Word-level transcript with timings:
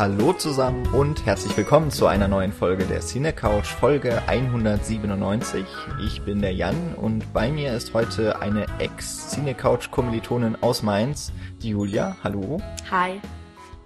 Hallo 0.00 0.32
zusammen 0.32 0.86
und 0.94 1.26
herzlich 1.26 1.54
willkommen 1.58 1.90
zu 1.90 2.06
einer 2.06 2.26
neuen 2.26 2.54
Folge 2.54 2.86
der 2.86 3.02
Cine 3.02 3.34
Couch, 3.34 3.66
Folge 3.66 4.22
197. 4.28 5.66
Ich 6.02 6.22
bin 6.22 6.40
der 6.40 6.54
Jan 6.54 6.94
und 6.94 7.30
bei 7.34 7.50
mir 7.50 7.74
ist 7.74 7.92
heute 7.92 8.40
eine 8.40 8.64
Ex-Cine 8.78 9.54
Couch 9.54 9.90
Kommilitonin 9.90 10.56
aus 10.62 10.82
Mainz, 10.82 11.34
die 11.60 11.68
Julia. 11.68 12.16
Hallo. 12.24 12.62
Hi. 12.90 13.20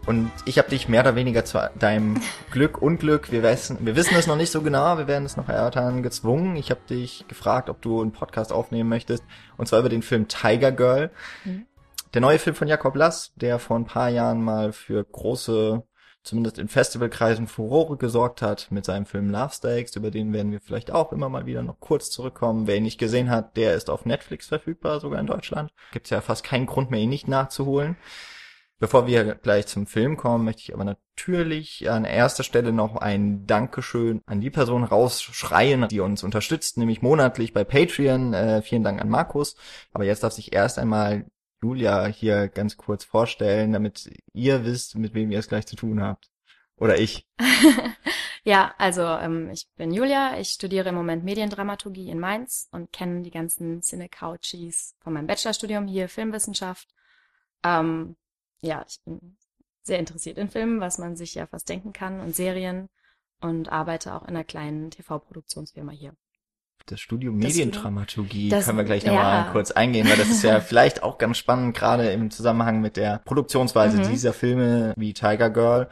Und 0.06 0.30
ich 0.44 0.58
habe 0.58 0.70
dich 0.70 0.88
mehr 0.88 1.00
oder 1.00 1.16
weniger 1.16 1.44
zu 1.44 1.68
deinem 1.80 2.20
Glück, 2.52 2.80
Unglück, 2.80 3.32
wir 3.32 3.42
wissen, 3.42 3.78
wir 3.80 3.96
wissen 3.96 4.14
es 4.14 4.28
noch 4.28 4.36
nicht 4.36 4.52
so 4.52 4.62
genau, 4.62 4.96
wir 4.98 5.08
werden 5.08 5.24
es 5.24 5.36
noch 5.36 5.48
erörtern, 5.48 6.04
gezwungen. 6.04 6.54
Ich 6.54 6.70
habe 6.70 6.82
dich 6.88 7.26
gefragt, 7.26 7.68
ob 7.68 7.82
du 7.82 8.00
einen 8.00 8.12
Podcast 8.12 8.52
aufnehmen 8.52 8.88
möchtest, 8.88 9.24
und 9.56 9.66
zwar 9.66 9.80
über 9.80 9.88
den 9.88 10.02
Film 10.02 10.28
Tiger 10.28 10.70
Girl. 10.70 11.10
Mhm. 11.44 11.66
Der 12.14 12.20
neue 12.20 12.38
Film 12.38 12.54
von 12.54 12.68
Jakob 12.68 12.94
Lass, 12.94 13.32
der 13.34 13.58
vor 13.58 13.76
ein 13.76 13.86
paar 13.86 14.10
Jahren 14.10 14.44
mal 14.44 14.72
für 14.72 15.02
große, 15.02 15.82
zumindest 16.24 16.58
in 16.58 16.68
Festivalkreisen, 16.68 17.46
Furore 17.46 17.96
gesorgt 17.96 18.42
hat 18.42 18.70
mit 18.70 18.84
seinem 18.84 19.06
Film 19.06 19.30
Love 19.30 19.52
Stakes, 19.52 19.94
über 19.94 20.10
den 20.10 20.32
werden 20.32 20.50
wir 20.50 20.60
vielleicht 20.60 20.90
auch 20.90 21.12
immer 21.12 21.28
mal 21.28 21.46
wieder 21.46 21.62
noch 21.62 21.78
kurz 21.78 22.10
zurückkommen. 22.10 22.66
Wer 22.66 22.76
ihn 22.76 22.82
nicht 22.82 22.98
gesehen 22.98 23.30
hat, 23.30 23.56
der 23.56 23.74
ist 23.74 23.90
auf 23.90 24.06
Netflix 24.06 24.46
verfügbar, 24.48 25.00
sogar 25.00 25.20
in 25.20 25.26
Deutschland. 25.26 25.70
Gibt's 25.92 26.10
ja 26.10 26.20
fast 26.20 26.42
keinen 26.42 26.66
Grund 26.66 26.90
mehr, 26.90 27.00
ihn 27.00 27.10
nicht 27.10 27.28
nachzuholen. 27.28 27.96
Bevor 28.80 29.06
wir 29.06 29.36
gleich 29.36 29.66
zum 29.66 29.86
Film 29.86 30.16
kommen, 30.16 30.44
möchte 30.44 30.62
ich 30.62 30.74
aber 30.74 30.84
natürlich 30.84 31.88
an 31.88 32.04
erster 32.04 32.42
Stelle 32.42 32.72
noch 32.72 32.96
ein 32.96 33.46
Dankeschön 33.46 34.20
an 34.26 34.40
die 34.40 34.50
Person 34.50 34.82
rausschreien, 34.82 35.86
die 35.88 36.00
uns 36.00 36.24
unterstützt, 36.24 36.76
nämlich 36.76 37.00
monatlich 37.00 37.52
bei 37.52 37.62
Patreon. 37.62 38.34
Äh, 38.34 38.62
vielen 38.62 38.82
Dank 38.82 39.00
an 39.00 39.08
Markus. 39.08 39.56
Aber 39.92 40.04
jetzt 40.04 40.24
darf 40.24 40.32
sich 40.32 40.52
erst 40.52 40.78
einmal 40.80 41.24
Julia 41.64 42.04
hier 42.06 42.48
ganz 42.48 42.76
kurz 42.76 43.04
vorstellen, 43.04 43.72
damit 43.72 44.10
ihr 44.34 44.66
wisst, 44.66 44.96
mit 44.96 45.14
wem 45.14 45.30
ihr 45.30 45.38
es 45.38 45.48
gleich 45.48 45.66
zu 45.66 45.76
tun 45.76 46.02
habt. 46.02 46.30
Oder 46.76 46.98
ich. 46.98 47.26
ja, 48.44 48.74
also 48.76 49.02
ähm, 49.02 49.48
ich 49.50 49.66
bin 49.76 49.90
Julia, 49.90 50.38
ich 50.38 50.48
studiere 50.48 50.90
im 50.90 50.94
Moment 50.94 51.24
Mediendramaturgie 51.24 52.10
in 52.10 52.20
Mainz 52.20 52.68
und 52.70 52.92
kenne 52.92 53.22
die 53.22 53.30
ganzen 53.30 53.80
Cine-Couchies 53.80 54.94
von 55.00 55.14
meinem 55.14 55.26
Bachelorstudium 55.26 55.86
hier 55.86 56.10
Filmwissenschaft. 56.10 56.88
Ähm, 57.62 58.16
ja, 58.60 58.84
ich 58.86 59.00
bin 59.04 59.38
sehr 59.84 59.98
interessiert 59.98 60.36
in 60.36 60.50
Filmen, 60.50 60.80
was 60.80 60.98
man 60.98 61.16
sich 61.16 61.34
ja 61.34 61.46
fast 61.46 61.68
denken 61.70 61.94
kann, 61.94 62.20
und 62.20 62.36
Serien 62.36 62.90
und 63.40 63.70
arbeite 63.70 64.14
auch 64.14 64.22
in 64.22 64.30
einer 64.30 64.44
kleinen 64.44 64.90
TV-Produktionsfirma 64.90 65.92
hier. 65.92 66.14
Das 66.86 67.00
Studium 67.00 67.36
Mediendramaturgie 67.36 68.50
das, 68.50 68.66
können 68.66 68.76
wir 68.76 68.84
gleich 68.84 69.06
nochmal 69.06 69.46
ja. 69.46 69.52
kurz 69.52 69.70
eingehen, 69.70 70.06
weil 70.08 70.16
das 70.16 70.28
ist 70.28 70.42
ja 70.42 70.60
vielleicht 70.60 71.02
auch 71.02 71.16
ganz 71.16 71.38
spannend, 71.38 71.74
gerade 71.74 72.10
im 72.10 72.30
Zusammenhang 72.30 72.82
mit 72.82 72.98
der 72.98 73.22
Produktionsweise 73.24 73.98
mhm. 73.98 74.10
dieser 74.10 74.34
Filme 74.34 74.92
wie 74.96 75.14
Tiger 75.14 75.48
Girl, 75.48 75.88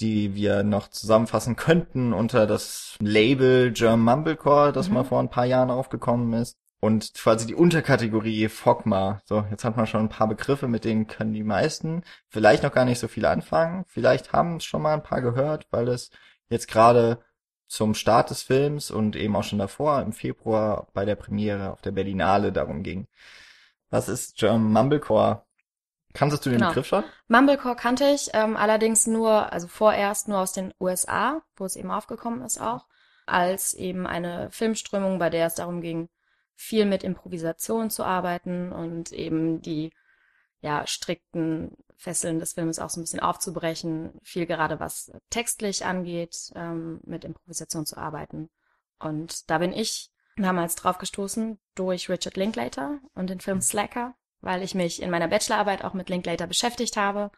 die 0.00 0.34
wir 0.34 0.64
noch 0.64 0.88
zusammenfassen 0.88 1.54
könnten 1.54 2.12
unter 2.12 2.46
das 2.46 2.96
Label 3.00 3.70
German 3.70 4.00
Mumblecore, 4.00 4.72
das 4.72 4.88
mhm. 4.88 4.94
mal 4.94 5.04
vor 5.04 5.20
ein 5.20 5.30
paar 5.30 5.46
Jahren 5.46 5.70
aufgekommen 5.70 6.32
ist. 6.32 6.56
Und 6.80 7.12
quasi 7.14 7.46
die 7.46 7.54
Unterkategorie 7.54 8.48
Fogma. 8.48 9.20
So, 9.26 9.44
jetzt 9.50 9.64
hat 9.64 9.76
man 9.76 9.86
schon 9.86 10.00
ein 10.00 10.08
paar 10.08 10.28
Begriffe, 10.28 10.66
mit 10.66 10.84
denen 10.84 11.06
können 11.06 11.34
die 11.34 11.44
meisten 11.44 12.02
vielleicht 12.28 12.62
noch 12.62 12.72
gar 12.72 12.86
nicht 12.86 12.98
so 12.98 13.06
viel 13.06 13.26
anfangen. 13.26 13.84
Vielleicht 13.86 14.32
haben 14.32 14.56
es 14.56 14.64
schon 14.64 14.80
mal 14.80 14.94
ein 14.94 15.02
paar 15.02 15.20
gehört, 15.20 15.66
weil 15.70 15.88
es 15.88 16.10
jetzt 16.48 16.68
gerade 16.68 17.18
zum 17.70 17.94
Start 17.94 18.30
des 18.30 18.42
Films 18.42 18.90
und 18.90 19.14
eben 19.14 19.36
auch 19.36 19.44
schon 19.44 19.60
davor 19.60 20.02
im 20.02 20.12
Februar 20.12 20.88
bei 20.92 21.04
der 21.04 21.14
Premiere 21.14 21.70
auf 21.70 21.80
der 21.80 21.92
Berlinale 21.92 22.50
darum 22.50 22.82
ging. 22.82 23.06
Was 23.90 24.08
ist 24.08 24.36
German 24.36 24.72
Mumblecore? 24.72 25.44
Kanntest 26.12 26.44
du 26.44 26.50
den 26.50 26.58
genau. 26.58 26.70
Begriff 26.70 26.88
schon? 26.88 27.04
Mumblecore 27.28 27.76
kannte 27.76 28.10
ich, 28.10 28.30
ähm, 28.32 28.56
allerdings 28.56 29.06
nur, 29.06 29.52
also 29.52 29.68
vorerst 29.68 30.26
nur 30.26 30.38
aus 30.38 30.52
den 30.52 30.74
USA, 30.80 31.42
wo 31.54 31.64
es 31.64 31.76
eben 31.76 31.92
aufgekommen 31.92 32.42
ist 32.42 32.60
auch, 32.60 32.86
als 33.24 33.72
eben 33.74 34.04
eine 34.04 34.50
Filmströmung, 34.50 35.20
bei 35.20 35.30
der 35.30 35.46
es 35.46 35.54
darum 35.54 35.80
ging, 35.80 36.08
viel 36.56 36.86
mit 36.86 37.04
Improvisation 37.04 37.88
zu 37.88 38.02
arbeiten 38.02 38.72
und 38.72 39.12
eben 39.12 39.62
die 39.62 39.92
ja 40.60 40.86
strikten 40.86 41.76
Fesseln 41.96 42.38
des 42.38 42.54
Filmes 42.54 42.78
auch 42.78 42.90
so 42.90 43.00
ein 43.00 43.02
bisschen 43.02 43.20
aufzubrechen, 43.20 44.18
viel 44.22 44.46
gerade 44.46 44.80
was 44.80 45.12
textlich 45.28 45.84
angeht, 45.84 46.50
ähm, 46.54 47.00
mit 47.04 47.24
Improvisation 47.24 47.86
zu 47.86 47.96
arbeiten. 47.96 48.50
Und 48.98 49.50
da 49.50 49.58
bin 49.58 49.72
ich 49.72 50.10
damals 50.36 50.76
drauf 50.76 50.98
gestoßen 50.98 51.58
durch 51.74 52.08
Richard 52.08 52.36
Linklater 52.36 53.00
und 53.14 53.28
den 53.28 53.40
Film 53.40 53.58
mhm. 53.58 53.62
Slacker, 53.62 54.14
weil 54.40 54.62
ich 54.62 54.74
mich 54.74 55.02
in 55.02 55.10
meiner 55.10 55.28
Bachelorarbeit 55.28 55.84
auch 55.84 55.94
mit 55.94 56.08
Linklater 56.08 56.46
beschäftigt 56.46 56.96
habe 56.96 57.30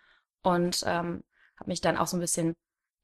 und 0.42 0.82
ähm, 0.86 1.24
habe 1.56 1.70
mich 1.70 1.80
dann 1.80 1.96
auch 1.96 2.06
so 2.06 2.16
ein 2.16 2.20
bisschen 2.20 2.54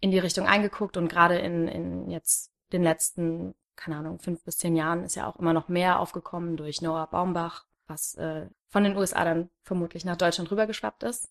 in 0.00 0.11
die 0.11 0.19
Richtung 0.19 0.47
eingeguckt 0.47 0.97
und 0.97 1.09
gerade 1.09 1.39
in, 1.39 1.67
in 1.67 2.11
jetzt 2.11 2.53
den 2.73 2.83
letzten 2.83 3.55
keine 3.79 3.97
Ahnung, 3.97 4.19
fünf 4.19 4.45
bis 4.45 4.59
zehn 4.59 4.77
Jahren 4.77 5.05
ist 5.05 5.15
ja 5.15 5.27
auch 5.27 5.37
immer 5.37 5.53
noch 5.53 5.69
mehr 5.69 6.00
aufgekommen 6.00 6.56
durch 6.56 6.83
Noah 6.83 7.06
Baumbach, 7.06 7.65
was 7.88 8.15
äh, 8.15 8.47
von 8.69 8.84
den 8.84 8.97
USA 8.97 9.25
dann 9.25 9.50
vermutlich 9.62 10.04
nach 10.04 10.16
Deutschland 10.16 10.50
rübergeschwappt 10.50 11.03
ist. 11.03 11.28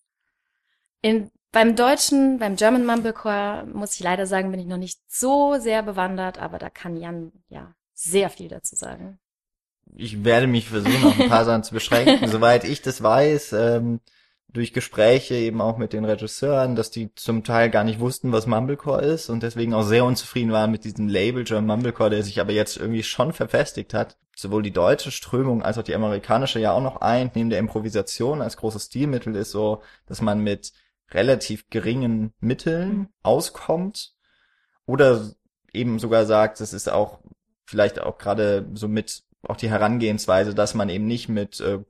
In, 1.00 1.30
beim 1.52 1.76
deutschen, 1.76 2.38
beim 2.38 2.56
German 2.56 2.84
Mumblecore, 2.84 3.66
muss 3.72 3.94
ich 3.94 4.00
leider 4.00 4.26
sagen, 4.26 4.50
bin 4.50 4.60
ich 4.60 4.66
noch 4.66 4.76
nicht 4.76 5.00
so 5.06 5.58
sehr 5.58 5.82
bewandert, 5.82 6.38
aber 6.38 6.58
da 6.58 6.70
kann 6.70 6.96
Jan 6.96 7.32
ja 7.48 7.74
sehr 7.94 8.30
viel 8.30 8.48
dazu 8.48 8.76
sagen. 8.76 9.18
Ich 9.94 10.24
werde 10.24 10.46
mich 10.46 10.68
versuchen, 10.68 11.04
auf 11.04 11.18
ein 11.18 11.28
paar 11.28 11.44
Sachen 11.44 11.64
zu 11.64 11.72
beschränken. 11.72 12.28
Soweit 12.30 12.64
ich 12.64 12.82
das 12.82 13.02
weiß, 13.02 13.54
ähm, 13.54 14.00
durch 14.50 14.72
Gespräche 14.72 15.34
eben 15.34 15.60
auch 15.60 15.78
mit 15.78 15.92
den 15.92 16.04
Regisseuren, 16.04 16.74
dass 16.74 16.90
die 16.90 17.14
zum 17.14 17.44
Teil 17.44 17.70
gar 17.70 17.84
nicht 17.84 18.00
wussten, 18.00 18.32
was 18.32 18.46
Mumblecore 18.46 19.02
ist 19.02 19.28
und 19.28 19.42
deswegen 19.42 19.74
auch 19.74 19.82
sehr 19.82 20.04
unzufrieden 20.04 20.52
waren 20.52 20.70
mit 20.70 20.84
diesem 20.84 21.08
Label 21.08 21.44
German 21.44 21.66
Mumblecore, 21.66 22.10
der 22.10 22.22
sich 22.22 22.40
aber 22.40 22.52
jetzt 22.52 22.76
irgendwie 22.76 23.02
schon 23.02 23.32
verfestigt 23.32 23.94
hat. 23.94 24.16
Sowohl 24.40 24.62
die 24.62 24.70
deutsche 24.70 25.10
Strömung 25.10 25.64
als 25.64 25.78
auch 25.78 25.82
die 25.82 25.96
amerikanische 25.96 26.60
ja 26.60 26.70
auch 26.70 26.80
noch 26.80 27.00
ein, 27.00 27.32
neben 27.34 27.50
der 27.50 27.58
Improvisation 27.58 28.40
als 28.40 28.56
großes 28.56 28.84
Stilmittel 28.84 29.34
ist 29.34 29.50
so, 29.50 29.82
dass 30.06 30.22
man 30.22 30.44
mit 30.44 30.72
relativ 31.10 31.68
geringen 31.70 32.32
Mitteln 32.38 32.90
mhm. 32.90 33.08
auskommt. 33.24 34.14
Oder 34.86 35.28
eben 35.72 35.98
sogar 35.98 36.24
sagt, 36.24 36.60
das 36.60 36.72
ist 36.72 36.88
auch 36.88 37.18
vielleicht 37.64 38.00
auch 38.00 38.16
gerade 38.16 38.68
so 38.74 38.86
mit 38.86 39.24
auch 39.42 39.56
die 39.56 39.70
Herangehensweise, 39.70 40.54
dass 40.54 40.72
man 40.72 40.88
eben 40.88 41.08
nicht 41.08 41.28
mit 41.28 41.58
äh, 41.58 41.80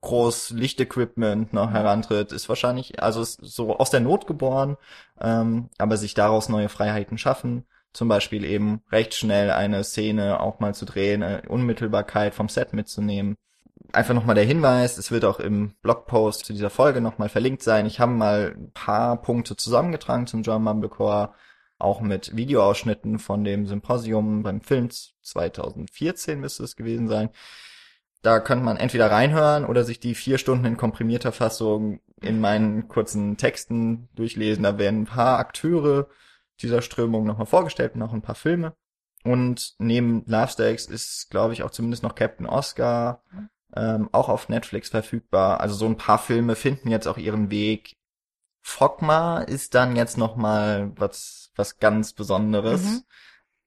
groß 0.00 0.50
Lichtequipment 0.50 1.52
noch 1.52 1.72
herantritt, 1.72 2.32
ist 2.32 2.48
wahrscheinlich, 2.48 3.02
also 3.02 3.20
ist 3.20 3.38
so 3.42 3.76
aus 3.76 3.90
der 3.90 4.00
Not 4.00 4.26
geboren, 4.26 4.78
ähm, 5.20 5.68
aber 5.76 5.98
sich 5.98 6.14
daraus 6.14 6.48
neue 6.48 6.70
Freiheiten 6.70 7.18
schaffen, 7.18 7.66
zum 7.92 8.08
Beispiel 8.08 8.44
eben 8.44 8.82
recht 8.90 9.14
schnell 9.14 9.50
eine 9.50 9.84
Szene 9.84 10.40
auch 10.40 10.60
mal 10.60 10.74
zu 10.74 10.84
drehen, 10.84 11.22
äh, 11.22 11.42
Unmittelbarkeit 11.48 12.34
vom 12.34 12.48
Set 12.48 12.72
mitzunehmen. 12.72 13.36
Einfach 13.92 14.14
nochmal 14.14 14.34
der 14.34 14.44
Hinweis, 14.44 14.98
es 14.98 15.10
wird 15.10 15.24
auch 15.24 15.40
im 15.40 15.74
Blogpost 15.82 16.44
zu 16.44 16.52
dieser 16.52 16.70
Folge 16.70 17.00
nochmal 17.00 17.28
verlinkt 17.28 17.62
sein. 17.62 17.86
Ich 17.86 18.00
habe 18.00 18.12
mal 18.12 18.54
ein 18.56 18.70
paar 18.72 19.22
Punkte 19.22 19.56
zusammengetragen 19.56 20.26
zum 20.26 20.42
John 20.42 20.62
Mumblecore, 20.62 21.32
auch 21.78 22.00
mit 22.00 22.36
Videoausschnitten 22.36 23.18
von 23.18 23.44
dem 23.44 23.66
Symposium 23.66 24.42
beim 24.42 24.60
Film 24.60 24.90
2014 24.90 26.40
müsste 26.40 26.64
es 26.64 26.76
gewesen 26.76 27.08
sein 27.08 27.30
da 28.22 28.40
könnte 28.40 28.64
man 28.64 28.76
entweder 28.76 29.10
reinhören 29.10 29.64
oder 29.64 29.84
sich 29.84 30.00
die 30.00 30.14
vier 30.14 30.38
Stunden 30.38 30.64
in 30.64 30.76
komprimierter 30.76 31.32
Fassung 31.32 32.00
in 32.20 32.40
meinen 32.40 32.88
kurzen 32.88 33.36
Texten 33.36 34.08
durchlesen. 34.14 34.64
Da 34.64 34.78
werden 34.78 35.02
ein 35.02 35.06
paar 35.06 35.38
Akteure 35.38 36.08
dieser 36.62 36.82
Strömung 36.82 37.24
nochmal 37.24 37.46
vorgestellt 37.46 37.94
und 37.94 38.02
auch 38.02 38.12
ein 38.12 38.22
paar 38.22 38.34
Filme. 38.34 38.74
Und 39.24 39.74
neben 39.78 40.24
Love 40.26 40.48
Stakes 40.48 40.86
ist, 40.86 41.28
glaube 41.30 41.52
ich, 41.52 41.62
auch 41.62 41.70
zumindest 41.70 42.02
noch 42.02 42.14
Captain 42.14 42.46
Oscar 42.46 43.22
ähm, 43.74 44.08
auch 44.12 44.28
auf 44.28 44.48
Netflix 44.48 44.88
verfügbar. 44.88 45.60
Also 45.60 45.74
so 45.74 45.86
ein 45.86 45.96
paar 45.96 46.18
Filme 46.18 46.56
finden 46.56 46.90
jetzt 46.90 47.06
auch 47.06 47.18
ihren 47.18 47.50
Weg. 47.50 47.96
Fogma 48.62 49.40
ist 49.40 49.74
dann 49.74 49.96
jetzt 49.96 50.18
nochmal 50.18 50.92
was, 50.96 51.52
was 51.56 51.78
ganz 51.78 52.12
Besonderes, 52.12 52.82
mhm. 52.82 53.02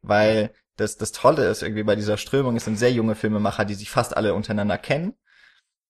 weil 0.02 0.54
das, 0.78 0.98
das 0.98 1.12
Tolle 1.12 1.48
ist 1.48 1.64
irgendwie 1.64 1.84
bei 1.84 1.96
dieser 1.96 2.18
Strömung, 2.18 2.56
es 2.56 2.66
sind 2.66 2.78
sehr 2.78 2.92
junge 2.92 3.16
Filmemacher, 3.16 3.66
die 3.66 3.74
sich 3.74 3.90
fast 3.90 4.16
alle 4.16 4.34
untereinander 4.34 4.78
kennen. 4.78 5.14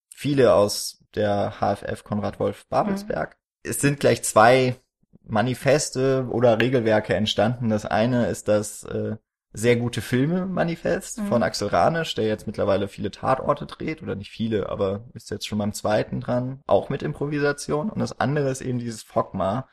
Viele 0.10 0.54
aus 0.54 1.04
der 1.16 1.56
HFF 1.60 2.04
Konrad 2.04 2.40
Wolf 2.40 2.68
Babelsberg. 2.68 3.32
Mhm. 3.32 3.70
Es 3.70 3.80
sind 3.80 4.00
gleich 4.00 4.24
zwei 4.24 4.81
Manifeste 5.24 6.28
oder 6.30 6.60
Regelwerke 6.60 7.16
entstanden. 7.16 7.70
Das 7.70 7.86
eine 7.86 8.28
ist 8.28 8.48
das 8.48 8.84
äh, 8.84 9.16
sehr 9.54 9.76
gute 9.76 10.02
Filme 10.02 10.46
Manifest 10.46 11.20
mhm. 11.20 11.28
von 11.28 11.44
Axel 11.44 11.68
Ranisch, 11.68 12.16
der 12.16 12.26
jetzt 12.26 12.48
mittlerweile 12.48 12.88
viele 12.88 13.12
Tatorte 13.12 13.66
dreht 13.66 14.02
oder 14.02 14.16
nicht 14.16 14.32
viele, 14.32 14.70
aber 14.70 15.06
ist 15.14 15.30
jetzt 15.30 15.48
schon 15.48 15.58
beim 15.58 15.74
zweiten 15.74 16.22
dran, 16.22 16.62
auch 16.68 16.90
mit 16.90 17.04
Improvisation. 17.04 17.90
Und 17.90 18.00
das 18.00 18.20
andere 18.20 18.50
ist 18.50 18.62
eben 18.62 18.80
dieses 18.80 19.04
Fogma, 19.04 19.68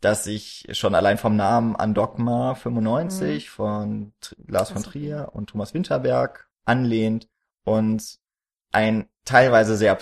dass 0.00 0.24
sich 0.24 0.66
schon 0.72 0.94
allein 0.94 1.18
vom 1.18 1.36
Namen 1.36 1.76
an 1.76 1.94
Dogma 1.94 2.54
95 2.54 3.46
mhm. 3.46 3.50
von 3.50 4.12
Lars 4.48 4.70
von 4.70 4.82
Trier 4.82 5.30
und 5.32 5.50
Thomas 5.50 5.74
Winterberg 5.74 6.48
anlehnt 6.64 7.28
und 7.64 8.18
ein 8.72 9.08
teilweise 9.24 9.76
sehr 9.76 9.98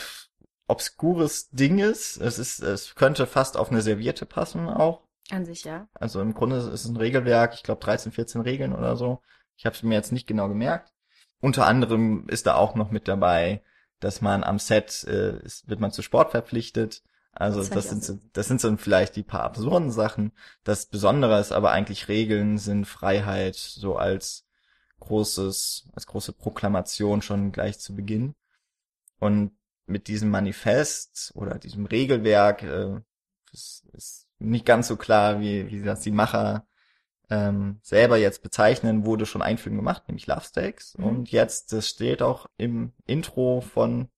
obskures 0.71 1.51
Ding 1.51 1.79
ist. 1.79 2.17
Es 2.17 2.39
ist, 2.39 2.61
es 2.61 2.95
könnte 2.95 3.27
fast 3.27 3.57
auf 3.57 3.71
eine 3.71 3.83
Serviette 3.83 4.27
passen 4.27 4.69
auch. 4.69 5.03
An 5.31 5.45
sich, 5.45 5.65
ja. 5.65 5.89
Also 5.95 6.21
im 6.21 6.35
Grunde 6.35 6.57
ist 6.57 6.67
es 6.67 6.87
ein 6.87 6.97
Regelwerk, 6.97 7.55
ich 7.55 7.63
glaube 7.63 7.83
13, 7.85 8.13
14 8.13 8.41
Regeln 8.41 8.73
oder 8.73 8.97
so. 8.97 9.21
Ich 9.57 9.67
habe 9.67 9.77
es 9.77 9.83
mir 9.83 9.95
jetzt 9.95 10.13
nicht 10.13 10.27
genau 10.27 10.49
gemerkt. 10.49 10.93
Unter 11.41 11.67
anderem 11.67 12.29
ist 12.29 12.47
da 12.47 12.55
auch 12.55 12.75
noch 12.75 12.91
mit 12.91 13.09
dabei, 13.09 13.63
dass 14.01 14.21
man 14.21 14.45
am 14.45 14.59
Set 14.59 15.05
äh, 15.05 15.39
ist, 15.43 15.69
wird 15.69 15.81
man 15.81 15.93
zu 15.93 16.03
Sport 16.03 16.31
verpflichtet. 16.31 17.03
Also 17.33 17.61
das, 17.61 17.71
das 17.71 17.89
sind 17.89 18.03
so, 18.03 18.19
das 18.33 18.49
sind 18.49 18.61
so 18.61 18.77
vielleicht 18.77 19.15
die 19.17 19.23
paar 19.23 19.43
absurden 19.43 19.91
Sachen. 19.91 20.33
Das 20.65 20.87
Besondere 20.87 21.39
ist 21.39 21.53
aber 21.53 21.71
eigentlich 21.71 22.09
Regeln 22.09 22.59
sind 22.59 22.87
Freiheit 22.87 23.55
so 23.55 23.97
als 23.97 24.47
großes, 24.99 25.89
als 25.95 26.07
große 26.07 26.33
Proklamation 26.33 27.23
schon 27.23 27.53
gleich 27.53 27.79
zu 27.79 27.95
Beginn. 27.95 28.35
Und 29.19 29.53
mit 29.91 30.09
diesem 30.09 30.31
Manifest 30.31 31.33
oder 31.35 31.59
diesem 31.59 31.87
Regelwerk, 31.87 32.63
äh, 32.63 33.01
das 33.51 33.83
ist 33.93 34.29
nicht 34.39 34.65
ganz 34.65 34.89
so 34.89 34.97
klar, 34.97 35.41
wie, 35.41 35.71
wie 35.71 35.83
das 35.83 36.01
die 36.01 36.11
Macher 36.11 36.67
ähm, 37.29 37.79
selber 37.83 38.17
jetzt 38.17 38.43
bezeichnen, 38.43 39.05
wurde 39.05 39.27
schon 39.27 39.43
ein 39.43 39.59
Film 39.59 39.77
gemacht, 39.77 40.05
nämlich 40.09 40.27
Love 40.27 40.45
Stakes. 40.45 40.97
Mhm. 40.99 41.05
Und 41.05 41.31
jetzt, 41.31 41.73
das 41.73 41.89
steht 41.89 42.23
auch 42.23 42.47
im 42.57 42.93
Intro 43.07 43.61
von 43.61 44.09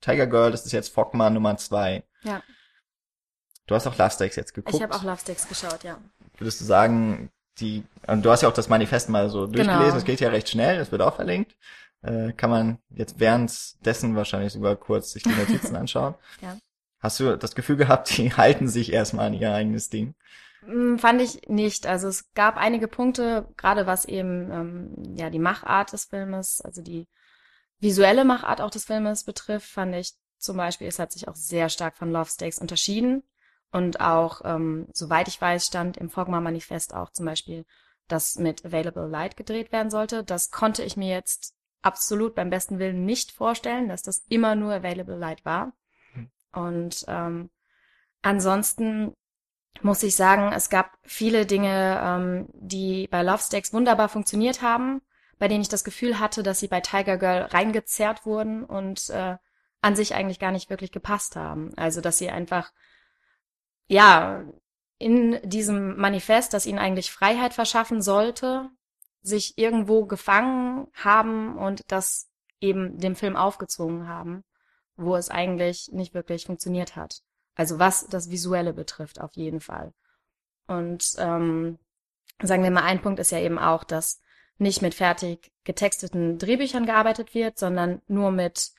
Tiger 0.00 0.26
Girl, 0.26 0.50
das 0.50 0.66
ist 0.66 0.72
jetzt 0.72 0.92
Fogma 0.92 1.30
Nummer 1.30 1.56
zwei. 1.56 2.04
Ja. 2.22 2.42
Du 3.66 3.74
hast 3.74 3.86
auch 3.86 3.96
Love 3.96 4.10
Stakes 4.10 4.36
jetzt 4.36 4.54
geguckt. 4.54 4.76
Ich 4.76 4.82
habe 4.82 4.94
auch 4.94 5.04
Love 5.04 5.20
Stakes 5.20 5.48
geschaut, 5.48 5.84
ja. 5.84 5.98
Würdest 6.38 6.60
du 6.60 6.64
sagen, 6.64 7.30
die, 7.58 7.84
und 8.06 8.24
du 8.24 8.30
hast 8.30 8.42
ja 8.42 8.48
auch 8.48 8.54
das 8.54 8.68
Manifest 8.68 9.08
mal 9.08 9.28
so 9.28 9.46
durchgelesen, 9.46 9.84
genau. 9.84 9.96
es 9.96 10.04
geht 10.04 10.20
ja 10.20 10.30
recht 10.30 10.48
schnell, 10.48 10.80
es 10.80 10.90
wird 10.90 11.02
auch 11.02 11.16
verlinkt. 11.16 11.56
Äh, 12.02 12.32
kann 12.32 12.50
man 12.50 12.78
jetzt 12.90 13.20
währenddessen 13.20 14.16
wahrscheinlich 14.16 14.52
sogar 14.52 14.76
kurz 14.76 15.12
sich 15.12 15.22
die 15.22 15.30
Notizen 15.30 15.76
anschauen. 15.76 16.14
ja. 16.40 16.56
Hast 16.98 17.18
du 17.18 17.36
das 17.36 17.56
Gefühl 17.56 17.76
gehabt, 17.76 18.16
die 18.16 18.32
halten 18.36 18.68
sich 18.68 18.92
erstmal 18.92 19.26
an 19.26 19.34
ihr 19.34 19.52
eigenes 19.52 19.90
Ding? 19.90 20.14
Hm, 20.64 21.00
fand 21.00 21.20
ich 21.20 21.48
nicht. 21.48 21.86
Also 21.86 22.06
es 22.06 22.32
gab 22.34 22.56
einige 22.56 22.86
Punkte, 22.86 23.48
gerade 23.56 23.86
was 23.86 24.04
eben 24.04 24.50
ähm, 24.52 25.16
ja 25.16 25.28
die 25.28 25.40
Machart 25.40 25.92
des 25.92 26.04
Filmes, 26.04 26.60
also 26.60 26.80
die 26.80 27.08
visuelle 27.80 28.24
Machart 28.24 28.60
auch 28.60 28.70
des 28.70 28.84
Filmes 28.84 29.24
betrifft, 29.24 29.68
fand 29.68 29.96
ich 29.96 30.14
zum 30.38 30.56
Beispiel, 30.56 30.86
es 30.86 30.98
hat 30.98 31.12
sich 31.12 31.28
auch 31.28 31.34
sehr 31.34 31.68
stark 31.68 31.96
von 31.96 32.12
Love 32.12 32.30
Stakes 32.30 32.58
unterschieden. 32.58 33.22
Und 33.72 34.00
auch, 34.00 34.42
ähm, 34.44 34.86
soweit 34.92 35.28
ich 35.28 35.40
weiß, 35.40 35.66
stand 35.66 35.96
im 35.96 36.10
Fogma-Manifest 36.10 36.94
auch 36.94 37.10
zum 37.10 37.26
Beispiel, 37.26 37.64
dass 38.06 38.36
mit 38.36 38.64
Available 38.64 39.08
Light 39.08 39.36
gedreht 39.36 39.72
werden 39.72 39.90
sollte. 39.90 40.22
Das 40.24 40.50
konnte 40.50 40.82
ich 40.82 40.96
mir 40.96 41.08
jetzt 41.08 41.54
absolut 41.82 42.34
beim 42.34 42.50
besten 42.50 42.78
Willen 42.78 43.04
nicht 43.04 43.32
vorstellen, 43.32 43.88
dass 43.88 44.02
das 44.02 44.24
immer 44.28 44.54
nur 44.54 44.72
Available 44.72 45.16
Light 45.16 45.44
war. 45.44 45.72
Mhm. 46.14 46.30
Und 46.52 47.04
ähm, 47.08 47.50
ansonsten 48.22 49.14
muss 49.80 50.02
ich 50.02 50.14
sagen, 50.14 50.52
es 50.52 50.70
gab 50.70 50.96
viele 51.02 51.46
Dinge, 51.46 52.00
ähm, 52.02 52.48
die 52.52 53.08
bei 53.08 53.22
Love 53.22 53.42
Stakes 53.42 53.72
wunderbar 53.72 54.08
funktioniert 54.08 54.62
haben, 54.62 55.02
bei 55.38 55.48
denen 55.48 55.62
ich 55.62 55.68
das 55.68 55.84
Gefühl 55.84 56.18
hatte, 56.18 56.42
dass 56.42 56.60
sie 56.60 56.68
bei 56.68 56.80
Tiger 56.80 57.16
Girl 57.16 57.42
reingezerrt 57.42 58.24
wurden 58.26 58.64
und 58.64 59.10
äh, 59.10 59.36
an 59.80 59.96
sich 59.96 60.14
eigentlich 60.14 60.38
gar 60.38 60.52
nicht 60.52 60.70
wirklich 60.70 60.92
gepasst 60.92 61.36
haben. 61.36 61.72
Also 61.76 62.00
dass 62.00 62.18
sie 62.18 62.30
einfach 62.30 62.72
ja 63.88 64.44
in 64.98 65.40
diesem 65.42 65.96
Manifest, 65.96 66.54
das 66.54 66.66
ihnen 66.66 66.78
eigentlich 66.78 67.10
Freiheit 67.10 67.54
verschaffen 67.54 68.02
sollte, 68.02 68.70
sich 69.22 69.56
irgendwo 69.56 70.04
gefangen 70.04 70.88
haben 70.94 71.56
und 71.56 71.90
das 71.90 72.28
eben 72.60 72.98
dem 72.98 73.16
Film 73.16 73.36
aufgezwungen 73.36 74.08
haben, 74.08 74.44
wo 74.96 75.16
es 75.16 75.30
eigentlich 75.30 75.90
nicht 75.92 76.14
wirklich 76.14 76.46
funktioniert 76.46 76.96
hat. 76.96 77.22
Also 77.54 77.78
was 77.78 78.06
das 78.06 78.30
Visuelle 78.30 78.72
betrifft, 78.72 79.20
auf 79.20 79.34
jeden 79.34 79.60
Fall. 79.60 79.92
Und 80.66 81.14
ähm, 81.18 81.78
sagen 82.42 82.62
wir 82.62 82.70
mal, 82.70 82.84
ein 82.84 83.02
Punkt 83.02 83.20
ist 83.20 83.30
ja 83.30 83.38
eben 83.38 83.58
auch, 83.58 83.84
dass 83.84 84.20
nicht 84.58 84.82
mit 84.82 84.94
fertig 84.94 85.52
getexteten 85.64 86.38
Drehbüchern 86.38 86.86
gearbeitet 86.86 87.34
wird, 87.34 87.58
sondern 87.58 88.00
nur 88.06 88.30
mit 88.30 88.72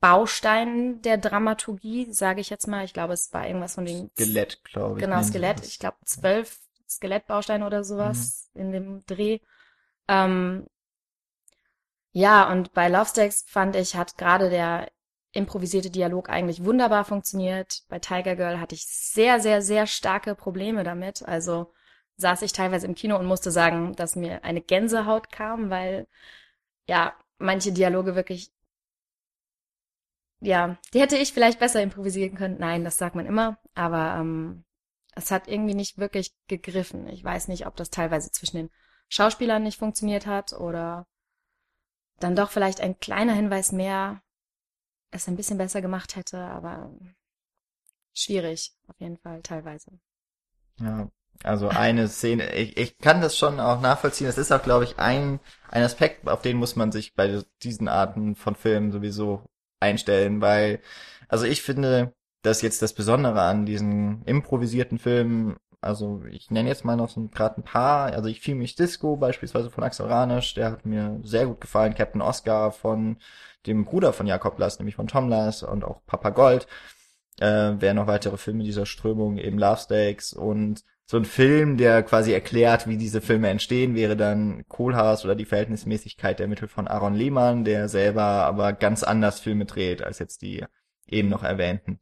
Bausteinen 0.00 1.02
der 1.02 1.18
Dramaturgie, 1.18 2.12
sage 2.12 2.40
ich 2.40 2.50
jetzt 2.50 2.68
mal. 2.68 2.84
Ich 2.84 2.92
glaube, 2.92 3.14
es 3.14 3.32
war 3.32 3.46
irgendwas 3.46 3.74
von 3.74 3.86
den 3.86 4.10
Skelett, 4.10 4.62
glaube 4.64 4.98
ich. 4.98 5.04
Genau, 5.04 5.22
Skelett. 5.22 5.64
Ich 5.66 5.78
glaube 5.78 5.96
zwölf 6.04 6.60
Skelettbausteine 6.88 7.66
oder 7.66 7.82
sowas 7.82 8.50
mhm. 8.54 8.60
in 8.60 8.72
dem 8.72 9.06
Dreh. 9.06 9.40
Ähm, 10.08 10.66
ja, 12.12 12.50
und 12.50 12.72
bei 12.72 12.88
Love 12.88 13.06
Stakes 13.06 13.44
fand 13.46 13.76
ich, 13.76 13.94
hat 13.96 14.16
gerade 14.16 14.48
der 14.50 14.90
improvisierte 15.32 15.90
Dialog 15.90 16.30
eigentlich 16.30 16.64
wunderbar 16.64 17.04
funktioniert. 17.04 17.82
Bei 17.88 17.98
Tiger 17.98 18.36
Girl 18.36 18.58
hatte 18.58 18.74
ich 18.74 18.86
sehr, 18.86 19.38
sehr, 19.40 19.60
sehr 19.62 19.86
starke 19.86 20.34
Probleme 20.34 20.82
damit. 20.82 21.22
Also 21.26 21.72
saß 22.16 22.42
ich 22.42 22.52
teilweise 22.52 22.86
im 22.86 22.94
Kino 22.94 23.18
und 23.18 23.26
musste 23.26 23.50
sagen, 23.50 23.94
dass 23.96 24.16
mir 24.16 24.44
eine 24.44 24.62
Gänsehaut 24.62 25.30
kam, 25.30 25.68
weil 25.70 26.06
ja, 26.88 27.14
manche 27.38 27.72
Dialoge 27.72 28.14
wirklich 28.16 28.50
ja, 30.40 30.76
die 30.92 31.00
hätte 31.00 31.16
ich 31.16 31.32
vielleicht 31.32 31.58
besser 31.58 31.82
improvisieren 31.82 32.36
können. 32.36 32.58
Nein, 32.58 32.84
das 32.84 32.98
sagt 32.98 33.16
man 33.16 33.26
immer, 33.26 33.58
aber 33.74 34.16
ähm, 34.20 34.64
es 35.14 35.30
hat 35.30 35.48
irgendwie 35.48 35.74
nicht 35.74 35.98
wirklich 35.98 36.34
gegriffen. 36.46 37.08
Ich 37.08 37.24
weiß 37.24 37.48
nicht, 37.48 37.66
ob 37.66 37.76
das 37.76 37.90
teilweise 37.90 38.30
zwischen 38.30 38.56
den 38.58 38.70
Schauspielern 39.08 39.62
nicht 39.62 39.78
funktioniert 39.78 40.26
hat 40.26 40.52
oder 40.52 41.06
dann 42.18 42.36
doch 42.36 42.50
vielleicht 42.50 42.80
ein 42.80 42.98
kleiner 42.98 43.34
Hinweis 43.34 43.72
mehr 43.72 44.22
es 45.10 45.28
ein 45.28 45.36
bisschen 45.36 45.58
besser 45.58 45.80
gemacht 45.80 46.16
hätte, 46.16 46.38
aber 46.38 46.90
schwierig 48.14 48.72
auf 48.88 48.96
jeden 48.98 49.18
Fall 49.18 49.42
teilweise. 49.42 49.92
Ja, 50.80 51.08
also 51.42 51.68
eine 51.68 52.08
Szene, 52.08 52.54
ich, 52.54 52.76
ich 52.76 52.98
kann 52.98 53.20
das 53.20 53.36
schon 53.36 53.60
auch 53.60 53.80
nachvollziehen. 53.80 54.26
Es 54.26 54.38
ist 54.38 54.52
auch, 54.52 54.62
glaube 54.62 54.84
ich, 54.84 54.98
ein, 54.98 55.40
ein 55.68 55.82
Aspekt, 55.82 56.28
auf 56.28 56.42
den 56.42 56.56
muss 56.56 56.76
man 56.76 56.92
sich 56.92 57.14
bei 57.14 57.42
diesen 57.62 57.88
Arten 57.88 58.34
von 58.34 58.54
Filmen 58.54 58.90
sowieso 58.92 59.44
einstellen, 59.80 60.40
weil, 60.40 60.80
also 61.28 61.44
ich 61.44 61.62
finde, 61.62 62.14
dass 62.42 62.62
jetzt 62.62 62.80
das 62.82 62.94
Besondere 62.94 63.42
an 63.42 63.66
diesen 63.66 64.24
improvisierten 64.24 64.98
Filmen, 64.98 65.56
also 65.86 66.22
ich 66.30 66.50
nenne 66.50 66.68
jetzt 66.68 66.84
mal 66.84 66.96
noch 66.96 67.08
so 67.08 67.28
gerade 67.28 67.60
ein 67.60 67.64
paar, 67.64 68.12
also 68.12 68.28
ich 68.28 68.40
fiel 68.40 68.54
mich 68.54 68.74
Disco 68.76 69.16
beispielsweise 69.16 69.70
von 69.70 69.84
Axel 69.84 70.06
Ranisch, 70.06 70.54
der 70.54 70.72
hat 70.72 70.86
mir 70.86 71.20
sehr 71.22 71.46
gut 71.46 71.60
gefallen, 71.60 71.94
Captain 71.94 72.22
Oscar 72.22 72.72
von 72.72 73.18
dem 73.66 73.84
Bruder 73.84 74.12
von 74.12 74.26
Jakob 74.26 74.58
Lass, 74.58 74.78
nämlich 74.78 74.96
von 74.96 75.06
Tom 75.06 75.28
Lass 75.28 75.62
und 75.62 75.84
auch 75.84 76.04
Papa 76.06 76.30
Gold, 76.30 76.66
äh, 77.40 77.72
wer 77.78 77.94
noch 77.94 78.06
weitere 78.06 78.36
Filme 78.36 78.64
dieser 78.64 78.86
Strömung, 78.86 79.38
eben 79.38 79.58
Love 79.58 79.78
Stakes 79.78 80.32
und 80.32 80.84
so 81.08 81.16
ein 81.16 81.24
Film, 81.24 81.76
der 81.76 82.02
quasi 82.02 82.32
erklärt, 82.32 82.88
wie 82.88 82.96
diese 82.96 83.20
Filme 83.20 83.48
entstehen, 83.48 83.94
wäre 83.94 84.16
dann 84.16 84.64
Kohlhaas 84.68 85.24
oder 85.24 85.36
die 85.36 85.44
Verhältnismäßigkeit 85.44 86.40
der 86.40 86.48
Mittel 86.48 86.66
von 86.66 86.88
Aaron 86.88 87.14
Lehmann, 87.14 87.64
der 87.64 87.88
selber 87.88 88.22
aber 88.22 88.72
ganz 88.72 89.04
anders 89.04 89.38
Filme 89.38 89.66
dreht 89.66 90.02
als 90.02 90.18
jetzt 90.18 90.42
die 90.42 90.64
eben 91.06 91.28
noch 91.28 91.44
erwähnten. 91.44 92.00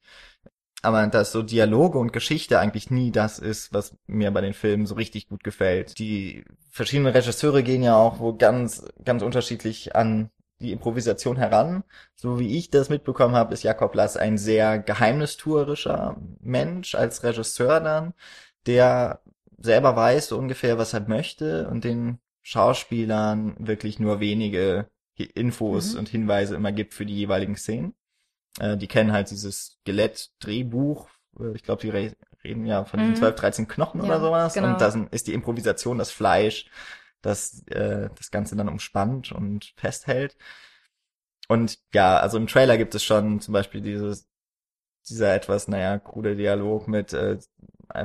Aber 0.84 1.06
dass 1.06 1.32
so 1.32 1.42
Dialoge 1.42 1.98
und 1.98 2.12
Geschichte 2.12 2.58
eigentlich 2.58 2.90
nie 2.90 3.10
das 3.10 3.38
ist, 3.38 3.72
was 3.72 3.96
mir 4.06 4.30
bei 4.30 4.40
den 4.40 4.54
Filmen 4.54 4.86
so 4.86 4.94
richtig 4.94 5.28
gut 5.28 5.44
gefällt. 5.44 5.98
Die 5.98 6.44
verschiedenen 6.70 7.12
Regisseure 7.12 7.62
gehen 7.62 7.82
ja 7.82 7.96
auch 7.96 8.20
wo 8.20 8.34
ganz, 8.34 8.84
ganz 9.04 9.22
unterschiedlich 9.22 9.96
an 9.96 10.30
die 10.60 10.72
Improvisation 10.72 11.36
heran. 11.36 11.84
So 12.14 12.38
wie 12.38 12.56
ich 12.56 12.70
das 12.70 12.88
mitbekommen 12.88 13.34
habe, 13.34 13.54
ist 13.54 13.64
Jakob 13.64 13.94
Lass 13.94 14.16
ein 14.16 14.38
sehr 14.38 14.78
geheimnistuerischer 14.78 16.16
Mensch 16.40 16.94
als 16.94 17.22
Regisseur 17.24 17.80
dann 17.80 18.14
der 18.66 19.20
selber 19.58 19.96
weiß 19.96 20.28
so 20.28 20.38
ungefähr, 20.38 20.78
was 20.78 20.92
er 20.92 21.00
möchte 21.00 21.68
und 21.68 21.84
den 21.84 22.18
Schauspielern 22.42 23.56
wirklich 23.58 23.98
nur 23.98 24.20
wenige 24.20 24.88
Infos 25.16 25.92
mhm. 25.92 26.00
und 26.00 26.08
Hinweise 26.08 26.56
immer 26.56 26.72
gibt 26.72 26.92
für 26.94 27.06
die 27.06 27.16
jeweiligen 27.16 27.56
Szenen. 27.56 27.94
Äh, 28.58 28.76
die 28.76 28.86
kennen 28.86 29.12
halt 29.12 29.30
dieses 29.30 29.78
Skelett-Drehbuch. 29.80 31.08
Äh, 31.38 31.54
ich 31.54 31.62
glaube, 31.62 31.82
die 31.82 31.90
re 31.90 32.16
reden 32.42 32.66
ja 32.66 32.84
von 32.84 33.00
mhm. 33.00 33.06
den 33.06 33.16
12, 33.16 33.34
13 33.36 33.68
Knochen 33.68 34.00
ja, 34.00 34.06
oder 34.06 34.20
sowas. 34.20 34.54
Genau. 34.54 34.68
Und 34.68 34.80
dann 34.80 35.08
ist 35.08 35.26
die 35.26 35.32
Improvisation 35.32 35.96
das 35.96 36.10
Fleisch, 36.10 36.66
das 37.22 37.66
äh, 37.68 38.10
das 38.14 38.30
Ganze 38.30 38.54
dann 38.54 38.68
umspannt 38.68 39.32
und 39.32 39.72
festhält. 39.76 40.36
Und 41.48 41.78
ja, 41.94 42.18
also 42.18 42.36
im 42.36 42.46
Trailer 42.46 42.76
gibt 42.76 42.94
es 42.94 43.02
schon 43.02 43.40
zum 43.40 43.52
Beispiel 43.52 43.80
dieses 43.80 44.28
dieser 45.08 45.34
etwas, 45.34 45.68
naja, 45.68 45.98
krude 45.98 46.36
Dialog 46.36 46.88
mit 46.88 47.12
äh, 47.12 47.38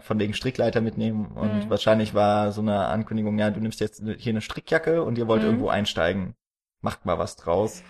von 0.02 0.20
wegen 0.20 0.34
Strickleiter 0.34 0.82
mitnehmen 0.82 1.28
und 1.28 1.66
mhm. 1.66 1.70
wahrscheinlich 1.70 2.14
war 2.14 2.52
so 2.52 2.62
eine 2.62 2.88
Ankündigung, 2.88 3.40
ja, 3.40 3.50
du 3.50 3.60
nimmst 3.60 3.80
jetzt 3.80 4.04
hier 4.18 4.32
eine 4.32 4.42
Strickjacke 4.42 5.04
und 5.04 5.18
ihr 5.18 5.28
wollt 5.28 5.42
mhm. 5.42 5.48
irgendwo 5.48 5.70
einsteigen. 5.70 6.36
Macht 6.82 7.06
mal 7.06 7.18
was 7.18 7.36
draus. 7.36 7.84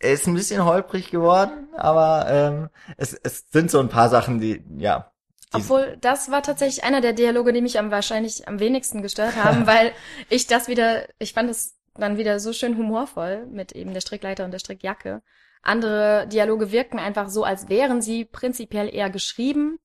Ist 0.00 0.26
ein 0.26 0.34
bisschen 0.34 0.64
holprig 0.64 1.10
geworden, 1.10 1.68
aber 1.76 2.26
ähm, 2.28 2.68
es, 2.96 3.14
es 3.14 3.46
sind 3.50 3.70
so 3.70 3.80
ein 3.80 3.88
paar 3.88 4.08
Sachen, 4.08 4.40
die, 4.40 4.62
ja. 4.76 5.10
Die 5.52 5.56
Obwohl, 5.56 5.96
das 6.00 6.30
war 6.30 6.42
tatsächlich 6.42 6.84
einer 6.84 7.00
der 7.00 7.14
Dialoge, 7.14 7.52
die 7.52 7.62
mich 7.62 7.78
am 7.78 7.90
wahrscheinlich 7.90 8.46
am 8.46 8.60
wenigsten 8.60 9.02
gestört 9.02 9.36
haben, 9.36 9.66
weil 9.66 9.92
ich 10.28 10.46
das 10.46 10.68
wieder, 10.68 11.08
ich 11.18 11.32
fand 11.32 11.50
es 11.50 11.76
dann 11.94 12.16
wieder 12.16 12.38
so 12.38 12.52
schön 12.52 12.76
humorvoll 12.76 13.46
mit 13.46 13.72
eben 13.72 13.92
der 13.92 14.00
Strickleiter 14.00 14.44
und 14.44 14.52
der 14.52 14.60
Strickjacke. 14.60 15.22
andere 15.62 16.28
Dialoge 16.28 16.70
wirken 16.70 17.00
einfach 17.00 17.28
so, 17.28 17.42
als 17.42 17.68
wären 17.68 18.00
sie 18.00 18.24
prinzipiell 18.24 18.94
eher 18.94 19.10
geschrieben 19.10 19.78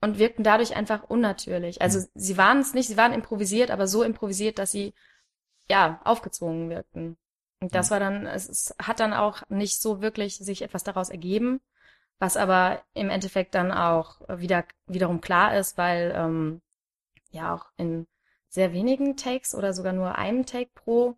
und 0.00 0.18
wirkten 0.18 0.42
dadurch 0.42 0.74
einfach 0.76 1.04
unnatürlich. 1.04 1.82
Also 1.82 2.00
sie 2.14 2.36
waren 2.36 2.58
es 2.58 2.74
nicht, 2.74 2.88
sie 2.88 2.96
waren 2.96 3.12
improvisiert, 3.12 3.70
aber 3.70 3.86
so 3.86 4.02
improvisiert, 4.02 4.58
dass 4.58 4.72
sie 4.72 4.94
ja 5.68 6.00
aufgezwungen 6.04 6.70
wirkten. 6.70 7.16
Und 7.60 7.74
das 7.74 7.90
war 7.90 8.00
dann, 8.00 8.26
es, 8.26 8.74
hat 8.80 9.00
dann 9.00 9.12
auch 9.12 9.42
nicht 9.48 9.80
so 9.80 10.00
wirklich 10.00 10.36
sich 10.36 10.62
etwas 10.62 10.82
daraus 10.82 11.10
ergeben, 11.10 11.60
was 12.18 12.36
aber 12.36 12.82
im 12.94 13.10
Endeffekt 13.10 13.54
dann 13.54 13.70
auch 13.70 14.20
wieder 14.28 14.64
wiederum 14.86 15.20
klar 15.20 15.56
ist, 15.56 15.76
weil 15.76 16.12
ähm, 16.16 16.62
ja 17.30 17.54
auch 17.54 17.66
in 17.76 18.06
sehr 18.48 18.72
wenigen 18.72 19.16
Takes 19.16 19.54
oder 19.54 19.72
sogar 19.72 19.92
nur 19.92 20.16
einem 20.16 20.46
Take 20.46 20.70
pro 20.74 21.16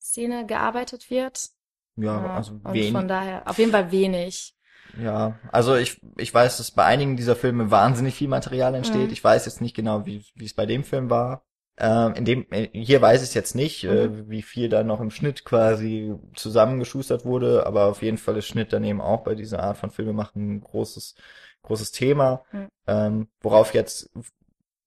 Szene 0.00 0.46
gearbeitet 0.46 1.10
wird. 1.10 1.50
Ja, 1.96 2.36
also 2.36 2.52
und 2.52 2.72
wenig. 2.72 2.92
von 2.92 3.08
daher 3.08 3.46
auf 3.48 3.58
jeden 3.58 3.72
Fall 3.72 3.90
wenig. 3.90 4.54
Ja, 4.98 5.38
also 5.50 5.74
ich, 5.74 6.00
ich 6.16 6.32
weiß, 6.32 6.58
dass 6.58 6.70
bei 6.70 6.84
einigen 6.84 7.16
dieser 7.16 7.36
Filme 7.36 7.70
wahnsinnig 7.70 8.14
viel 8.14 8.28
Material 8.28 8.74
entsteht. 8.74 9.08
Mhm. 9.08 9.12
Ich 9.12 9.22
weiß 9.22 9.46
jetzt 9.46 9.60
nicht 9.60 9.74
genau, 9.74 10.06
wie, 10.06 10.24
wie 10.34 10.44
es 10.44 10.54
bei 10.54 10.66
dem 10.66 10.84
Film 10.84 11.10
war. 11.10 11.44
Ähm, 11.78 12.14
in 12.14 12.24
dem, 12.24 12.46
äh, 12.52 12.68
hier 12.72 13.00
weiß 13.00 13.22
ich 13.22 13.28
es 13.30 13.34
jetzt 13.34 13.54
nicht, 13.54 13.84
Mhm. 13.86 14.12
äh, 14.12 14.28
wie 14.28 14.42
viel 14.42 14.68
da 14.68 14.84
noch 14.84 15.00
im 15.00 15.10
Schnitt 15.10 15.44
quasi 15.44 16.14
zusammengeschustert 16.34 17.24
wurde, 17.24 17.66
aber 17.66 17.86
auf 17.86 18.02
jeden 18.02 18.18
Fall 18.18 18.36
ist 18.36 18.46
Schnitt 18.46 18.72
dann 18.72 18.84
eben 18.84 19.00
auch 19.00 19.24
bei 19.24 19.34
dieser 19.34 19.62
Art 19.62 19.78
von 19.78 19.90
Filmemachen 19.90 20.56
ein 20.56 20.60
großes, 20.60 21.14
großes 21.62 21.90
Thema, 21.92 22.44
Mhm. 22.52 22.68
ähm, 22.86 23.28
worauf 23.40 23.74
jetzt 23.74 24.10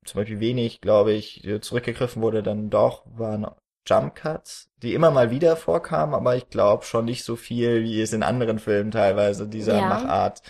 zum 0.06 0.20
Beispiel 0.22 0.40
wenig, 0.40 0.82
glaube 0.82 1.14
ich, 1.14 1.44
äh, 1.46 1.62
zurückgegriffen 1.62 2.22
wurde, 2.22 2.44
dann 2.44 2.70
doch 2.70 3.04
waren 3.08 3.48
Jump 3.88 4.16
Cuts, 4.16 4.70
die 4.84 4.94
immer 4.94 5.12
mal 5.12 5.32
wieder 5.32 5.56
vorkamen, 5.58 6.14
aber 6.16 6.36
ich 6.36 6.50
glaube 6.50 6.84
schon 6.86 7.06
nicht 7.06 7.24
so 7.24 7.36
viel, 7.36 7.84
wie 7.84 8.02
es 8.02 8.14
in 8.14 8.24
anderen 8.24 8.60
Filmen 8.60 8.92
teilweise 8.92 9.48
dieser 9.48 9.82
Ja, 9.82 9.84
Machart 9.84 10.42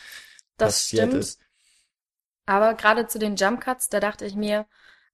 Das 0.58 0.89
passiert 0.89 0.89
stimmt. 0.89 1.15
ist. 1.15 1.39
Aber 2.48 2.74
gerade 2.74 3.06
zu 3.08 3.20
den 3.20 3.36
Jump 3.36 3.62
Cuts, 3.62 3.89
da 3.89 4.00
dachte 4.00 4.25
ich 4.25 4.36
mir, 4.36 4.65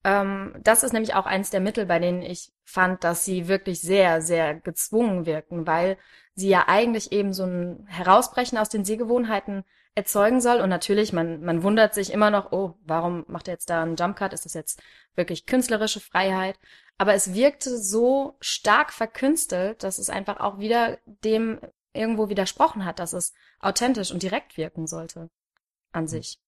ähm, 0.04 0.56
das 0.64 0.84
ist 0.84 0.94
nämlich 0.94 1.14
auch 1.14 1.26
eins 1.26 1.50
der 1.50 1.60
Mittel, 1.60 1.86
bei 1.86 2.00
denen 2.00 2.22
ich 2.22 2.52
fand, 2.64 3.04
dass 3.04 3.26
sie 3.26 3.48
wirklich 3.48 3.82
sehr, 3.82 4.22
sehr 4.22 4.56
gezwungen 4.56 5.26
wirken, 5.26 5.68
weil 5.68 5.98
sie 6.34 6.50
ja 6.50 6.66
eigentlich 6.68 7.12
eben 7.12 7.34
so 7.34 7.44
ein 7.44 7.86
Herausbrechen 7.88 8.58
aus 8.58 8.70
den 8.70 8.86
Sehgewohnheiten 8.86 9.64
erzeugen 9.94 10.42
soll. 10.42 10.62
Und 10.62 10.70
natürlich, 10.70 11.14
man, 11.14 11.42
man 11.44 11.64
wundert 11.64 11.94
sich 11.94 12.12
immer 12.14 12.32
noch, 12.32 12.52
oh, 12.52 12.76
warum 12.86 13.26
macht 13.28 13.48
er 13.48 13.54
jetzt 13.54 13.70
da 13.70 13.84
einen 13.84 13.96
Jump 13.96 14.16
Cut? 14.18 14.34
Ist 14.34 14.46
das 14.46 14.54
jetzt 14.54 14.82
wirklich 15.16 15.46
künstlerische 15.46 16.00
Freiheit? 16.00 16.58
Aber 16.98 17.14
es 17.14 17.34
wirkte 17.34 17.78
so 17.78 18.38
stark 18.40 18.94
verkünstelt, 18.94 19.84
dass 19.84 20.00
es 20.00 20.10
einfach 20.10 20.40
auch 20.40 20.60
wieder 20.60 21.00
dem 21.06 21.60
irgendwo 21.94 22.30
widersprochen 22.30 22.86
hat, 22.86 23.00
dass 23.00 23.14
es 23.14 23.34
authentisch 23.60 24.12
und 24.12 24.24
direkt 24.24 24.58
wirken 24.58 24.88
sollte 24.88 25.30
an 25.92 26.08
sich. 26.08 26.40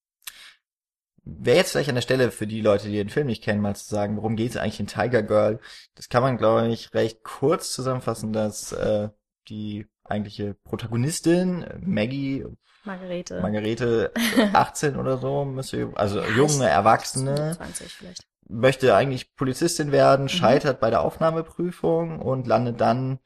Wäre 1.25 1.57
jetzt 1.57 1.71
vielleicht 1.71 1.89
an 1.89 1.95
der 1.95 2.01
Stelle 2.01 2.31
für 2.31 2.47
die 2.47 2.61
Leute, 2.61 2.87
die 2.89 2.95
den 2.97 3.09
Film 3.09 3.27
nicht 3.27 3.43
kennen, 3.43 3.61
mal 3.61 3.75
zu 3.75 3.85
sagen, 3.87 4.17
worum 4.17 4.35
geht 4.35 4.51
es 4.51 4.57
eigentlich 4.57 4.79
in 4.81 4.87
Tiger 4.87 5.23
Girl? 5.23 5.59
Das 5.95 6.09
kann 6.09 6.21
man, 6.21 6.37
glaube 6.37 6.67
ich, 6.67 6.93
recht 6.93 7.23
kurz 7.23 7.71
zusammenfassen, 7.71 8.33
dass 8.33 8.73
äh, 8.73 9.09
die 9.47 9.87
eigentliche 10.03 10.53
Protagonistin, 10.65 11.65
Maggie, 11.79 12.45
Margarete. 12.83 13.39
Margarete, 13.41 14.11
äh, 14.37 14.49
18 14.51 14.97
oder 14.97 15.17
so, 15.17 15.45
müsste, 15.45 15.91
also 15.95 16.21
junge 16.21 16.67
Erwachsene, 16.67 17.53
20 17.55 17.93
vielleicht. 17.93 18.27
möchte 18.49 18.93
eigentlich 18.93 19.33
Polizistin 19.35 19.93
werden, 19.93 20.23
Mhm. 20.25 20.29
scheitert 20.29 20.81
bei 20.81 20.89
der 20.89 21.01
Aufnahmeprüfung 21.01 22.19
und 22.19 22.47
landet 22.47 22.81
dann, 22.81 23.19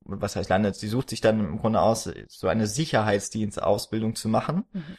was 0.00 0.36
heißt 0.36 0.48
landet, 0.48 0.76
sie 0.76 0.88
sucht 0.88 1.10
sich 1.10 1.20
dann 1.20 1.38
im 1.40 1.58
Grunde 1.58 1.82
aus, 1.82 2.10
so 2.28 2.48
eine 2.48 2.66
Sicherheitsdienstausbildung 2.66 4.14
zu 4.14 4.28
machen. 4.30 4.64
Mhm. 4.72 4.96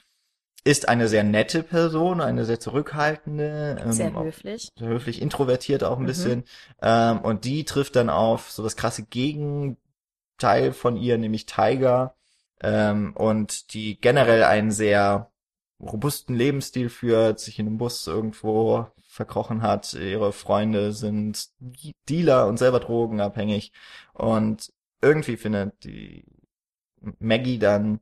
Ist 0.63 0.88
eine 0.88 1.08
sehr 1.08 1.24
nette 1.24 1.63
Person, 1.63 2.22
eine 2.22 2.46
sehr 2.46 2.60
zurückhaltende, 2.60 3.77
ähm, 3.84 3.91
Sehr 3.94 4.15
auch 4.15 4.24
höflich. 4.24 4.70
sehr 4.77 4.88
höflich, 4.89 5.20
introvertiert 5.22 5.84
auch 5.84 5.98
ein 5.98 6.03
Mhm. 6.03 6.08
bisschen. 6.08 6.44
Ähm, 6.82 7.20
und 7.22 7.46
die 7.46 7.65
trifft 7.65 7.96
dann 7.96 8.10
auf 8.12 8.51
so 8.51 8.62
das 8.62 8.75
krasse 8.75 9.03
Gegenteil 9.03 9.77
von 10.74 10.98
ihr, 10.98 11.18
nämlich 11.18 11.48
Tiger. 11.48 12.15
Ähm, 12.62 13.13
und 13.15 13.74
die 13.74 14.00
generell 14.00 14.44
einen 14.44 14.70
sehr 14.72 15.32
robusten 15.80 16.36
Lebensstil 16.36 16.89
führt, 16.89 17.39
sich 17.39 17.58
in 17.58 17.65
einem 17.65 17.77
Bus 17.80 18.06
irgendwo 18.06 18.86
verkrochen 19.08 19.63
hat. 19.63 19.94
Ihre 19.96 20.32
Freunde 20.32 20.94
sind 20.94 21.50
Dealer 22.08 22.46
und 22.48 22.58
selber 22.58 22.80
drogenabhängig. 22.80 23.72
Und 24.13 24.72
irgendwie 25.01 25.38
findet 25.38 25.84
die 25.84 26.24
Maggie 27.20 27.58
dann 27.58 28.00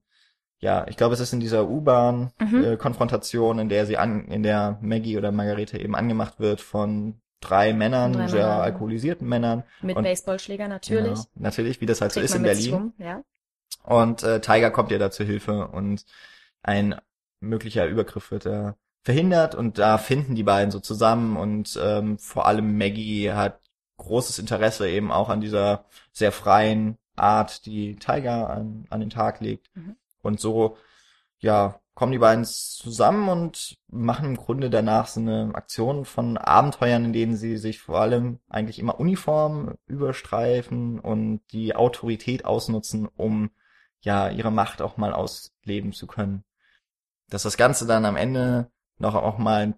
ja, 0.60 0.86
ich 0.88 0.98
glaube, 0.98 1.13
es 1.13 1.20
ist 1.20 1.34
in 1.34 1.39
dieser 1.39 1.63
Mhm. 1.66 1.72
U-Bahn-Konfrontation, 1.72 3.60
in 3.60 3.70
der 3.70 3.86
sie 3.86 3.98
an, 3.98 4.25
in 4.28 4.44
der 4.44 4.78
Maggie 4.82 5.18
oder 5.18 5.32
Margarete 5.32 5.78
eben 5.80 5.96
angemacht 5.96 6.39
wird 6.39 6.62
von 6.62 7.20
drei 7.42 7.74
Männern, 7.74 8.13
Drei 8.13 8.28
sehr 8.28 8.42
Männern. 8.48 8.62
alkoholisierten 8.62 9.28
Männern. 9.28 9.63
Mit 9.82 9.96
Und- 9.96 10.04
Baseballschläger 10.04 10.68
natürlich. 10.68 11.13
Genau, 11.13 11.25
natürlich, 11.36 11.80
wie 11.82 11.86
das 11.86 12.01
halt 12.01 12.12
so 12.12 12.20
Trägt 12.20 12.32
ist 12.32 12.36
in 12.36 12.44
Berlin. 12.44 12.74
rum, 12.74 12.94
ja. 12.98 13.24
Und 13.84 14.24
äh, 14.24 14.42
Tiger 14.42 14.72
kommt 14.72 14.92
ihr 14.92 15.00
da 15.00 15.10
zu 15.12 15.24
Hilfe 15.24 15.68
und 15.68 16.06
ein 16.63 16.96
möglicher 17.39 17.86
Übergriff 17.88 18.32
wird 18.32 18.46
da 18.46 18.75
verhindert 19.04 19.56
und 19.56 19.78
da 19.80 19.98
finden 19.98 20.36
die 20.36 20.44
beiden 20.44 20.72
so 20.72 20.82
zusammen 20.82 21.38
und 21.38 21.80
ähm, 21.82 22.20
vor 22.20 22.46
allem 22.46 22.78
Maggie 22.78 23.32
hat 23.32 23.62
großes 23.98 24.38
Interesse 24.39 24.89
eben 24.89 25.10
auch 25.12 25.30
an 25.30 25.39
dieser 25.39 25.86
sehr 26.12 26.34
freien 26.34 26.98
Art, 27.16 27.66
die 27.66 27.96
Tiger 27.96 28.50
an, 28.50 28.86
an 28.89 29.00
den 29.00 29.10
Tag 29.10 29.39
legt. 29.39 29.70
Mhm. 29.75 29.96
Und 30.22 30.40
so, 30.40 30.78
ja, 31.40 31.80
kommen 32.00 32.12
die 32.14 32.20
beiden 32.20 32.46
zusammen 32.46 33.28
und 33.28 33.78
machen 33.90 34.26
im 34.30 34.38
Grunde 34.38 34.70
danach 34.70 35.08
so 35.08 35.20
eine 35.20 35.52
Aktion 35.54 36.06
von 36.06 36.38
Abenteuern, 36.38 37.06
in 37.06 37.14
denen 37.14 37.36
sie 37.36 37.58
sich 37.58 37.82
vor 37.82 38.00
allem 38.00 38.40
eigentlich 38.48 38.80
immer 38.80 39.00
Uniform 39.00 39.76
überstreifen 39.86 41.00
und 41.00 41.42
die 41.52 41.76
Autorität 41.76 42.46
ausnutzen, 42.46 43.08
um 43.18 43.52
ja 44.00 44.30
ihre 44.30 44.52
Macht 44.52 44.82
auch 44.82 44.96
mal 44.96 45.14
ausleben 45.14 45.92
zu 45.92 46.08
können. 46.08 46.46
Dass 47.30 47.44
das 47.44 47.58
Ganze 47.58 47.86
dann 47.86 48.06
am 48.06 48.16
Ende 48.16 48.72
noch 48.98 49.16
auch 49.16 49.38
mal 49.38 49.76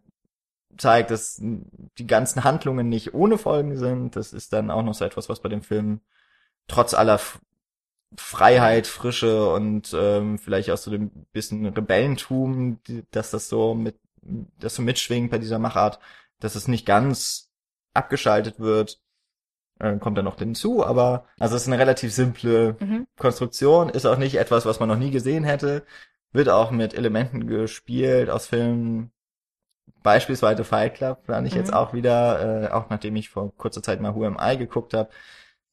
zeigt, 0.77 1.11
dass 1.11 1.41
die 1.41 2.07
ganzen 2.07 2.43
Handlungen 2.43 2.87
nicht 2.87 3.13
ohne 3.13 3.37
Folgen 3.37 3.77
sind. 3.77 4.15
Das 4.15 4.33
ist 4.33 4.53
dann 4.53 4.71
auch 4.71 4.83
noch 4.83 4.93
so 4.93 5.05
etwas, 5.05 5.29
was 5.29 5.41
bei 5.41 5.49
dem 5.49 5.63
Film 5.63 6.01
trotz 6.67 6.93
aller 6.93 7.19
Freiheit, 8.17 8.87
Frische 8.87 9.51
und 9.53 9.93
ähm, 9.93 10.37
vielleicht 10.37 10.69
auch 10.71 10.77
so 10.77 10.91
dem 10.91 11.11
bisschen 11.31 11.65
Rebellentum, 11.67 12.79
dass 13.11 13.31
das 13.31 13.47
so 13.49 13.73
mit, 13.73 13.97
das 14.21 14.75
so 14.75 14.81
mitschwingt 14.81 15.31
bei 15.31 15.37
dieser 15.37 15.59
Machart, 15.59 15.99
dass 16.39 16.55
es 16.55 16.67
nicht 16.67 16.85
ganz 16.85 17.49
abgeschaltet 17.93 18.59
wird, 18.59 18.99
äh, 19.79 19.97
kommt 19.97 20.17
dann 20.17 20.25
noch 20.25 20.39
hinzu, 20.39 20.85
aber 20.85 21.25
also 21.39 21.55
es 21.55 21.63
ist 21.63 21.67
eine 21.69 21.79
relativ 21.79 22.13
simple 22.13 22.77
Mhm. 22.79 23.07
Konstruktion, 23.17 23.89
ist 23.89 24.05
auch 24.05 24.17
nicht 24.17 24.35
etwas, 24.35 24.65
was 24.65 24.79
man 24.79 24.89
noch 24.89 24.97
nie 24.97 25.11
gesehen 25.11 25.43
hätte, 25.43 25.85
wird 26.33 26.49
auch 26.49 26.71
mit 26.71 26.93
Elementen 26.93 27.47
gespielt 27.47 28.29
aus 28.29 28.47
Filmen, 28.47 29.11
beispielsweise 30.03 30.63
Fight 30.63 30.95
Club, 30.95 31.25
fand 31.25 31.47
ich 31.47 31.53
Mhm. 31.53 31.59
jetzt 31.59 31.73
auch 31.73 31.93
wieder, 31.93 32.63
äh, 32.65 32.71
auch 32.71 32.89
nachdem 32.89 33.15
ich 33.15 33.29
vor 33.29 33.55
kurzer 33.57 33.83
Zeit 33.83 34.01
mal 34.01 34.15
Who 34.15 34.25
Am 34.25 34.37
I 34.41 34.57
geguckt 34.57 34.93
habe, 34.93 35.09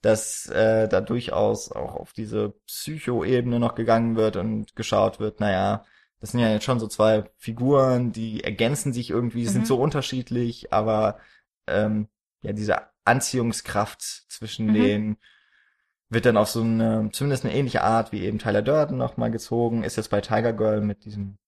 dass 0.03 0.47
äh, 0.49 0.89
da 0.89 1.01
durchaus 1.01 1.73
auch 1.73 1.95
auf 1.97 2.13
diese 2.13 2.51
Psycho-Ebene 2.67 3.59
noch 3.59 3.75
gegangen 3.75 4.17
wird 4.17 4.37
und 4.37 4.77
geschaut 4.77 5.21
wird, 5.21 5.41
naja, 5.41 5.85
das 6.21 6.33
sind 6.33 6.41
ja 6.41 6.51
jetzt 6.51 6.65
schon 6.65 6.81
so 6.81 6.89
zwei 6.89 7.25
Figuren, 7.37 8.13
die 8.13 8.43
ergänzen 8.45 8.93
sich 8.93 9.11
irgendwie, 9.11 9.43
Mhm. 9.45 9.49
sind 9.49 9.67
so 9.67 9.81
unterschiedlich, 9.81 10.73
aber 10.73 11.19
ähm, 11.67 12.09
ja, 12.43 12.53
diese 12.53 12.77
Anziehungskraft 13.05 14.03
zwischen 14.03 14.67
Mhm. 14.67 14.73
denen 14.75 15.17
wird 16.11 16.27
dann 16.27 16.37
auf 16.37 16.49
so 16.49 16.63
eine, 16.63 17.11
zumindest 17.13 17.45
eine 17.45 17.55
ähnliche 17.55 17.83
Art 17.83 18.13
wie 18.13 18.23
eben 18.23 18.39
Tyler 18.39 18.63
Durden 18.63 18.97
nochmal 18.97 19.31
gezogen, 19.31 19.85
ist 19.85 19.97
jetzt 19.97 20.11
bei 20.11 20.21
Tiger 20.21 20.53
Girl 20.53 20.81
mit 20.81 21.05
diesem 21.05 21.39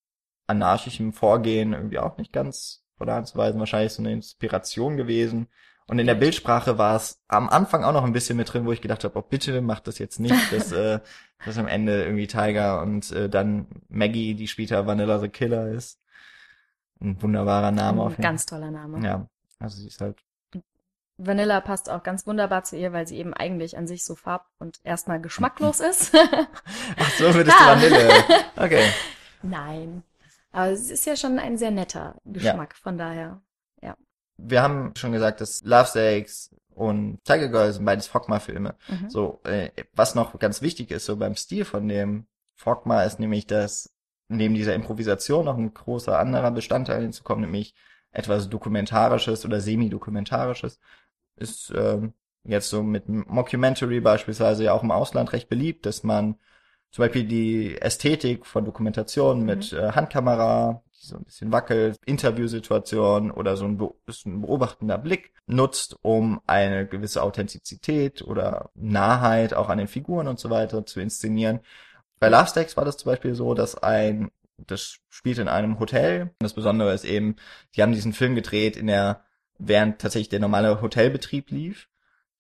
anarchischen 0.46 1.12
Vorgehen 1.12 1.72
irgendwie 1.72 1.98
auch 1.98 2.16
nicht 2.18 2.32
ganz 2.32 2.84
von 2.96 3.06
der 3.06 3.16
Hand 3.16 3.28
zu 3.28 3.38
weisen, 3.38 3.60
wahrscheinlich 3.60 3.92
so 3.92 4.02
eine 4.02 4.12
Inspiration 4.12 4.96
gewesen. 4.96 5.48
Und 5.90 5.98
in 5.98 6.06
der. 6.06 6.14
Bildsprache 6.14 6.78
war 6.78 6.94
es 6.94 7.20
am 7.26 7.48
Anfang 7.48 7.82
auch 7.82 7.92
noch 7.92 8.04
ein 8.04 8.12
bisschen 8.12 8.36
mit 8.36 8.52
drin, 8.52 8.64
wo 8.64 8.70
ich 8.72 8.80
gedacht 8.80 9.02
habe, 9.02 9.18
oh 9.18 9.22
bitte 9.22 9.60
macht 9.60 9.88
das 9.88 9.98
jetzt 9.98 10.20
nicht, 10.20 10.52
dass, 10.52 10.70
äh, 10.72 11.00
dass 11.44 11.58
am 11.58 11.66
Ende 11.66 12.04
irgendwie 12.04 12.28
Tiger 12.28 12.80
und 12.80 13.10
äh, 13.10 13.28
dann 13.28 13.66
Maggie, 13.88 14.34
die 14.34 14.46
später 14.46 14.86
Vanilla 14.86 15.18
the 15.18 15.28
Killer 15.28 15.68
ist. 15.68 15.98
Ein 17.00 17.20
wunderbarer 17.20 17.72
Name 17.72 18.02
auf 18.02 18.08
Ein 18.08 18.10
jeden 18.12 18.22
ganz 18.22 18.46
toller 18.46 18.70
Name. 18.70 18.98
Fall. 18.98 19.04
Ja, 19.04 19.26
also 19.58 19.80
sie 19.80 19.88
ist 19.88 20.00
halt 20.00 20.16
Vanilla 21.22 21.60
passt 21.60 21.90
auch 21.90 22.02
ganz 22.02 22.26
wunderbar 22.26 22.64
zu 22.64 22.76
ihr, 22.76 22.92
weil 22.92 23.06
sie 23.06 23.18
eben 23.18 23.34
eigentlich 23.34 23.76
an 23.76 23.86
sich 23.86 24.04
so 24.04 24.14
farb- 24.14 24.46
und 24.58 24.80
erstmal 24.84 25.20
geschmacklos 25.20 25.80
ist. 25.90 26.14
Ach 26.14 27.10
so, 27.18 27.34
würdest 27.34 27.58
du 27.58 27.64
Ja. 27.64 27.74
Vanille. 27.74 28.24
Okay. 28.56 28.84
Nein. 29.42 30.02
Aber 30.52 30.70
es 30.70 30.90
ist 30.90 31.04
ja 31.06 31.16
schon 31.16 31.38
ein 31.38 31.58
sehr 31.58 31.70
netter 31.70 32.14
Geschmack, 32.24 32.76
von 32.76 32.96
daher. 32.96 33.40
Wir 34.42 34.62
haben 34.62 34.92
schon 34.96 35.12
gesagt, 35.12 35.40
dass 35.40 35.62
Love 35.64 35.86
Stakes 35.86 36.54
und 36.74 37.22
Tiger 37.24 37.48
Girl 37.48 37.72
sind 37.72 37.84
beides 37.84 38.06
Fogma-Filme. 38.06 38.74
Mhm. 38.88 39.10
So, 39.10 39.40
äh, 39.44 39.70
was 39.94 40.14
noch 40.14 40.38
ganz 40.38 40.62
wichtig 40.62 40.90
ist, 40.90 41.04
so 41.04 41.16
beim 41.16 41.36
Stil 41.36 41.64
von 41.64 41.88
dem 41.88 42.26
Fogma 42.54 43.02
ist 43.02 43.20
nämlich, 43.20 43.46
dass 43.46 43.92
neben 44.28 44.54
dieser 44.54 44.74
Improvisation 44.74 45.44
noch 45.44 45.58
ein 45.58 45.74
großer 45.74 46.18
anderer 46.18 46.50
Bestandteil 46.50 47.02
hinzukommt, 47.02 47.42
nämlich 47.42 47.74
etwas 48.12 48.48
Dokumentarisches 48.48 49.44
oder 49.44 49.60
Semi-Dokumentarisches. 49.60 50.78
Ist 51.36 51.72
ähm, 51.76 52.14
jetzt 52.44 52.70
so 52.70 52.82
mit 52.82 53.08
Mockumentary 53.08 54.00
beispielsweise 54.00 54.64
ja 54.64 54.72
auch 54.72 54.82
im 54.82 54.90
Ausland 54.90 55.32
recht 55.32 55.48
beliebt, 55.48 55.86
dass 55.86 56.02
man 56.02 56.36
zum 56.90 57.04
Beispiel 57.04 57.24
die 57.24 57.80
Ästhetik 57.80 58.46
von 58.46 58.64
Dokumentation 58.64 59.44
mit 59.44 59.72
äh, 59.72 59.92
Handkamera, 59.92 60.82
so 61.00 61.16
ein 61.16 61.24
bisschen 61.24 61.50
wackelt, 61.50 61.98
Interviewsituation 62.04 63.30
oder 63.30 63.56
so 63.56 63.64
ein, 63.64 63.78
be 63.78 63.92
ein 64.26 64.42
beobachtender 64.42 64.98
Blick 64.98 65.32
nutzt, 65.46 65.96
um 66.02 66.40
eine 66.46 66.86
gewisse 66.86 67.22
Authentizität 67.22 68.22
oder 68.22 68.70
Nahheit 68.74 69.54
auch 69.54 69.68
an 69.68 69.78
den 69.78 69.88
Figuren 69.88 70.28
und 70.28 70.38
so 70.38 70.50
weiter 70.50 70.84
zu 70.86 71.00
inszenieren. 71.00 71.60
Bei 72.18 72.28
Last 72.28 72.52
Stacks 72.52 72.76
war 72.76 72.84
das 72.84 72.98
zum 72.98 73.10
Beispiel 73.10 73.34
so, 73.34 73.54
dass 73.54 73.76
ein, 73.76 74.30
das 74.58 74.98
spielt 75.08 75.38
in 75.38 75.48
einem 75.48 75.78
Hotel. 75.80 76.34
Das 76.40 76.52
Besondere 76.52 76.92
ist 76.92 77.04
eben, 77.04 77.36
die 77.74 77.82
haben 77.82 77.92
diesen 77.92 78.12
Film 78.12 78.34
gedreht 78.34 78.76
in 78.76 78.86
der, 78.86 79.24
während 79.58 80.00
tatsächlich 80.00 80.28
der 80.28 80.40
normale 80.40 80.82
Hotelbetrieb 80.82 81.50
lief. 81.50 81.88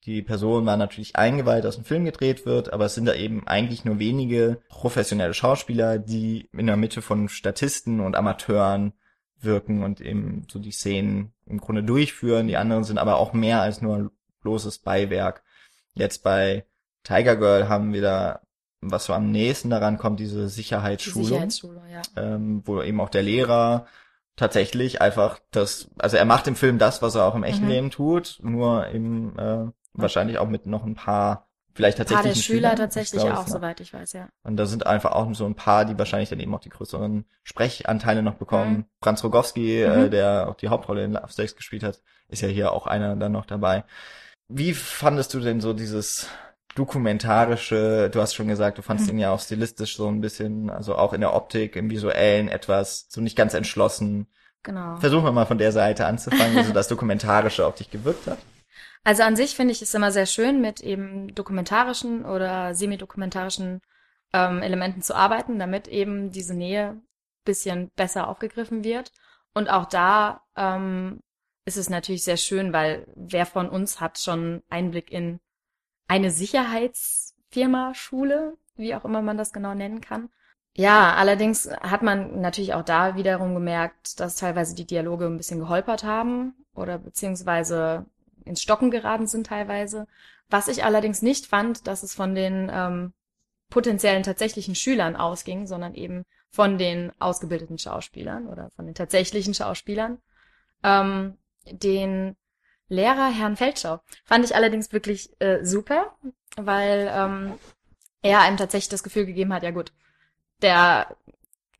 Die 0.06 0.22
Person 0.22 0.64
war 0.64 0.76
natürlich 0.78 1.16
eingeweiht, 1.16 1.64
dass 1.64 1.76
ein 1.76 1.84
Film 1.84 2.04
gedreht 2.06 2.46
wird, 2.46 2.72
aber 2.72 2.86
es 2.86 2.94
sind 2.94 3.04
da 3.04 3.14
eben 3.14 3.46
eigentlich 3.46 3.84
nur 3.84 3.98
wenige 3.98 4.62
professionelle 4.68 5.34
Schauspieler, 5.34 5.98
die 5.98 6.48
in 6.52 6.66
der 6.66 6.76
Mitte 6.76 7.02
von 7.02 7.28
Statisten 7.28 8.00
und 8.00 8.16
Amateuren 8.16 8.94
wirken 9.40 9.82
und 9.82 10.00
eben 10.00 10.46
so 10.50 10.58
die 10.58 10.72
Szenen 10.72 11.32
im 11.46 11.60
Grunde 11.60 11.82
durchführen. 11.82 12.46
Die 12.46 12.56
anderen 12.56 12.84
sind 12.84 12.98
aber 12.98 13.16
auch 13.16 13.32
mehr 13.32 13.60
als 13.60 13.82
nur 13.82 14.10
bloßes 14.42 14.78
Beiwerk. 14.78 15.42
Jetzt 15.94 16.22
bei 16.22 16.64
Tiger 17.02 17.36
Girl 17.36 17.68
haben 17.68 17.92
wir 17.92 18.02
da, 18.02 18.40
was 18.80 19.04
so 19.04 19.12
am 19.12 19.30
nächsten 19.30 19.68
daran 19.68 19.98
kommt, 19.98 20.20
diese 20.20 20.44
Die 20.44 20.48
Sicherheitsschulung, 20.48 21.28
Sicherheitsschule, 21.28 21.82
ja. 21.92 22.02
ähm, 22.16 22.62
wo 22.64 22.82
eben 22.82 23.00
auch 23.00 23.10
der 23.10 23.22
Lehrer 23.22 23.86
tatsächlich 24.36 25.02
einfach 25.02 25.40
das, 25.50 25.90
also 25.98 26.16
er 26.16 26.24
macht 26.24 26.46
im 26.46 26.56
Film 26.56 26.78
das, 26.78 27.02
was 27.02 27.14
er 27.14 27.26
auch 27.26 27.34
im 27.34 27.44
echten 27.44 27.64
Mhm. 27.64 27.70
Leben 27.70 27.90
tut, 27.90 28.38
nur 28.42 28.88
eben 28.88 29.38
äh, 29.38 29.66
wahrscheinlich 29.94 30.38
auch 30.38 30.48
mit 30.48 30.66
noch 30.66 30.84
ein 30.84 30.94
paar, 30.94 31.46
vielleicht 31.74 32.00
Ein 32.00 32.06
paar 32.06 32.16
tatsächlich 32.16 32.46
der 32.46 32.54
Schüler 32.54 32.74
tatsächlich 32.76 33.22
glaub, 33.22 33.32
auch, 33.34 33.38
war- 33.46 33.48
soweit 33.48 33.80
ich 33.80 33.92
weiß, 33.94 34.12
ja. 34.14 34.28
und 34.44 34.56
da 34.56 34.66
sind 34.66 34.86
einfach 34.86 35.12
auch 35.12 35.32
so 35.34 35.46
ein 35.46 35.54
paar, 35.54 35.84
die 35.84 35.98
wahrscheinlich 35.98 36.28
dann 36.30 36.40
eben 36.40 36.54
auch 36.54 36.60
die 36.60 36.68
größeren 36.68 37.24
Sprechanteile 37.44 38.22
noch 38.22 38.34
bekommen. 38.34 38.76
Mhm. 38.78 38.84
Franz 39.02 39.22
Rogowski, 39.24 39.82
äh, 39.82 40.06
Mhm. 40.06 40.10
der 40.10 40.48
auch 40.48 40.56
die 40.56 40.68
Hauptrolle 40.68 41.04
in 41.04 41.12
Love 41.12 41.32
Sex 41.32 41.56
gespielt 41.56 41.82
hat, 41.82 42.00
ist 42.28 42.42
ja 42.42 42.48
hier 42.48 42.72
auch 42.72 42.86
einer 42.86 43.16
dann 43.16 43.32
noch 43.32 43.46
dabei. 43.46 43.84
Wie 44.48 44.74
fandest 44.74 45.32
du 45.34 45.40
denn 45.40 45.60
so 45.60 45.72
dieses 45.72 46.28
dokumentarische, 46.76 48.10
du 48.10 48.20
hast 48.20 48.34
schon 48.34 48.48
gesagt, 48.48 48.78
du 48.78 48.82
fandst 48.82 49.06
Mhm. 49.06 49.12
ihn 49.14 49.18
ja 49.20 49.30
auch 49.32 49.40
stilistisch 49.40 49.96
so 49.96 50.08
ein 50.08 50.20
bisschen, 50.20 50.70
also 50.70 50.96
auch 50.96 51.12
in 51.12 51.20
der 51.20 51.34
Optik, 51.34 51.76
im 51.76 51.90
visuellen 51.90 52.48
etwas, 52.48 53.06
so 53.08 53.20
nicht 53.20 53.36
ganz 53.36 53.54
entschlossen. 53.54 54.26
Genau. 54.62 54.96
Versuchen 54.96 55.24
wir 55.24 55.32
mal 55.32 55.46
von 55.46 55.58
der 55.58 55.72
Seite 55.72 56.06
anzufangen, 56.06 56.56
wie 56.56 56.64
so 56.64 56.72
das 56.72 56.88
Dokumentarische 56.88 57.66
auf 57.66 57.76
dich 57.76 57.90
gewirkt 57.90 58.26
hat. 58.26 58.38
Also 59.04 59.22
an 59.22 59.36
sich 59.36 59.56
finde 59.56 59.72
ich 59.72 59.82
es 59.82 59.94
immer 59.94 60.12
sehr 60.12 60.26
schön, 60.26 60.60
mit 60.60 60.80
eben 60.80 61.34
dokumentarischen 61.34 62.24
oder 62.24 62.74
semi-dokumentarischen 62.74 63.80
ähm, 64.32 64.62
Elementen 64.62 65.02
zu 65.02 65.14
arbeiten, 65.14 65.58
damit 65.58 65.88
eben 65.88 66.30
diese 66.30 66.54
Nähe 66.54 67.00
bisschen 67.44 67.90
besser 67.96 68.28
aufgegriffen 68.28 68.84
wird. 68.84 69.12
Und 69.54 69.70
auch 69.70 69.86
da 69.86 70.42
ähm, 70.56 71.20
ist 71.64 71.76
es 71.76 71.90
natürlich 71.90 72.24
sehr 72.24 72.36
schön, 72.36 72.72
weil 72.72 73.06
wer 73.16 73.46
von 73.46 73.68
uns 73.68 74.00
hat 74.00 74.18
schon 74.18 74.62
Einblick 74.68 75.10
in 75.10 75.40
eine 76.06 76.30
Sicherheitsfirma, 76.30 77.94
Schule, 77.94 78.56
wie 78.76 78.94
auch 78.94 79.04
immer 79.04 79.22
man 79.22 79.38
das 79.38 79.52
genau 79.52 79.74
nennen 79.74 80.00
kann. 80.00 80.28
Ja, 80.76 81.14
allerdings 81.14 81.68
hat 81.80 82.02
man 82.02 82.40
natürlich 82.40 82.74
auch 82.74 82.84
da 82.84 83.16
wiederum 83.16 83.54
gemerkt, 83.54 84.20
dass 84.20 84.36
teilweise 84.36 84.74
die 84.74 84.86
Dialoge 84.86 85.26
ein 85.26 85.36
bisschen 85.36 85.58
geholpert 85.58 86.04
haben 86.04 86.54
oder 86.74 86.98
beziehungsweise 86.98 88.06
ins 88.44 88.62
Stocken 88.62 88.90
geraten 88.90 89.26
sind 89.26 89.46
teilweise. 89.46 90.06
Was 90.48 90.68
ich 90.68 90.84
allerdings 90.84 91.22
nicht 91.22 91.46
fand, 91.46 91.86
dass 91.86 92.02
es 92.02 92.14
von 92.14 92.34
den 92.34 92.70
ähm, 92.72 93.12
potenziellen 93.68 94.22
tatsächlichen 94.22 94.74
Schülern 94.74 95.16
ausging, 95.16 95.66
sondern 95.66 95.94
eben 95.94 96.24
von 96.50 96.78
den 96.78 97.12
ausgebildeten 97.20 97.78
Schauspielern 97.78 98.48
oder 98.48 98.70
von 98.70 98.86
den 98.86 98.94
tatsächlichen 98.94 99.54
Schauspielern. 99.54 100.18
Ähm, 100.82 101.38
den 101.70 102.36
Lehrer 102.88 103.30
Herrn 103.30 103.56
Feldschau 103.56 104.00
fand 104.24 104.44
ich 104.44 104.56
allerdings 104.56 104.92
wirklich 104.92 105.30
äh, 105.40 105.64
super, 105.64 106.16
weil 106.56 107.08
ähm, 107.14 107.52
er 108.20 108.40
einem 108.40 108.56
tatsächlich 108.56 108.88
das 108.88 109.04
Gefühl 109.04 109.26
gegeben 109.26 109.54
hat, 109.54 109.62
ja 109.62 109.70
gut, 109.70 109.92
der 110.60 111.16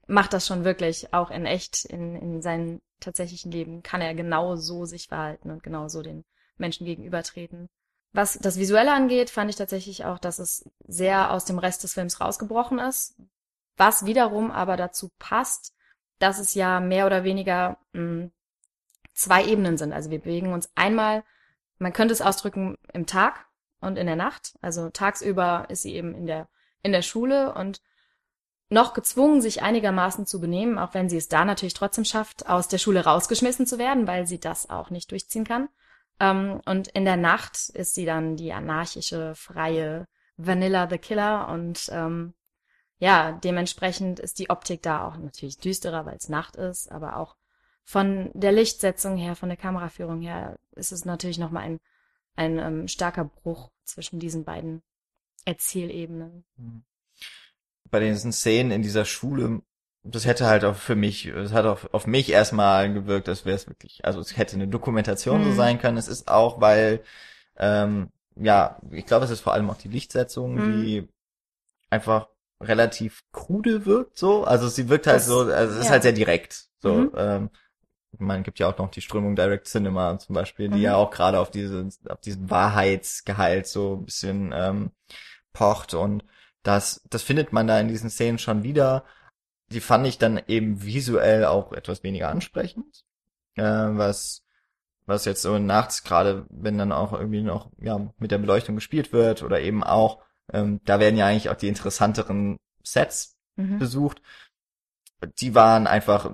macht 0.06 0.32
das 0.32 0.46
schon 0.46 0.64
wirklich 0.64 1.12
auch 1.12 1.30
in 1.30 1.46
echt, 1.46 1.84
in, 1.84 2.14
in 2.14 2.42
seinem 2.42 2.80
tatsächlichen 3.00 3.50
Leben 3.50 3.82
kann 3.82 4.00
er 4.00 4.14
genau 4.14 4.56
so 4.56 4.84
sich 4.84 5.08
verhalten 5.08 5.50
und 5.50 5.62
genau 5.62 5.88
so 5.88 6.02
den 6.02 6.24
Menschen 6.60 6.86
gegenübertreten. 6.86 7.68
Was 8.12 8.38
das 8.38 8.58
Visuelle 8.58 8.92
angeht, 8.92 9.30
fand 9.30 9.50
ich 9.50 9.56
tatsächlich 9.56 10.04
auch, 10.04 10.18
dass 10.18 10.38
es 10.38 10.68
sehr 10.86 11.32
aus 11.32 11.44
dem 11.44 11.58
Rest 11.58 11.84
des 11.84 11.94
Films 11.94 12.20
rausgebrochen 12.20 12.78
ist, 12.78 13.16
was 13.76 14.04
wiederum 14.04 14.50
aber 14.50 14.76
dazu 14.76 15.10
passt, 15.18 15.74
dass 16.18 16.38
es 16.38 16.54
ja 16.54 16.80
mehr 16.80 17.06
oder 17.06 17.24
weniger 17.24 17.78
mh, 17.92 18.30
zwei 19.14 19.44
Ebenen 19.44 19.78
sind. 19.78 19.92
Also 19.92 20.10
wir 20.10 20.18
bewegen 20.18 20.52
uns 20.52 20.70
einmal, 20.74 21.24
man 21.78 21.92
könnte 21.92 22.12
es 22.12 22.20
ausdrücken, 22.20 22.76
im 22.92 23.06
Tag 23.06 23.46
und 23.80 23.96
in 23.96 24.06
der 24.06 24.16
Nacht. 24.16 24.54
Also 24.60 24.90
tagsüber 24.90 25.66
ist 25.68 25.82
sie 25.82 25.94
eben 25.94 26.14
in 26.14 26.26
der, 26.26 26.48
in 26.82 26.92
der 26.92 27.02
Schule 27.02 27.54
und 27.54 27.80
noch 28.70 28.94
gezwungen, 28.94 29.40
sich 29.40 29.62
einigermaßen 29.62 30.26
zu 30.26 30.40
benehmen, 30.40 30.78
auch 30.78 30.94
wenn 30.94 31.08
sie 31.08 31.16
es 31.16 31.28
da 31.28 31.44
natürlich 31.44 31.74
trotzdem 31.74 32.04
schafft, 32.04 32.48
aus 32.48 32.68
der 32.68 32.78
Schule 32.78 33.04
rausgeschmissen 33.04 33.66
zu 33.66 33.78
werden, 33.78 34.06
weil 34.06 34.26
sie 34.26 34.38
das 34.38 34.70
auch 34.70 34.90
nicht 34.90 35.10
durchziehen 35.10 35.44
kann. 35.44 35.68
Ähm, 36.20 36.60
und 36.66 36.88
in 36.88 37.04
der 37.04 37.16
Nacht 37.16 37.70
ist 37.70 37.94
sie 37.94 38.04
dann 38.04 38.36
die 38.36 38.52
anarchische, 38.52 39.34
freie 39.34 40.06
Vanilla 40.36 40.88
the 40.88 40.98
Killer 40.98 41.48
und 41.48 41.88
ähm, 41.90 42.34
ja, 42.98 43.32
dementsprechend 43.32 44.20
ist 44.20 44.38
die 44.38 44.50
Optik 44.50 44.82
da 44.82 45.06
auch 45.06 45.16
natürlich 45.16 45.58
düsterer, 45.58 46.04
weil 46.04 46.16
es 46.16 46.28
Nacht 46.28 46.56
ist, 46.56 46.92
aber 46.92 47.16
auch 47.16 47.36
von 47.84 48.30
der 48.34 48.52
Lichtsetzung 48.52 49.16
her, 49.16 49.34
von 49.34 49.48
der 49.48 49.56
Kameraführung 49.56 50.20
her, 50.20 50.58
ist 50.72 50.92
es 50.92 51.06
natürlich 51.06 51.38
nochmal 51.38 51.64
ein, 51.64 51.80
ein 52.36 52.58
ähm, 52.58 52.88
starker 52.88 53.24
Bruch 53.24 53.70
zwischen 53.84 54.20
diesen 54.20 54.44
beiden 54.44 54.82
Erzählebenen. 55.46 56.44
bei 57.90 58.00
diesen 58.00 58.32
Szenen 58.32 58.70
in 58.70 58.82
dieser 58.82 59.04
Schule, 59.04 59.62
das 60.02 60.24
hätte 60.26 60.46
halt 60.46 60.64
auch 60.64 60.76
für 60.76 60.96
mich, 60.96 61.26
es 61.26 61.52
hat 61.52 61.66
auch 61.66 61.92
auf 61.92 62.06
mich 62.06 62.30
erstmal 62.30 62.92
gewirkt, 62.92 63.28
als 63.28 63.44
wäre 63.44 63.56
es 63.56 63.68
wirklich, 63.68 64.04
also 64.04 64.20
es 64.20 64.36
hätte 64.36 64.56
eine 64.56 64.68
Dokumentation 64.68 65.42
so 65.44 65.50
Mhm. 65.50 65.54
sein 65.54 65.78
können. 65.78 65.98
Es 65.98 66.08
ist 66.08 66.28
auch, 66.28 66.60
weil, 66.60 67.02
ähm, 67.58 68.10
ja, 68.36 68.80
ich 68.90 69.06
glaube, 69.06 69.24
es 69.26 69.30
ist 69.30 69.40
vor 69.40 69.52
allem 69.54 69.70
auch 69.70 69.76
die 69.76 69.88
Lichtsetzung, 69.88 70.56
Mhm. 70.56 70.62
die 70.62 71.08
einfach 71.90 72.28
relativ 72.60 73.22
krude 73.32 73.86
wirkt, 73.86 74.18
so. 74.18 74.44
Also 74.44 74.68
sie 74.68 74.88
wirkt 74.88 75.06
halt 75.06 75.16
Das- 75.18 75.26
so, 75.26 75.40
also 75.40 75.74
es 75.74 75.80
ist 75.80 75.86
ja. 75.86 75.92
halt 75.92 76.02
sehr 76.02 76.12
direkt. 76.12 76.66
So, 76.80 76.94
Mhm. 76.94 77.12
ähm, 77.16 77.50
man 78.18 78.42
gibt 78.42 78.58
ja 78.58 78.68
auch 78.68 78.78
noch 78.78 78.90
die 78.90 79.00
Strömung 79.02 79.36
Direct 79.36 79.66
Cinema 79.68 80.18
zum 80.18 80.34
Beispiel, 80.34 80.68
die 80.68 80.78
Mhm. 80.78 80.84
ja 80.84 80.96
auch 80.96 81.10
gerade 81.10 81.38
auf 81.40 81.50
diese, 81.50 81.88
auf 82.08 82.20
diesen 82.20 82.50
Wahrheitsgehalt 82.50 83.66
so 83.66 83.96
ein 83.96 84.04
bisschen 84.04 84.52
ähm, 84.54 84.90
pocht 85.52 85.94
und 85.94 86.24
das, 86.62 87.02
das 87.10 87.22
findet 87.22 87.52
man 87.52 87.66
da 87.66 87.80
in 87.80 87.88
diesen 87.88 88.10
Szenen 88.10 88.38
schon 88.38 88.62
wieder. 88.62 89.04
Die 89.72 89.80
fand 89.80 90.06
ich 90.06 90.18
dann 90.18 90.40
eben 90.48 90.82
visuell 90.82 91.44
auch 91.44 91.72
etwas 91.72 92.02
weniger 92.02 92.28
ansprechend, 92.28 93.04
äh, 93.56 93.62
was, 93.62 94.44
was 95.06 95.24
jetzt 95.26 95.42
so 95.42 95.58
nachts 95.58 96.04
gerade, 96.04 96.46
wenn 96.50 96.78
dann 96.78 96.92
auch 96.92 97.12
irgendwie 97.12 97.42
noch, 97.42 97.70
ja, 97.80 98.12
mit 98.18 98.30
der 98.30 98.38
Beleuchtung 98.38 98.76
gespielt 98.76 99.12
wird 99.12 99.42
oder 99.42 99.60
eben 99.60 99.84
auch, 99.84 100.22
ähm, 100.52 100.80
da 100.84 101.00
werden 101.00 101.16
ja 101.16 101.26
eigentlich 101.26 101.50
auch 101.50 101.56
die 101.56 101.68
interessanteren 101.68 102.58
Sets 102.84 103.36
Mhm. 103.56 103.78
besucht. 103.78 104.22
Die 105.40 105.54
waren 105.54 105.86
einfach 105.86 106.26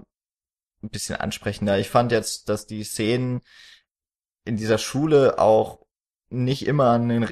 ein 0.83 0.91
bisschen 0.91 1.17
ansprechender. 1.17 1.79
Ich 1.79 1.91
fand 1.91 2.13
jetzt, 2.13 2.49
dass 2.49 2.67
die 2.67 2.85
Szenen 2.85 3.43
in 4.45 4.57
dieser 4.57 4.79
Schule 4.79 5.39
auch 5.39 5.81
nicht 6.31 6.67
immer 6.67 6.91
an 6.91 7.09
den, 7.09 7.29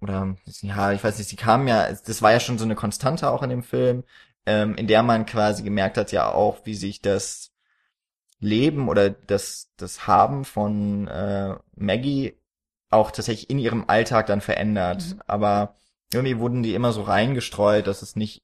oder, 0.00 0.36
ja, 0.62 0.92
ich 0.92 1.02
weiß 1.04 1.18
nicht, 1.18 1.28
sie 1.28 1.36
kamen 1.36 1.68
ja, 1.68 1.92
das 1.92 2.22
war 2.22 2.32
ja 2.32 2.40
schon 2.40 2.58
so 2.58 2.64
eine 2.64 2.74
Konstante 2.76 3.30
auch 3.30 3.42
in 3.42 3.50
dem 3.50 3.62
Film, 3.62 4.04
ähm, 4.46 4.74
in 4.76 4.86
der 4.86 5.02
man 5.02 5.26
quasi 5.26 5.62
gemerkt 5.62 5.96
hat 5.96 6.12
ja 6.12 6.30
auch, 6.32 6.64
wie 6.64 6.74
sich 6.74 7.00
das 7.00 7.52
Leben 8.40 8.88
oder 8.88 9.10
das, 9.10 9.70
das 9.76 10.06
Haben 10.06 10.44
von 10.44 11.08
äh, 11.08 11.54
Maggie 11.76 12.34
auch 12.90 13.10
tatsächlich 13.10 13.50
in 13.50 13.58
ihrem 13.58 13.84
Alltag 13.88 14.26
dann 14.26 14.40
verändert. 14.40 15.14
Mhm. 15.14 15.22
Aber 15.26 15.76
irgendwie 16.12 16.38
wurden 16.38 16.62
die 16.62 16.74
immer 16.74 16.92
so 16.92 17.02
reingestreut, 17.02 17.86
dass 17.86 18.02
es 18.02 18.16
nicht, 18.16 18.42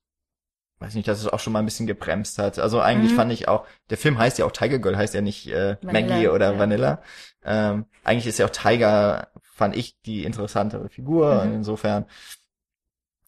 weiß 0.78 0.94
nicht, 0.94 1.06
dass 1.06 1.20
es 1.20 1.28
auch 1.28 1.38
schon 1.40 1.52
mal 1.52 1.58
ein 1.60 1.66
bisschen 1.66 1.86
gebremst 1.86 2.38
hat. 2.38 2.58
Also 2.58 2.80
eigentlich 2.80 3.12
Mhm. 3.12 3.16
fand 3.16 3.32
ich 3.32 3.48
auch, 3.48 3.66
der 3.90 3.98
Film 3.98 4.18
heißt 4.18 4.38
ja 4.38 4.46
auch 4.46 4.52
Tiger 4.52 4.78
Girl, 4.78 4.96
heißt 4.96 5.14
ja 5.14 5.20
nicht 5.20 5.46
äh, 5.48 5.76
Vanilla, 5.82 6.14
Maggie 6.14 6.28
oder 6.28 6.52
ja. 6.52 6.58
Vanilla. 6.58 7.02
Ähm, 7.44 7.84
eigentlich 8.02 8.26
ist 8.26 8.38
ja 8.38 8.46
auch 8.46 8.50
Tiger 8.50 9.28
fand 9.42 9.76
ich 9.76 10.00
die 10.02 10.24
interessantere 10.24 10.88
Figur. 10.88 11.44
Mhm. 11.44 11.56
Insofern 11.56 12.06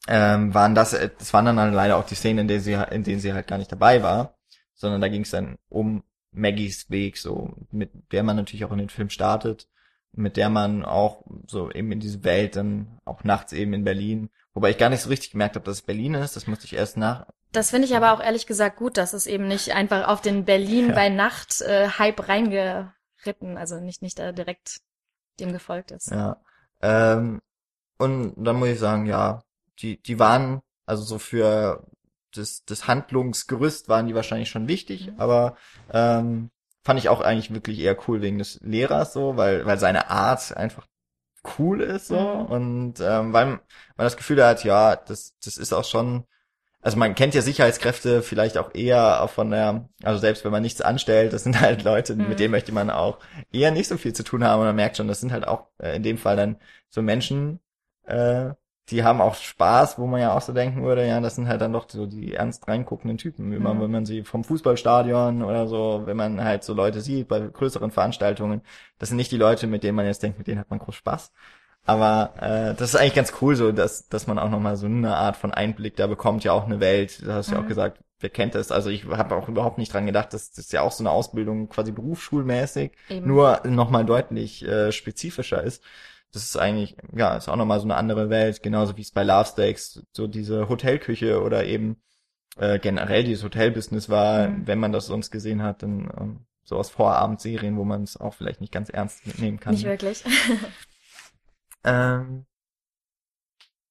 ähm, 0.09 0.53
waren 0.55 0.75
das, 0.75 0.93
äh, 0.93 1.11
das 1.19 1.33
waren 1.33 1.45
dann, 1.45 1.57
dann 1.57 1.73
leider 1.73 1.97
auch 1.97 2.05
die 2.07 2.15
Szenen, 2.15 2.41
in 2.41 2.49
denen 2.49 2.61
sie, 2.61 2.73
in 2.73 3.05
denen 3.05 3.21
sie 3.21 3.33
halt 3.33 3.47
gar 3.47 3.59
nicht 3.59 3.71
dabei 3.73 4.03
war, 4.03 4.37
sondern 4.75 5.01
da 5.01 5.09
ging 5.09 5.23
es 5.23 5.31
dann 5.31 5.57
um 5.69 6.03
Maggies 6.33 6.91
Weg, 6.91 7.19
so 7.19 7.55
mit 7.71 7.91
der 8.11 8.23
man 8.23 8.37
natürlich 8.37 8.65
auch 8.65 8.73
in 8.73 8.79
den 8.79 8.89
Film 8.89 9.11
startet, 9.11 9.69
mit 10.13 10.37
der 10.37 10.49
man 10.49 10.85
auch 10.85 11.25
so 11.47 11.71
eben 11.71 11.93
in 11.93 12.01
diese 12.01 12.25
Welt 12.25 12.57
dann 12.57 12.99
auch 13.05 13.23
nachts 13.23 13.53
eben 13.53 13.75
in 13.75 13.85
Berlin, 13.85 14.31
wobei 14.55 14.71
ich 14.71 14.79
gar 14.79 14.89
nicht 14.89 15.03
so 15.03 15.11
richtig 15.11 15.33
gemerkt 15.33 15.57
habe, 15.57 15.65
dass 15.67 15.77
es 15.77 15.83
Berlin 15.83 16.15
ist, 16.15 16.35
das 16.37 16.47
musste 16.47 16.65
ich 16.65 16.75
erst 16.75 16.97
nach. 16.97 17.27
Das 17.53 17.71
finde 17.71 17.87
ich 17.87 17.95
aber 17.95 18.13
auch 18.13 18.21
ehrlich 18.21 18.47
gesagt 18.47 18.79
gut, 18.79 18.97
dass 18.97 19.13
es 19.13 19.27
eben 19.27 19.47
nicht 19.47 19.75
einfach 19.75 20.09
auf 20.09 20.23
den 20.23 20.47
Berlin 20.47 20.89
Ja. 20.89 20.95
bei 20.95 21.09
Nacht 21.11 21.61
äh, 21.61 21.89
Hype 21.99 22.27
reingeritten, 22.29 23.59
also 23.59 23.79
nicht 23.79 24.01
nicht 24.01 24.19
da 24.19 24.33
direkt 24.33 24.81
dem 25.39 25.53
gefolgt 25.53 25.91
ist. 25.91 26.11
Ja. 26.11 26.41
Ähm, 26.81 27.43
und 27.99 28.35
dann 28.37 28.57
muss 28.57 28.69
ich 28.69 28.79
sagen, 28.79 29.05
ja, 29.07 29.43
die, 29.81 30.01
die 30.03 30.19
waren, 30.19 30.63
also 30.87 31.03
so 31.03 31.19
für 31.19 31.87
das, 32.35 32.65
das 32.65 32.87
Handlungsgerüst 32.89 33.89
waren 33.89 34.07
die 34.07 34.15
wahrscheinlich 34.15 34.49
schon 34.51 34.69
wichtig, 34.69 35.09
Mhm. 35.09 35.21
aber 35.21 35.57
ähm, 35.93 36.51
fand 36.85 36.99
ich 36.99 37.09
auch 37.09 37.21
eigentlich 37.21 37.53
wirklich 37.55 37.79
eher 37.79 37.97
cool 38.09 38.23
wegen 38.23 38.39
des 38.39 38.59
Lehrers 38.63 39.13
so, 39.13 39.37
weil, 39.37 39.67
weil 39.67 39.79
seine 39.79 40.11
Art 40.11 40.57
einfach 40.57 40.87
cool 41.59 41.81
ist 41.83 42.09
so 42.09 42.17
Mhm. 42.19 42.47
und 42.47 42.95
ähm, 43.01 43.33
weil 43.33 43.47
man 43.47 43.61
das 43.97 44.17
Gefühl 44.17 44.45
hat, 44.45 44.65
ja, 44.65 44.97
das, 44.97 45.35
das 45.45 45.57
ist 45.57 45.73
auch 45.73 45.85
schon, 45.85 46.25
also 46.83 46.97
man 46.99 47.15
kennt 47.15 47.35
ja 47.35 47.43
Sicherheitskräfte 47.43 48.23
vielleicht 48.23 48.59
auch 48.59 48.75
eher 48.75 49.29
von 49.29 49.51
der, 49.51 49.89
also 50.05 50.19
selbst 50.21 50.45
wenn 50.45 50.53
man 50.53 50.63
nichts 50.63 50.81
anstellt, 50.83 51.33
das 51.33 51.45
sind 51.45 51.61
halt 51.61 51.85
Leute, 51.85 52.17
Mhm. 52.17 52.29
mit 52.29 52.41
denen 52.41 52.53
möchte 52.53 52.73
man 52.73 52.91
auch 52.91 53.19
eher 53.53 53.71
nicht 53.73 53.89
so 53.89 53.97
viel 53.99 54.13
zu 54.15 54.25
tun 54.25 54.45
haben 54.45 54.61
und 54.61 54.67
man 54.67 54.77
merkt 54.77 54.97
schon, 54.99 55.09
das 55.09 55.21
sind 55.21 55.33
halt 55.33 55.47
auch 55.49 55.69
äh, 55.79 55.97
in 55.97 56.03
dem 56.05 56.19
Fall 56.19 56.37
dann 56.37 56.57
so 56.91 57.03
Menschen, 57.03 57.61
äh, 58.07 58.51
die 58.91 59.05
haben 59.05 59.21
auch 59.21 59.35
Spaß, 59.37 59.99
wo 59.99 60.07
man 60.07 60.21
ja 60.21 60.35
auch 60.37 60.43
so 60.43 60.53
denken 60.53 60.83
würde, 60.83 61.07
ja, 61.07 61.21
das 61.21 61.37
sind 61.37 61.49
halt 61.49 61.61
dann 61.61 61.73
doch 61.73 61.89
so 61.89 62.07
die 62.07 62.35
ernst 62.35 62.67
reinguckenden 62.69 63.17
Typen, 63.19 63.53
immer 63.53 63.75
Mhm. 63.75 63.81
wenn 63.81 63.91
man 63.91 64.07
sie 64.07 64.23
vom 64.25 64.45
Fußballstadion 64.45 65.43
oder 65.43 65.69
so, 65.69 66.03
wenn 66.05 66.17
man 66.17 66.43
halt 66.43 66.65
so 66.65 66.75
Leute 66.75 67.01
sieht 67.01 67.29
bei 67.29 67.41
größeren 67.41 67.91
Veranstaltungen, 67.93 68.63
das 68.99 69.09
sind 69.11 69.17
nicht 69.17 69.31
die 69.33 69.37
Leute, 69.37 69.67
mit 69.67 69.83
denen 69.85 69.97
man 69.97 70.07
jetzt 70.07 70.23
denkt, 70.23 70.39
mit 70.39 70.47
denen 70.49 70.59
hat 70.61 70.71
man 70.71 70.79
groß 70.81 70.95
Spaß. 70.97 71.33
Aber 71.85 72.35
äh, 72.41 72.75
das 72.75 72.91
ist 72.91 72.97
eigentlich 72.97 73.15
ganz 73.15 73.33
cool, 73.41 73.57
so 73.57 73.73
dass 73.73 74.09
dass 74.09 74.27
man 74.29 74.39
auch 74.39 74.51
noch 74.51 74.61
mal 74.61 74.77
so 74.77 74.87
eine 74.87 75.17
Art 75.17 75.37
von 75.37 75.53
Einblick 75.53 75.97
da 75.97 76.07
bekommt, 76.07 76.45
ja 76.45 76.53
auch 76.53 76.65
eine 76.67 76.79
Welt. 76.81 77.23
Du 77.23 77.33
hast 77.33 77.51
ja 77.51 77.59
auch 77.59 77.63
Mhm. 77.63 77.69
gesagt, 77.69 77.99
wer 78.21 78.31
kennt 78.31 78.55
das? 78.55 78.71
Also 78.71 78.89
ich 78.91 79.05
habe 79.07 79.35
auch 79.35 79.49
überhaupt 79.49 79.79
nicht 79.79 79.93
dran 79.93 80.07
gedacht, 80.07 80.33
dass 80.33 80.53
das 80.53 80.71
ja 80.71 80.83
auch 80.83 80.93
so 80.93 81.03
eine 81.03 81.11
Ausbildung 81.11 81.69
quasi 81.69 81.91
berufsschulmäßig, 81.93 82.93
Eben. 83.11 83.27
nur 83.27 83.61
noch 83.67 83.91
mal 83.91 84.05
deutlich 84.05 84.65
äh, 84.65 84.93
spezifischer 84.93 85.63
ist. 85.63 85.83
Das 86.33 86.45
ist 86.45 86.57
eigentlich 86.57 86.97
ja 87.15 87.37
ist 87.37 87.49
auch 87.49 87.57
noch 87.57 87.67
mal 87.67 87.79
so 87.79 87.85
eine 87.87 87.97
andere 87.97 88.31
Welt, 88.31 88.63
genauso 88.63 88.97
wie 88.97 89.03
es 89.03 89.11
bei 89.13 89.23
Love 89.23 89.47
Steaks 89.47 90.03
so 90.13 90.27
diese 90.27 90.69
Hotelküche 90.69 91.43
oder 91.43 91.65
eben 91.65 92.03
äh, 92.57 92.79
generell 92.79 93.25
dieses 93.25 93.45
Hotelbusiness 93.45 94.09
war, 94.09 94.49
Mhm. 94.49 94.67
wenn 94.67 94.79
man 94.79 94.93
das 94.93 95.07
sonst 95.07 95.31
gesehen 95.31 95.63
hat, 95.63 95.83
dann 95.83 96.11
ähm, 96.19 96.47
so 96.65 96.77
aus 96.77 96.91
Vorabendserien, 96.91 97.77
wo 97.77 97.85
man 97.85 98.03
es 98.05 98.17
auch 98.17 98.35
vielleicht 98.35 98.61
nicht 98.61 98.73
ganz 98.73 98.89
ernst 98.89 99.39
nehmen 99.39 99.59
kann. 99.61 99.75
Nicht 99.75 99.85
wirklich. 99.85 100.25
Ähm, 101.85 102.47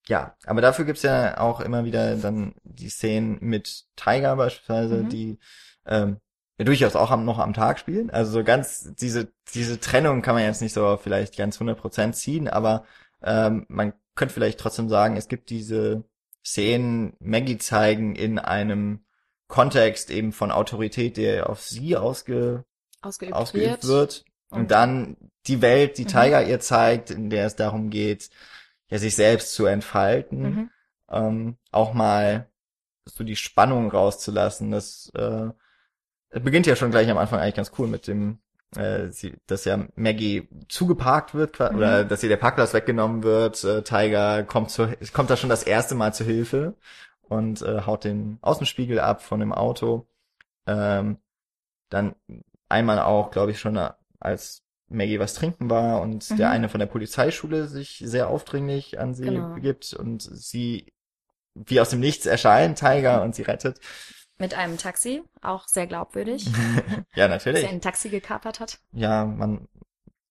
ja, 0.08 0.36
aber 0.46 0.62
dafür 0.62 0.86
gibt's 0.86 1.04
ja 1.04 1.38
auch 1.40 1.60
immer 1.62 1.86
wieder 1.86 2.16
dann 2.16 2.56
die 2.64 2.90
Szenen 2.90 3.38
mit 3.42 3.84
Tiger 3.96 4.36
beispielsweise, 4.36 5.04
Mhm. 5.04 5.10
die 5.10 5.40
ähm, 5.86 6.18
ja 6.58 6.66
durchaus 6.66 6.96
auch 6.96 7.12
am, 7.12 7.26
noch 7.26 7.40
am 7.40 7.54
Tag 7.54 7.80
spielen. 7.80 8.10
Also 8.10 8.32
so 8.32 8.44
ganz 8.44 8.94
diese 8.96 9.32
diese 9.54 9.80
Trennung 9.80 10.22
kann 10.22 10.36
man 10.36 10.44
jetzt 10.44 10.62
nicht 10.62 10.74
so 10.74 10.98
vielleicht 10.98 11.38
ganz 11.38 11.60
100% 11.60 12.14
ziehen, 12.14 12.48
aber 12.48 12.86
ähm, 13.24 13.66
man 13.70 13.94
könnte 14.16 14.34
vielleicht 14.34 14.60
trotzdem 14.60 14.90
sagen, 14.90 15.18
es 15.18 15.28
gibt 15.28 15.50
diese 15.50 16.04
Szenen 16.46 17.14
Maggie 17.20 17.58
zeigen 17.58 18.16
in 18.16 18.40
einem 18.40 19.06
Kontext 19.48 20.10
eben 20.12 20.32
von 20.32 20.52
Autorität, 20.52 21.18
der 21.18 21.50
auf 21.50 21.62
sie 21.62 21.98
ausge, 21.98 22.64
Ausgeübt, 23.02 23.34
ausgeübt 23.36 23.88
wird. 23.88 24.26
Und, 24.50 24.62
Und- 24.62 24.72
dann 24.72 25.18
die 25.48 25.62
Welt, 25.62 25.98
die 25.98 26.04
Mhm. 26.04 26.08
Tiger 26.10 26.44
ihr 26.46 26.60
zeigt, 26.60 27.10
in 27.10 27.30
der 27.30 27.46
es 27.48 27.56
darum 27.56 27.90
geht, 27.90 28.30
ja, 28.90 28.98
sich 28.98 29.16
selbst 29.16 29.54
zu 29.54 29.66
entfalten, 29.66 30.42
Mhm. 30.42 30.70
ähm, 31.10 31.58
auch 31.72 31.94
mal 31.94 32.50
so 33.06 33.24
die 33.24 33.36
Spannung 33.36 33.90
rauszulassen. 33.92 34.72
Das 34.72 35.12
äh, 35.16 35.50
beginnt 36.32 36.66
ja 36.68 36.76
schon 36.76 36.92
gleich 36.92 37.10
am 37.10 37.18
Anfang 37.18 37.40
eigentlich 37.40 37.56
ganz 37.56 37.72
cool 37.78 37.88
mit 37.88 38.08
dem, 38.08 38.40
äh, 38.76 39.10
sie, 39.10 39.34
dass 39.48 39.66
ja 39.66 39.86
Maggie 39.96 40.48
zugeparkt 40.70 41.34
wird 41.36 41.60
Mhm. 41.60 41.76
oder 41.78 42.06
dass 42.06 42.24
ihr 42.24 42.30
der 42.30 42.38
Parkplatz 42.38 42.74
weggenommen 42.74 43.24
wird. 43.24 43.64
Äh, 43.64 43.84
Tiger 43.84 44.44
kommt 44.44 44.72
zu, 44.72 44.88
kommt 45.14 45.30
da 45.30 45.38
schon 45.38 45.50
das 45.50 45.64
erste 45.64 45.96
Mal 45.96 46.14
zu 46.14 46.24
Hilfe 46.24 46.76
und 47.24 47.62
äh, 47.62 47.82
haut 47.86 48.04
den 48.06 48.38
Außenspiegel 48.42 49.00
ab 49.00 49.22
von 49.24 49.40
dem 49.40 49.54
Auto. 49.54 50.08
Ähm, 50.68 51.18
dann 51.90 52.16
einmal 52.70 53.00
auch, 53.00 53.32
glaube 53.32 53.52
ich, 53.52 53.60
schon 53.60 53.76
äh, 53.78 53.92
als 54.20 54.64
Maggie 54.90 55.20
was 55.20 55.34
trinken 55.34 55.70
war 55.70 56.02
und 56.02 56.30
Mhm. 56.32 56.38
der 56.38 56.50
eine 56.52 56.70
von 56.70 56.80
der 56.80 56.88
Polizeischule 56.88 57.68
sich 57.68 58.02
sehr 58.06 58.30
aufdringlich 58.30 59.00
an 59.00 59.14
sie 59.14 59.26
Genau. 59.26 59.54
begibt 59.56 59.94
und 59.94 60.22
sie 60.22 60.94
wie 61.56 61.82
aus 61.82 61.90
dem 61.90 62.00
Nichts 62.00 62.26
erscheint, 62.26 62.80
Tiger, 62.80 63.24
und 63.24 63.36
sie 63.36 63.42
rettet. 63.44 63.80
Mit 64.42 64.54
einem 64.56 64.78
Taxi, 64.78 65.24
auch 65.42 65.68
sehr 65.68 65.88
glaubwürdig, 65.88 66.48
ja, 67.16 67.28
dass 67.28 67.46
natürlich. 67.46 67.64
er 67.64 67.70
ein 67.70 67.82
Taxi 67.82 68.10
gekapert 68.10 68.60
hat. 68.60 68.80
Ja, 68.92 69.26
man, 69.26 69.68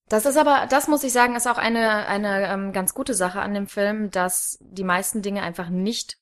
Das 0.08 0.26
ist 0.26 0.36
aber, 0.36 0.66
das 0.68 0.88
muss 0.88 1.04
ich 1.04 1.12
sagen, 1.12 1.36
ist 1.36 1.46
auch 1.46 1.58
eine, 1.58 2.06
eine 2.06 2.48
ähm, 2.48 2.72
ganz 2.72 2.92
gute 2.94 3.14
Sache 3.14 3.40
an 3.40 3.54
dem 3.54 3.68
Film, 3.68 4.10
dass 4.10 4.58
die 4.60 4.82
meisten 4.84 5.22
Dinge 5.22 5.42
einfach 5.42 5.68
nicht, 5.68 6.18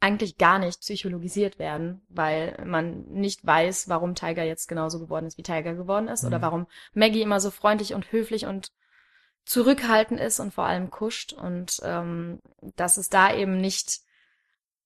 eigentlich 0.00 0.38
gar 0.38 0.58
nicht 0.58 0.80
psychologisiert 0.80 1.58
werden, 1.58 2.02
weil 2.08 2.56
man 2.64 3.04
nicht 3.10 3.46
weiß, 3.46 3.88
warum 3.88 4.14
Tiger 4.14 4.42
jetzt 4.44 4.68
genauso 4.68 4.98
geworden 4.98 5.26
ist, 5.26 5.38
wie 5.38 5.42
Tiger 5.42 5.74
geworden 5.74 6.08
ist, 6.08 6.24
oder 6.24 6.38
Mhm. 6.38 6.42
warum 6.42 6.66
Maggie 6.94 7.22
immer 7.22 7.40
so 7.40 7.50
freundlich 7.52 7.94
und 7.94 8.10
höflich 8.12 8.46
und 8.46 8.72
zurückhaltend 9.44 10.20
ist 10.20 10.40
und 10.40 10.52
vor 10.52 10.64
allem 10.66 10.90
kuscht 10.90 11.32
und 11.32 11.80
ähm, 11.82 12.40
dass 12.76 12.96
es 12.96 13.08
da 13.08 13.32
eben 13.34 13.60
nicht 13.60 14.00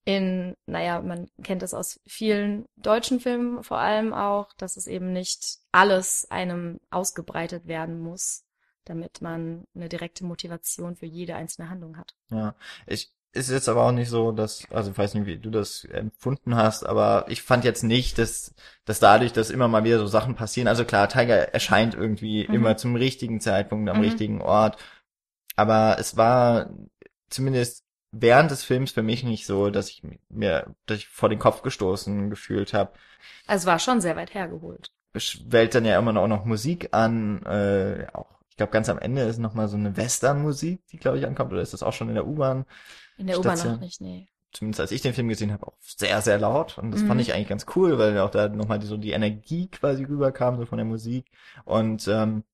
in, 0.04 0.56
naja, 0.66 1.00
man 1.00 1.28
kennt 1.42 1.62
es 1.62 1.74
aus 1.74 2.00
vielen 2.06 2.66
deutschen 2.76 3.20
Filmen 3.20 3.62
vor 3.62 3.78
allem 3.78 4.12
auch, 4.12 4.52
dass 4.54 4.76
es 4.76 4.86
eben 4.86 5.12
nicht 5.12 5.58
alles 5.72 6.30
einem 6.30 6.80
ausgebreitet 6.90 7.66
werden 7.66 8.00
muss, 8.00 8.44
damit 8.84 9.20
man 9.22 9.64
eine 9.74 9.88
direkte 9.88 10.24
Motivation 10.24 10.96
für 10.96 11.06
jede 11.06 11.36
einzelne 11.36 11.70
Handlung 11.70 11.96
hat. 11.96 12.14
ja. 12.30 12.54
Ich, 12.86 13.12
ist 13.34 13.48
jetzt 13.50 13.68
aber 13.68 13.86
auch 13.86 13.92
nicht 13.92 14.10
so, 14.10 14.30
dass, 14.32 14.66
also 14.70 14.90
ich 14.90 14.98
weiß 14.98 15.14
nicht, 15.14 15.24
wie 15.26 15.38
du 15.38 15.48
das 15.50 15.84
empfunden 15.86 16.54
hast, 16.54 16.84
aber 16.84 17.24
ich 17.28 17.40
fand 17.42 17.64
jetzt 17.64 17.82
nicht, 17.82 18.18
dass, 18.18 18.54
dass 18.84 19.00
dadurch, 19.00 19.32
dass 19.32 19.48
immer 19.48 19.68
mal 19.68 19.84
wieder 19.84 19.98
so 19.98 20.06
Sachen 20.06 20.34
passieren, 20.34 20.68
also 20.68 20.84
klar, 20.84 21.08
Tiger 21.08 21.54
erscheint 21.54 21.94
irgendwie 21.94 22.44
Mhm. 22.46 22.54
immer 22.54 22.76
zum 22.76 22.94
richtigen 22.94 23.40
Zeitpunkt 23.40 23.88
am 23.88 23.96
Mhm. 23.96 24.02
richtigen 24.02 24.42
Ort, 24.42 24.76
aber 25.56 25.96
es 25.98 26.16
war 26.16 26.70
zumindest 27.30 27.81
während 28.12 28.50
des 28.50 28.64
Films 28.64 28.92
für 28.92 29.02
mich 29.02 29.24
nicht 29.24 29.46
so, 29.46 29.70
dass 29.70 29.88
ich 29.88 30.02
mir, 30.28 30.74
dass 30.86 30.98
ich 30.98 31.08
vor 31.08 31.28
den 31.28 31.38
Kopf 31.38 31.62
gestoßen 31.62 32.30
gefühlt 32.30 32.74
habe. 32.74 32.92
Also 33.46 33.62
es 33.62 33.66
war 33.66 33.78
schon 33.78 34.00
sehr 34.00 34.16
weit 34.16 34.34
hergeholt. 34.34 34.90
wählt 35.46 35.74
dann 35.74 35.84
ja 35.84 35.98
immer 35.98 36.12
noch, 36.12 36.26
noch 36.28 36.44
Musik 36.44 36.88
an, 36.92 37.42
äh, 37.44 38.06
auch, 38.12 38.30
ich 38.50 38.56
glaube 38.56 38.72
ganz 38.72 38.88
am 38.88 38.98
Ende 38.98 39.22
ist 39.22 39.38
noch 39.38 39.54
mal 39.54 39.68
so 39.68 39.76
eine 39.76 39.96
Western-Musik, 39.96 40.80
die 40.90 40.98
glaube 40.98 41.18
ich 41.18 41.26
ankommt, 41.26 41.52
oder 41.52 41.62
ist 41.62 41.72
das 41.72 41.82
auch 41.82 41.92
schon 41.92 42.08
in 42.08 42.14
der 42.14 42.26
U-Bahn? 42.26 42.64
In 43.16 43.26
der 43.26 43.38
U-Bahn 43.38 43.58
noch 43.58 43.80
nicht, 43.80 44.00
nee. 44.00 44.28
Zumindest 44.52 44.80
als 44.80 44.92
ich 44.92 45.00
den 45.00 45.14
Film 45.14 45.28
gesehen 45.28 45.50
habe, 45.52 45.66
auch 45.66 45.74
sehr, 45.80 46.20
sehr 46.20 46.38
laut. 46.38 46.76
Und 46.76 46.90
das 46.90 47.00
Mhm. 47.00 47.08
fand 47.08 47.20
ich 47.22 47.32
eigentlich 47.32 47.48
ganz 47.48 47.64
cool, 47.74 47.98
weil 47.98 48.18
auch 48.18 48.30
da 48.30 48.48
nochmal 48.48 48.82
so 48.82 48.98
die 48.98 49.12
Energie 49.12 49.68
quasi 49.68 50.04
rüberkam, 50.04 50.58
so 50.58 50.66
von 50.66 50.76
der 50.76 50.84
Musik. 50.84 51.24
Und 51.64 52.06
ähm, 52.06 52.44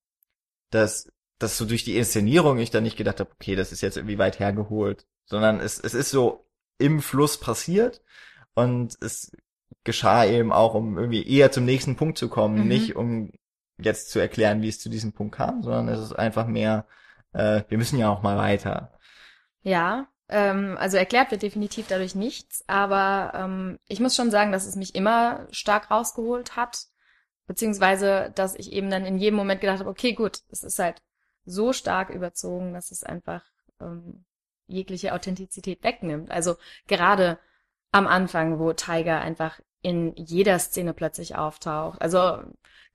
dass, 0.71 1.11
dass 1.38 1.59
so 1.59 1.64
durch 1.66 1.85
die 1.85 1.97
Inszenierung 1.97 2.59
ich 2.59 2.71
dann 2.71 2.85
nicht 2.85 2.97
gedacht 2.97 3.21
habe, 3.21 3.31
okay, 3.33 3.57
das 3.57 3.73
ist 3.73 3.81
jetzt 3.81 3.97
irgendwie 3.97 4.18
weit 4.18 4.38
hergeholt, 4.38 5.07
sondern 5.28 5.60
es, 5.60 5.78
es 5.80 5.94
ist 5.94 6.10
so 6.10 6.46
im 6.78 7.02
Fluss 7.02 7.38
passiert 7.40 8.02
und 8.54 8.96
es 9.00 9.32
geschah 9.84 10.24
eben 10.24 10.52
auch, 10.52 10.74
um 10.74 10.98
irgendwie 10.98 11.26
eher 11.28 11.52
zum 11.52 11.64
nächsten 11.64 11.96
Punkt 11.96 12.18
zu 12.18 12.28
kommen, 12.28 12.66
Mhm. 12.66 12.68
nicht 12.68 12.96
um 12.96 13.32
jetzt 13.78 14.10
zu 14.10 14.18
erklären, 14.18 14.62
wie 14.62 14.68
es 14.68 14.80
zu 14.80 14.88
diesem 14.90 15.12
Punkt 15.12 15.36
kam, 15.36 15.62
sondern 15.62 15.88
es 15.88 16.00
ist 16.00 16.12
einfach 16.12 16.46
mehr, 16.46 16.86
äh, 17.32 17.62
wir 17.68 17.78
müssen 17.78 17.98
ja 17.98 18.10
auch 18.10 18.22
mal 18.22 18.36
weiter. 18.36 18.92
Ja, 19.62 20.08
ähm, 20.28 20.76
also 20.78 20.96
erklärt 20.96 21.30
wird 21.30 21.42
definitiv 21.42 21.86
dadurch 21.88 22.14
nichts, 22.14 22.64
aber 22.66 23.32
ähm, 23.34 23.78
ich 23.86 24.00
muss 24.00 24.16
schon 24.16 24.30
sagen, 24.30 24.52
dass 24.52 24.66
es 24.66 24.76
mich 24.76 24.94
immer 24.94 25.46
stark 25.50 25.90
rausgeholt 25.90 26.56
hat, 26.56 26.86
beziehungsweise, 27.46 28.32
dass 28.34 28.54
ich 28.54 28.72
eben 28.72 28.90
dann 28.90 29.06
in 29.06 29.18
jedem 29.18 29.36
Moment 29.36 29.60
gedacht 29.60 29.80
habe, 29.80 29.90
okay, 29.90 30.12
gut, 30.12 30.40
es 30.50 30.62
ist 30.62 30.78
halt 30.78 31.02
so 31.44 31.72
stark 31.72 32.10
überzogen, 32.10 32.74
dass 32.74 32.90
es 32.90 33.04
einfach 33.04 33.42
ähm, 33.80 34.24
jegliche 34.68 35.12
Authentizität 35.14 35.83
wegnimmt. 35.83 36.31
Also 36.31 36.57
gerade 36.87 37.38
am 37.92 38.07
Anfang, 38.07 38.59
wo 38.59 38.72
Tiger 38.72 39.20
einfach 39.20 39.61
in 39.83 40.14
jeder 40.16 40.59
Szene 40.59 40.92
plötzlich 40.94 41.37
auftaucht. 41.37 42.00
Also 42.02 42.38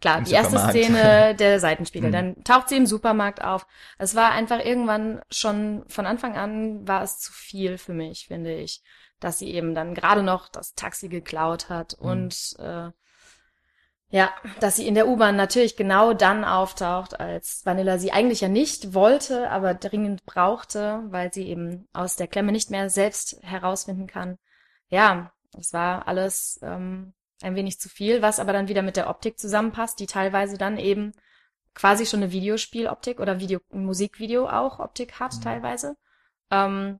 klar, 0.01 0.19
Im 0.19 0.23
die 0.25 0.33
erste. 0.33 0.59
Szene, 0.59 1.35
der 1.39 1.59
Seitenspiegel. 1.59 2.09
Mhm. 2.09 2.13
Dann 2.13 2.43
taucht 2.43 2.69
sie 2.69 2.77
im 2.77 2.85
Supermarkt 2.85 3.43
auf. 3.43 3.65
Es 3.97 4.15
war 4.15 4.31
einfach 4.31 4.63
irgendwann 4.63 5.21
schon 5.31 5.83
von 5.87 6.05
Anfang 6.05 6.35
an 6.37 6.87
war 6.87 7.01
es 7.03 7.19
zu 7.19 7.31
viel 7.33 7.77
für 7.77 7.93
mich, 7.93 8.27
finde 8.27 8.53
ich, 8.55 8.81
dass 9.19 9.39
sie 9.39 9.51
eben 9.53 9.73
dann 9.73 9.93
gerade 9.95 10.23
noch 10.23 10.49
das 10.49 10.73
Taxi 10.75 11.07
geklaut 11.09 11.69
hat 11.69 11.97
Mhm. 11.99 12.07
und 12.07 12.55
äh, 12.59 12.89
ja, 14.13 14.31
dass 14.59 14.75
sie 14.75 14.87
in 14.87 14.93
der 14.93 15.07
U-Bahn 15.07 15.35
natürlich 15.35 15.75
genau 15.75 16.13
dann 16.13 16.45
auftaucht, 16.45 17.19
als 17.19 17.65
Vanilla 17.65 17.97
sie 17.97 18.11
eigentlich 18.11 18.41
ja 18.41 18.47
nicht 18.47 18.93
wollte, 18.93 19.49
aber 19.49 19.73
dringend 19.73 20.23
brauchte, 20.27 21.01
weil 21.07 21.33
sie 21.33 21.47
eben 21.47 21.87
aus 21.93 22.15
der 22.15 22.27
Klemme 22.27 22.51
nicht 22.51 22.69
mehr 22.69 22.91
selbst 22.91 23.39
herausfinden 23.41 24.05
kann. 24.05 24.37
Ja, 24.89 25.33
es 25.59 25.73
war 25.73 26.07
alles 26.07 26.59
ähm, 26.61 27.13
ein 27.41 27.55
wenig 27.55 27.79
zu 27.79 27.89
viel, 27.89 28.21
was 28.21 28.39
aber 28.39 28.53
dann 28.53 28.67
wieder 28.67 28.83
mit 28.83 28.97
der 28.97 29.09
Optik 29.09 29.39
zusammenpasst, 29.39 29.99
die 29.99 30.05
teilweise 30.05 30.59
dann 30.59 30.77
eben 30.77 31.13
quasi 31.73 32.05
schon 32.05 32.21
eine 32.21 32.31
Videospieloptik 32.31 33.19
oder 33.19 33.39
Video 33.39 33.61
Musikvideo 33.71 34.47
auch 34.47 34.77
Optik 34.77 35.19
hat 35.19 35.33
Mhm. 35.37 35.41
teilweise. 35.41 35.97
Ähm, 36.51 36.99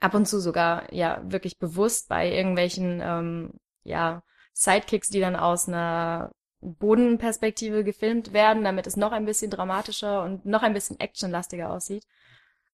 ab 0.00 0.14
und 0.14 0.26
zu 0.26 0.40
sogar 0.40 0.90
ja 0.94 1.20
wirklich 1.24 1.58
bewusst 1.58 2.08
bei 2.08 2.32
irgendwelchen 2.32 3.02
ähm, 3.02 3.50
ja 3.84 4.22
Sidekicks, 4.52 5.08
die 5.08 5.20
dann 5.20 5.36
aus 5.36 5.68
einer 5.68 6.32
Bodenperspektive 6.60 7.84
gefilmt 7.84 8.32
werden, 8.32 8.64
damit 8.64 8.86
es 8.86 8.96
noch 8.96 9.12
ein 9.12 9.24
bisschen 9.24 9.50
dramatischer 9.50 10.22
und 10.22 10.46
noch 10.46 10.62
ein 10.62 10.74
bisschen 10.74 11.00
actionlastiger 11.00 11.70
aussieht. 11.70 12.06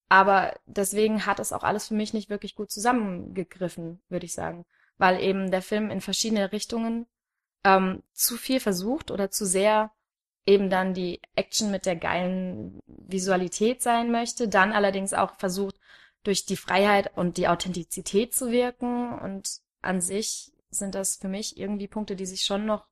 Aber 0.08 0.54
deswegen 0.66 1.26
hat 1.26 1.38
es 1.38 1.52
auch 1.52 1.62
alles 1.62 1.88
für 1.88 1.94
mich 1.94 2.14
nicht 2.14 2.30
wirklich 2.30 2.54
gut 2.54 2.70
zusammengegriffen, 2.70 4.00
würde 4.08 4.26
ich 4.26 4.34
sagen, 4.34 4.64
weil 4.96 5.20
eben 5.22 5.50
der 5.50 5.62
Film 5.62 5.90
in 5.90 6.00
verschiedene 6.00 6.52
Richtungen 6.52 7.06
ähm, 7.64 8.02
zu 8.12 8.36
viel 8.36 8.60
versucht 8.60 9.10
oder 9.10 9.30
zu 9.30 9.46
sehr 9.46 9.90
eben 10.46 10.70
dann 10.70 10.94
die 10.94 11.20
Action 11.34 11.70
mit 11.70 11.84
der 11.84 11.96
geilen 11.96 12.80
Visualität 12.86 13.82
sein 13.82 14.10
möchte, 14.10 14.48
dann 14.48 14.72
allerdings 14.72 15.12
auch 15.12 15.34
versucht, 15.36 15.76
durch 16.24 16.46
die 16.46 16.56
Freiheit 16.56 17.16
und 17.16 17.36
die 17.36 17.48
Authentizität 17.48 18.34
zu 18.34 18.50
wirken. 18.50 19.18
Und 19.18 19.60
an 19.82 20.00
sich 20.00 20.52
sind 20.70 20.94
das 20.94 21.16
für 21.16 21.28
mich 21.28 21.58
irgendwie 21.58 21.88
Punkte, 21.88 22.16
die 22.16 22.26
sich 22.26 22.42
schon 22.42 22.66
noch 22.66 22.86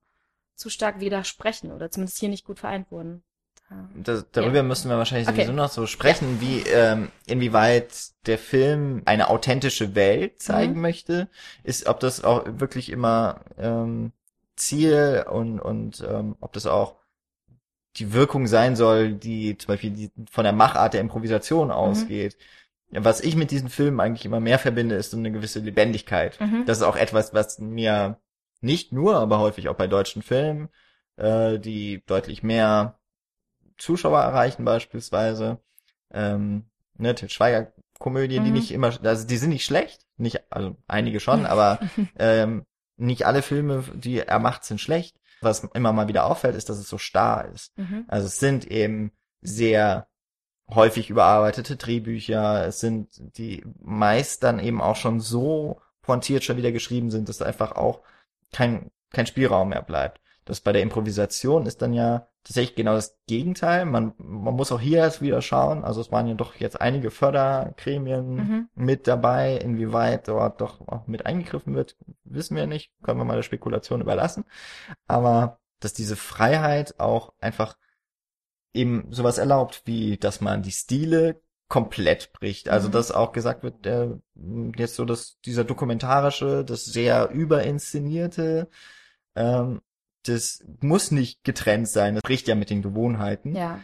zu 0.55 0.71
stark 0.71 1.01
widersprechen 1.01 1.73
oder 1.73 1.91
zumindest 1.91 2.19
hier 2.19 2.29
nicht 2.31 2.45
gut 2.47 2.61
vereint 2.61 2.91
wurden. 2.91 3.23
Da- 3.71 3.89
Das, 4.03 4.27
darüber 4.33 4.63
müssen 4.63 4.91
wir 4.91 4.99
wahrscheinlich 4.99 5.29
Okay. 5.29 5.43
sowieso 5.43 5.53
noch 5.53 5.71
so 5.71 5.87
sprechen, 5.87 6.41
wie 6.41 6.61
ähm, 6.71 7.11
inwieweit 7.27 8.11
der 8.27 8.39
Film 8.39 9.03
eine 9.07 9.29
authentische 9.29 9.95
Welt 9.95 10.41
zeigen 10.43 10.75
Mhm. 10.75 10.81
möchte, 10.83 11.29
ist, 11.65 11.87
ob 11.87 12.01
das 12.01 12.23
auch 12.23 12.45
wirklich 12.47 12.91
immer 12.91 13.41
ähm, 13.59 14.13
Ziel 14.57 15.25
und 15.31 15.61
und 15.61 16.05
ähm, 16.09 16.37
ob 16.41 16.53
das 16.53 16.67
auch 16.67 16.97
die 17.97 18.13
Wirkung 18.13 18.47
sein 18.47 18.77
soll, 18.77 19.15
die 19.15 19.57
zum 19.59 19.69
Beispiel 19.69 19.91
die 19.91 20.11
von 20.31 20.45
der 20.45 20.53
Machart 20.53 20.95
der 20.95 21.01
Improvisation 21.01 21.71
ausgeht. 21.71 22.35
Ja, 22.35 22.45
Was 22.99 23.21
ich 23.21 23.37
mit 23.37 23.51
diesen 23.51 23.69
Filmen 23.69 24.01
eigentlich 24.01 24.25
immer 24.25 24.41
mehr 24.41 24.59
verbinde, 24.59 24.95
ist 24.97 25.11
so 25.11 25.17
eine 25.17 25.31
gewisse 25.33 25.61
Lebendigkeit. 25.61 26.41
Mhm. 26.41 26.65
Das 26.67 26.79
ist 26.79 26.83
auch 26.85 26.97
etwas, 26.97 27.35
was 27.35 27.59
mir 27.59 28.19
nicht 28.61 28.93
nur, 28.93 29.17
aber 29.17 29.39
häufig 29.39 29.69
auch 29.69 29.77
bei 29.77 29.87
deutschen 29.87 30.23
Filmen, 30.23 30.69
äh, 31.17 31.59
die 31.59 32.03
deutlich 32.07 32.43
mehr 32.43 32.99
Zuschauer 33.79 34.21
erreichen 34.21 34.65
beispielsweise. 34.65 35.59
Ähm, 36.11 36.65
ne, 36.97 37.15
Til 37.15 37.29
Schweiger 37.29 37.73
Komödien, 37.99 38.45
die 38.45 38.51
Mhm. 38.51 38.57
nicht 38.57 38.71
immer, 38.73 38.93
also 39.03 39.27
die 39.27 39.37
sind 39.37 39.51
nicht 39.51 39.65
schlecht, 39.65 40.07
nicht, 40.17 40.41
also 40.51 40.77
einige 40.87 41.21
schon, 41.21 41.47
aber 41.47 41.79
ähm, 42.19 42.65
nicht 42.97 43.27
alle 43.27 43.43
Filme, 43.43 43.85
die 43.95 44.21
er 44.21 44.39
macht, 44.39 44.65
sind 44.65 44.81
schlecht. 44.81 45.17
Was 45.43 45.65
immer 45.75 45.93
mal 45.93 46.09
wieder 46.09 46.25
auffällt, 46.25 46.57
ist, 46.57 46.69
dass 46.71 46.79
es 46.79 46.89
so 46.89 46.97
starr 46.99 47.47
ist. 47.55 47.77
Mhm. 47.77 48.05
Also 48.09 48.27
es 48.27 48.39
sind 48.39 48.67
eben 48.71 49.13
sehr 49.43 50.09
häufig 50.71 51.11
überarbeitete 51.11 51.77
Drehbücher. 51.77 52.67
Es 52.67 52.81
sind 52.81 53.09
die 53.39 53.65
meist 53.81 54.43
dann 54.43 54.59
eben 54.59 54.81
auch 54.81 54.97
schon 54.97 55.21
so 55.21 55.81
pointiert 56.03 56.45
schon 56.45 56.57
wieder 56.57 56.73
geschrieben 56.73 57.11
sind, 57.11 57.29
dass 57.29 57.43
einfach 57.43 57.73
auch 57.73 58.01
kein, 58.53 58.91
kein 59.11 59.27
Spielraum 59.27 59.71
mehr 59.71 59.83
bleibt. 59.83 60.21
Das 60.45 60.61
bei 60.61 60.73
der 60.73 60.83
Improvisation 60.83 61.67
ist 61.67 61.83
dann 61.83 61.93
ja 61.93 62.29
tatsächlich 62.45 62.77
genau 62.77 62.95
das 62.95 63.19
Gegenteil. 63.27 63.85
Man, 63.87 64.13
man 64.19 64.55
muss 64.55 64.71
auch 64.71 64.81
hier 64.81 64.99
erst 64.99 65.21
wieder 65.21 65.43
schauen. 65.43 65.83
Also 65.85 66.01
es 66.01 66.13
waren 66.13 66.29
ja 66.29 66.35
doch 66.35 66.55
jetzt 66.55 66.81
einige 66.81 67.11
Fördergremien 67.11 68.35
Mhm. 68.37 68.69
mit 68.77 69.09
dabei. 69.09 69.57
Inwieweit 69.57 70.29
dort 70.29 70.61
doch 70.61 70.87
auch 70.87 71.09
mit 71.09 71.27
eingegriffen 71.27 71.75
wird, 71.75 71.97
wissen 72.23 72.57
wir 72.57 72.69
nicht. 72.69 72.93
Können 73.03 73.19
wir 73.19 73.25
mal 73.25 73.35
der 73.35 73.43
Spekulation 73.43 74.01
überlassen. 74.01 74.45
Aber 75.09 75.59
dass 75.81 75.93
diese 75.93 76.15
Freiheit 76.17 77.01
auch 77.01 77.33
einfach 77.41 77.77
eben 78.77 79.07
sowas 79.13 79.39
erlaubt, 79.39 79.83
wie 79.87 80.17
dass 80.19 80.41
man 80.41 80.63
die 80.63 80.71
Stile 80.73 81.41
komplett 81.69 82.33
bricht. 82.33 82.69
Also 82.69 82.89
Mhm. 82.89 82.93
dass 82.93 83.11
auch 83.11 83.33
gesagt 83.33 83.63
wird, 83.65 83.87
äh, 83.87 84.11
jetzt 84.77 84.95
so 84.97 85.05
dass 85.05 85.41
dieser 85.45 85.65
dokumentarische, 85.65 86.65
das 86.65 86.85
sehr 86.85 87.31
überinszenierte, 87.31 88.69
ähm, 89.35 89.81
das 90.27 90.65
muss 90.81 91.11
nicht 91.11 91.43
getrennt 91.45 91.89
sein. 91.89 92.15
Das 92.15 92.23
bricht 92.23 92.49
ja 92.49 92.55
mit 92.55 92.71
den 92.71 92.83
Gewohnheiten. 92.83 93.55
Ja. 93.55 93.81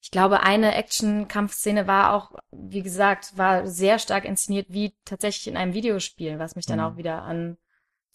Ich 0.00 0.10
glaube, 0.12 0.42
eine 0.44 0.74
Action-Kampfszene 0.76 1.86
war 1.88 2.12
auch, 2.14 2.32
wie 2.52 2.82
gesagt, 2.82 3.36
war 3.36 3.66
sehr 3.66 3.98
stark 3.98 4.24
inszeniert 4.24 4.66
wie 4.68 4.94
tatsächlich 5.04 5.48
in 5.48 5.56
einem 5.56 5.74
Videospiel, 5.74 6.38
was 6.38 6.54
mich 6.54 6.66
dann 6.66 6.78
Mhm. 6.78 6.84
auch 6.84 6.96
wieder 6.96 7.22
an 7.22 7.56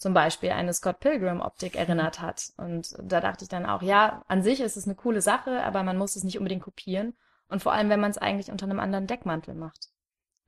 zum 0.02 0.14
Beispiel 0.14 0.50
eine 0.50 0.74
Scott 0.74 0.98
Pilgrim-Optik 0.98 1.76
erinnert 1.76 2.20
hat. 2.20 2.52
Und 2.56 2.96
da 3.00 3.20
dachte 3.20 3.44
ich 3.44 3.48
dann 3.48 3.64
auch, 3.64 3.82
ja, 3.82 4.24
an 4.26 4.42
sich 4.42 4.60
ist 4.60 4.76
es 4.76 4.84
eine 4.84 4.96
coole 4.96 5.22
Sache, 5.22 5.62
aber 5.62 5.84
man 5.84 5.96
muss 5.96 6.16
es 6.16 6.24
nicht 6.24 6.38
unbedingt 6.38 6.64
kopieren. 6.64 7.14
Und 7.48 7.62
vor 7.62 7.72
allem, 7.72 7.88
wenn 7.88 8.00
man 8.00 8.10
es 8.10 8.18
eigentlich 8.18 8.50
unter 8.50 8.64
einem 8.66 8.80
anderen 8.80 9.06
Deckmantel 9.06 9.54
macht. 9.54 9.90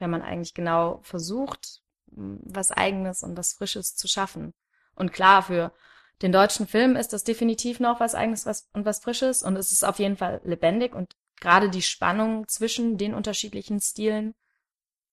Wenn 0.01 0.11
man 0.11 0.23
eigentlich 0.23 0.55
genau 0.55 0.99
versucht, 1.03 1.83
was 2.07 2.73
Eigenes 2.73 3.23
und 3.23 3.37
was 3.37 3.53
Frisches 3.53 3.95
zu 3.95 4.09
schaffen. 4.09 4.55
Und 4.97 5.13
klar, 5.13 5.45
für 5.45 5.73
den 6.21 6.33
deutschen 6.33 6.67
Film 6.67 6.97
ist 6.97 7.13
das 7.13 7.23
definitiv 7.23 7.79
noch 7.79 8.01
was 8.01 8.17
Eigenes 8.17 8.47
was, 8.47 8.69
und 8.73 8.85
was 8.85 8.99
Frisches 8.99 9.45
und 9.45 9.57
es 9.57 9.71
ist 9.71 9.85
auf 9.85 10.01
jeden 10.01 10.17
Fall 10.17 10.41
lebendig 10.45 10.95
und 10.95 11.17
gerade 11.41 11.71
die 11.71 11.83
Spannung 11.83 12.47
zwischen 12.49 12.99
den 12.99 13.15
unterschiedlichen 13.15 13.81
Stilen 13.81 14.35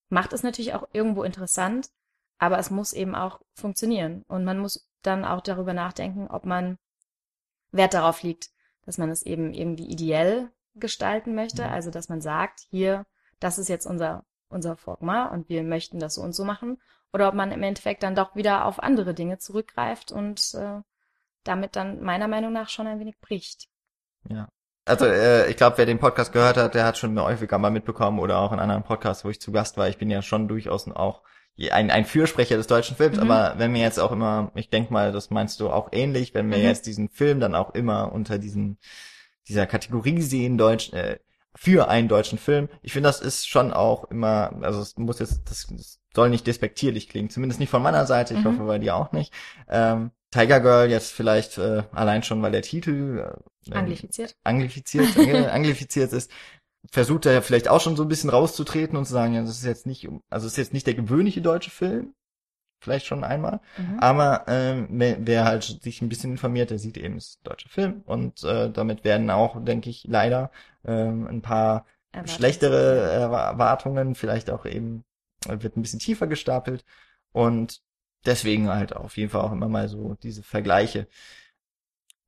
macht 0.09 0.33
es 0.33 0.43
natürlich 0.43 0.73
auch 0.73 0.87
irgendwo 0.93 1.23
interessant, 1.23 1.89
aber 2.41 2.57
es 2.57 2.71
muss 2.71 2.91
eben 2.91 3.13
auch 3.13 3.39
funktionieren 3.53 4.25
und 4.27 4.43
man 4.43 4.57
muss 4.57 4.89
dann 5.03 5.25
auch 5.25 5.41
darüber 5.41 5.73
nachdenken, 5.73 6.27
ob 6.27 6.43
man 6.43 6.79
Wert 7.71 7.93
darauf 7.93 8.23
liegt, 8.23 8.49
dass 8.83 8.97
man 8.97 9.11
es 9.11 9.21
eben 9.21 9.53
irgendwie 9.53 9.85
ideell 9.85 10.49
gestalten 10.73 11.35
möchte, 11.35 11.61
Mhm. 11.63 11.69
also 11.69 11.91
dass 11.91 12.09
man 12.09 12.19
sagt, 12.19 12.61
hier, 12.71 13.05
das 13.39 13.59
ist 13.59 13.69
jetzt 13.69 13.85
unser 13.85 14.25
unser 14.49 14.75
Forma 14.75 15.27
und 15.27 15.49
wir 15.49 15.63
möchten 15.63 15.99
das 15.99 16.15
so 16.15 16.21
und 16.23 16.33
so 16.33 16.43
machen, 16.43 16.81
oder 17.13 17.27
ob 17.27 17.35
man 17.35 17.51
im 17.51 17.61
Endeffekt 17.61 18.01
dann 18.01 18.15
doch 18.15 18.35
wieder 18.35 18.65
auf 18.65 18.81
andere 18.81 19.13
Dinge 19.13 19.37
zurückgreift 19.37 20.11
und 20.11 20.55
äh, 20.55 20.81
damit 21.43 21.75
dann 21.75 22.01
meiner 22.01 22.27
Meinung 22.27 22.51
nach 22.51 22.69
schon 22.69 22.87
ein 22.87 22.99
wenig 22.99 23.19
bricht. 23.19 23.69
Ja. 24.27 24.49
Also 24.85 25.05
äh, 25.05 25.47
ich 25.49 25.57
glaube, 25.57 25.77
wer 25.77 25.85
den 25.85 25.99
Podcast 25.99 26.33
gehört 26.33 26.57
hat, 26.57 26.73
der 26.73 26.85
hat 26.85 26.97
schon 26.97 27.17
häufiger 27.21 27.59
mal 27.59 27.69
mitbekommen 27.69 28.19
oder 28.19 28.39
auch 28.39 28.51
in 28.51 28.59
anderen 28.59 28.83
Podcasts, 28.83 29.23
wo 29.23 29.29
ich 29.29 29.39
zu 29.39 29.51
Gast 29.51 29.77
war. 29.77 29.87
Ich 29.87 29.99
bin 29.99 30.09
ja 30.09 30.23
schon 30.23 30.47
durchaus 30.47 30.87
auch 30.89 31.21
ein, 31.69 31.91
ein 31.91 32.05
Fürsprecher 32.05 32.57
des 32.57 32.67
deutschen 32.67 32.97
Films, 32.97 33.17
Mhm. 33.17 33.23
aber 33.23 33.55
wenn 33.57 33.73
wir 33.73 33.81
jetzt 33.81 33.99
auch 33.99 34.11
immer, 34.11 34.51
ich 34.55 34.69
denke 34.69 34.91
mal, 34.93 35.11
das 35.11 35.29
meinst 35.29 35.59
du 35.59 35.69
auch 35.69 35.89
ähnlich, 35.91 36.33
wenn 36.33 36.49
wir 36.49 36.57
Mhm. 36.57 36.63
jetzt 36.63 36.85
diesen 36.87 37.09
Film 37.09 37.39
dann 37.39 37.55
auch 37.55 37.73
immer 37.75 38.11
unter 38.13 38.37
diesen 38.39 38.77
dieser 39.47 39.65
Kategorie 39.67 40.21
sehen, 40.21 40.57
Deutsch, 40.57 40.93
äh, 40.93 41.19
für 41.55 41.89
einen 41.89 42.07
deutschen 42.07 42.37
Film. 42.37 42.69
Ich 42.81 42.93
finde, 42.93 43.09
das 43.09 43.19
ist 43.19 43.47
schon 43.47 43.73
auch 43.73 44.05
immer, 44.05 44.53
also 44.61 44.79
es 44.81 44.95
muss 44.97 45.19
jetzt, 45.19 45.41
das, 45.49 45.67
das 45.69 45.99
soll 46.15 46.29
nicht 46.29 46.47
despektierlich 46.47 47.09
klingen, 47.09 47.29
zumindest 47.29 47.59
nicht 47.59 47.69
von 47.69 47.81
meiner 47.83 48.05
Seite, 48.05 48.33
ich 48.35 48.39
Mhm. 48.41 48.45
hoffe 48.45 48.63
bei 48.63 48.79
dir 48.79 48.95
auch 48.95 49.11
nicht. 49.11 49.33
Ähm, 49.69 50.11
Tiger 50.31 50.61
Girl 50.61 50.89
jetzt 50.89 51.11
vielleicht 51.11 51.57
äh, 51.57 51.83
allein 51.91 52.23
schon, 52.23 52.41
weil 52.41 52.53
der 52.53 52.61
Titel 52.61 53.33
äh, 53.69 53.73
Anglifiziert. 53.73 54.35
anglifiziert, 54.43 55.07
angl- 55.17 55.49
anglifiziert 55.49 56.13
ist, 56.13 56.31
versucht 56.91 57.25
er 57.25 57.33
ja 57.33 57.41
vielleicht 57.41 57.67
auch 57.67 57.81
schon 57.81 57.95
so 57.95 58.03
ein 58.03 58.09
bisschen 58.09 58.29
rauszutreten 58.29 58.97
und 58.97 59.05
zu 59.05 59.13
sagen, 59.13 59.33
ja, 59.33 59.41
das 59.41 59.51
ist 59.57 59.65
jetzt 59.65 59.85
nicht, 59.85 60.07
also 60.29 60.45
das 60.45 60.53
ist 60.53 60.57
jetzt 60.57 60.73
nicht 60.73 60.87
der 60.87 60.95
gewöhnliche 60.95 61.41
deutsche 61.41 61.71
Film, 61.71 62.13
vielleicht 62.79 63.05
schon 63.05 63.23
einmal, 63.23 63.61
Mhm. 63.77 63.97
aber 63.99 64.45
ähm, 64.47 64.87
wer, 64.91 65.17
wer 65.21 65.45
halt 65.45 65.63
sich 65.63 66.01
ein 66.01 66.09
bisschen 66.09 66.31
informiert, 66.31 66.71
der 66.71 66.79
sieht 66.79 66.97
eben, 66.97 67.17
es 67.17 67.29
ist 67.29 67.41
ein 67.41 67.49
deutscher 67.49 67.69
Film 67.69 68.01
und 68.05 68.43
äh, 68.43 68.71
damit 68.71 69.03
werden 69.03 69.29
auch, 69.29 69.63
denke 69.63 69.89
ich, 69.89 70.05
leider 70.07 70.51
ähm, 70.85 71.27
ein 71.27 71.41
paar 71.41 71.85
Erwartet. 72.13 72.35
schlechtere 72.35 73.11
Erwa- 73.13 73.51
Erwartungen, 73.51 74.15
vielleicht 74.15 74.49
auch 74.49 74.65
eben, 74.65 75.03
äh, 75.47 75.61
wird 75.61 75.77
ein 75.77 75.83
bisschen 75.83 75.99
tiefer 75.99 76.27
gestapelt 76.27 76.85
und 77.33 77.81
deswegen 78.25 78.69
halt 78.69 78.95
auf 78.95 79.17
jeden 79.17 79.29
Fall 79.31 79.41
auch 79.41 79.51
immer 79.51 79.69
mal 79.69 79.87
so 79.87 80.15
diese 80.23 80.43
Vergleiche. 80.43 81.07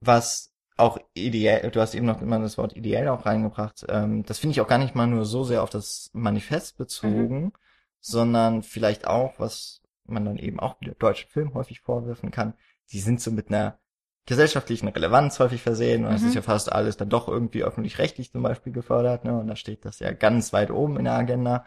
Was 0.02 0.53
auch 0.78 0.98
ideell, 1.14 1.70
du 1.72 1.80
hast 1.82 1.94
eben 1.96 2.06
noch 2.06 2.22
immer 2.22 2.40
das 2.40 2.58
Wort 2.58 2.76
ideell 2.76 3.08
auch 3.10 3.26
reingebracht, 3.26 3.86
ähm, 3.90 4.24
das 4.26 4.40
finde 4.40 4.54
ich 4.54 4.62
auch 4.62 4.68
gar 4.68 4.78
nicht 4.80 4.96
mal 4.96 5.08
nur 5.08 5.26
so 5.26 5.44
sehr 5.44 5.64
auf 5.64 5.70
das 5.70 6.10
Manifest 6.14 6.78
bezogen, 6.78 7.54
sondern 8.00 8.64
vielleicht 8.64 9.08
auch, 9.08 9.34
was 9.38 9.82
man 10.06 10.26
dann 10.26 10.38
eben 10.38 10.60
auch 10.60 10.80
wieder 10.82 10.94
deutschen 10.96 11.30
Film 11.30 11.54
häufig 11.54 11.80
vorwerfen 11.82 12.32
kann, 12.32 12.54
die 12.92 13.00
sind 13.00 13.22
so 13.22 13.32
mit 13.32 13.50
einer 13.50 13.80
gesellschaftlichen 14.26 14.88
Relevanz 14.88 15.40
häufig 15.40 15.62
versehen. 15.62 16.06
Und 16.06 16.14
es 16.14 16.22
Mhm. 16.22 16.28
ist 16.30 16.36
ja 16.36 16.42
fast 16.42 16.72
alles 16.72 16.98
dann 16.98 17.10
doch 17.10 17.28
irgendwie 17.28 17.64
öffentlich-rechtlich 17.64 18.32
zum 18.32 18.42
Beispiel 18.44 18.72
gefördert. 18.74 19.26
Ne? 19.26 19.38
Und 19.38 19.48
da 19.48 19.56
steht 19.56 19.86
das 19.86 20.00
ja 20.00 20.12
ganz 20.14 20.54
weit 20.54 20.72
oben 20.72 20.98
in 20.98 21.06
der 21.06 21.14
Agenda. 21.14 21.66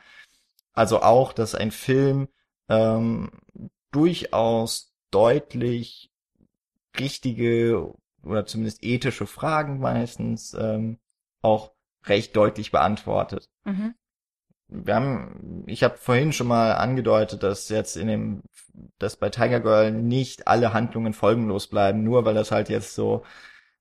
Also 0.72 1.02
auch, 1.02 1.32
dass 1.32 1.54
ein 1.54 1.70
Film 1.70 2.28
ähm, 2.68 3.30
durchaus 3.92 4.92
deutlich 5.10 6.10
richtige 6.98 7.92
oder 8.26 8.46
zumindest 8.46 8.84
ethische 8.84 9.26
Fragen 9.26 9.78
meistens 9.78 10.54
ähm, 10.58 10.98
auch 11.42 11.72
recht 12.04 12.36
deutlich 12.36 12.72
beantwortet. 12.72 13.48
Mhm. 13.64 13.94
Wir 14.68 14.96
haben, 14.96 15.62
ich 15.66 15.84
habe 15.84 15.96
vorhin 15.96 16.32
schon 16.32 16.48
mal 16.48 16.72
angedeutet, 16.72 17.42
dass 17.44 17.68
jetzt 17.68 17.96
in 17.96 18.08
dem, 18.08 18.42
dass 18.98 19.16
bei 19.16 19.30
Tiger 19.30 19.60
Girl 19.60 19.92
nicht 19.92 20.48
alle 20.48 20.72
Handlungen 20.72 21.12
folgenlos 21.12 21.68
bleiben, 21.68 22.02
nur 22.02 22.24
weil 22.24 22.34
das 22.34 22.50
halt 22.50 22.68
jetzt 22.68 22.94
so, 22.94 23.24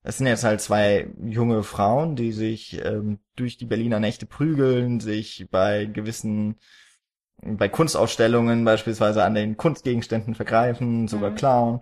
es 0.04 0.18
sind 0.18 0.28
jetzt 0.28 0.44
halt 0.44 0.60
zwei 0.60 1.08
junge 1.24 1.64
Frauen, 1.64 2.14
die 2.14 2.32
sich 2.32 2.84
ähm, 2.84 3.18
durch 3.34 3.56
die 3.58 3.66
Berliner 3.66 3.98
Nächte 3.98 4.26
prügeln, 4.26 5.00
sich 5.00 5.48
bei 5.50 5.86
gewissen, 5.86 6.56
bei 7.42 7.68
Kunstausstellungen 7.68 8.64
beispielsweise 8.64 9.24
an 9.24 9.34
den 9.34 9.56
Kunstgegenständen 9.56 10.34
vergreifen, 10.36 11.08
sogar 11.08 11.30
Mhm. 11.30 11.34
klauen. 11.36 11.80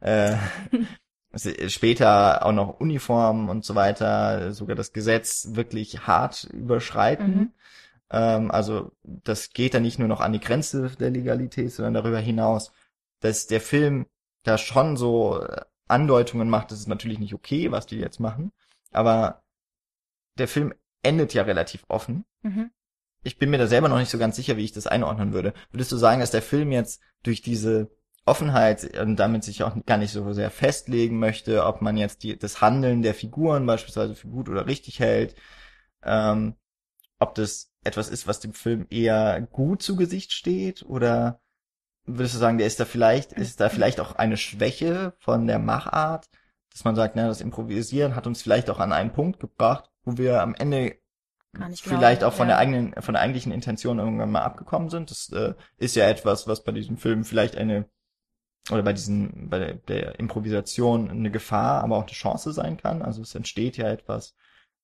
Äh, 0.00 0.36
später 1.34 2.44
auch 2.44 2.52
noch 2.52 2.80
Uniformen 2.80 3.48
und 3.48 3.64
so 3.64 3.74
weiter, 3.74 4.52
sogar 4.52 4.76
das 4.76 4.92
Gesetz 4.92 5.48
wirklich 5.52 6.06
hart 6.06 6.44
überschreiten. 6.44 7.26
Mhm. 7.26 7.52
Ähm, 8.10 8.50
also 8.50 8.92
das 9.02 9.50
geht 9.50 9.74
dann 9.74 9.82
nicht 9.82 9.98
nur 9.98 10.08
noch 10.08 10.20
an 10.20 10.32
die 10.32 10.40
Grenze 10.40 10.90
der 10.98 11.10
Legalität, 11.10 11.72
sondern 11.72 11.94
darüber 11.94 12.18
hinaus, 12.18 12.72
dass 13.20 13.46
der 13.46 13.60
Film 13.60 14.06
da 14.42 14.58
schon 14.58 14.96
so 14.96 15.40
äh, 15.42 15.62
Andeutungen 15.86 16.50
macht, 16.50 16.70
das 16.70 16.80
ist 16.80 16.88
natürlich 16.88 17.18
nicht 17.18 17.34
okay, 17.34 17.70
was 17.70 17.86
die 17.86 17.98
jetzt 17.98 18.20
machen, 18.20 18.52
aber 18.92 19.42
der 20.38 20.48
Film 20.48 20.72
endet 21.02 21.34
ja 21.34 21.42
relativ 21.42 21.84
offen. 21.88 22.24
Mhm. 22.42 22.70
Ich 23.22 23.38
bin 23.38 23.50
mir 23.50 23.58
da 23.58 23.66
selber 23.66 23.88
noch 23.88 23.98
nicht 23.98 24.10
so 24.10 24.18
ganz 24.18 24.36
sicher, 24.36 24.56
wie 24.56 24.64
ich 24.64 24.72
das 24.72 24.86
einordnen 24.86 25.32
würde. 25.32 25.52
Würdest 25.70 25.92
du 25.92 25.96
sagen, 25.96 26.20
dass 26.20 26.30
der 26.30 26.42
Film 26.42 26.72
jetzt 26.72 27.02
durch 27.22 27.42
diese 27.42 27.90
Offenheit 28.26 28.96
und 28.98 29.16
damit 29.16 29.44
sich 29.44 29.62
auch 29.62 29.74
gar 29.86 29.96
nicht 29.96 30.12
so 30.12 30.32
sehr 30.32 30.50
festlegen 30.50 31.18
möchte, 31.18 31.64
ob 31.64 31.82
man 31.82 31.96
jetzt 31.96 32.22
die, 32.22 32.38
das 32.38 32.60
Handeln 32.60 33.02
der 33.02 33.14
Figuren 33.14 33.66
beispielsweise 33.66 34.14
für 34.14 34.28
gut 34.28 34.48
oder 34.48 34.66
richtig 34.66 35.00
hält, 35.00 35.34
ähm, 36.02 36.54
ob 37.18 37.34
das 37.34 37.72
etwas 37.82 38.08
ist, 38.08 38.26
was 38.26 38.40
dem 38.40 38.52
Film 38.52 38.86
eher 38.90 39.40
gut 39.40 39.82
zu 39.82 39.96
Gesicht 39.96 40.32
steht 40.32 40.82
oder 40.82 41.40
würdest 42.04 42.34
du 42.34 42.38
sagen, 42.38 42.58
der 42.58 42.66
ist 42.66 42.80
da 42.80 42.84
vielleicht, 42.84 43.32
ist 43.32 43.60
da 43.60 43.68
vielleicht 43.68 44.00
auch 44.00 44.16
eine 44.16 44.36
Schwäche 44.36 45.14
von 45.18 45.46
der 45.46 45.58
Machart, 45.58 46.28
dass 46.70 46.84
man 46.84 46.96
sagt, 46.96 47.16
na, 47.16 47.26
das 47.26 47.40
Improvisieren 47.40 48.14
hat 48.16 48.26
uns 48.26 48.42
vielleicht 48.42 48.70
auch 48.70 48.80
an 48.80 48.92
einen 48.92 49.12
Punkt 49.12 49.40
gebracht, 49.40 49.90
wo 50.04 50.16
wir 50.18 50.42
am 50.42 50.54
Ende 50.54 50.96
vielleicht 51.74 52.22
auch 52.22 52.32
von 52.32 52.48
ja. 52.48 52.54
der 52.54 52.58
eigenen, 52.58 52.94
von 53.02 53.14
der 53.14 53.22
eigentlichen 53.22 53.52
Intention 53.52 53.98
irgendwann 53.98 54.30
mal 54.30 54.42
abgekommen 54.42 54.88
sind. 54.88 55.10
Das 55.10 55.30
äh, 55.30 55.54
ist 55.78 55.96
ja 55.96 56.08
etwas, 56.08 56.46
was 56.46 56.62
bei 56.62 56.72
diesem 56.72 56.96
Film 56.96 57.24
vielleicht 57.24 57.56
eine 57.56 57.88
oder 58.72 58.82
bei 58.82 58.92
diesen, 58.92 59.48
bei 59.48 59.74
der, 59.88 60.18
Improvisation 60.18 61.10
eine 61.10 61.30
Gefahr, 61.30 61.82
aber 61.82 61.96
auch 61.96 62.02
eine 62.02 62.12
Chance 62.12 62.52
sein 62.52 62.76
kann. 62.76 63.02
Also 63.02 63.22
es 63.22 63.34
entsteht 63.34 63.76
ja 63.76 63.88
etwas 63.88 64.34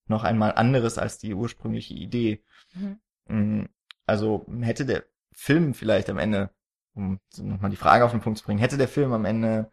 noch 0.06 0.24
einmal 0.24 0.52
anderes 0.52 0.98
als 0.98 1.18
die 1.18 1.34
ursprüngliche 1.34 1.94
Idee. 1.94 2.42
Mhm. 2.74 3.00
Mm, 3.28 3.64
Also 4.06 4.46
hätte 4.60 4.86
der 4.86 5.04
Film 5.32 5.74
vielleicht 5.74 6.08
am 6.10 6.18
Ende, 6.18 6.50
um 6.94 7.20
nochmal 7.38 7.70
die 7.70 7.76
Frage 7.76 8.04
auf 8.04 8.12
den 8.12 8.20
Punkt 8.20 8.38
zu 8.38 8.44
bringen, 8.44 8.60
hätte 8.60 8.76
der 8.76 8.88
Film 8.88 9.12
am 9.12 9.24
Ende 9.24 9.70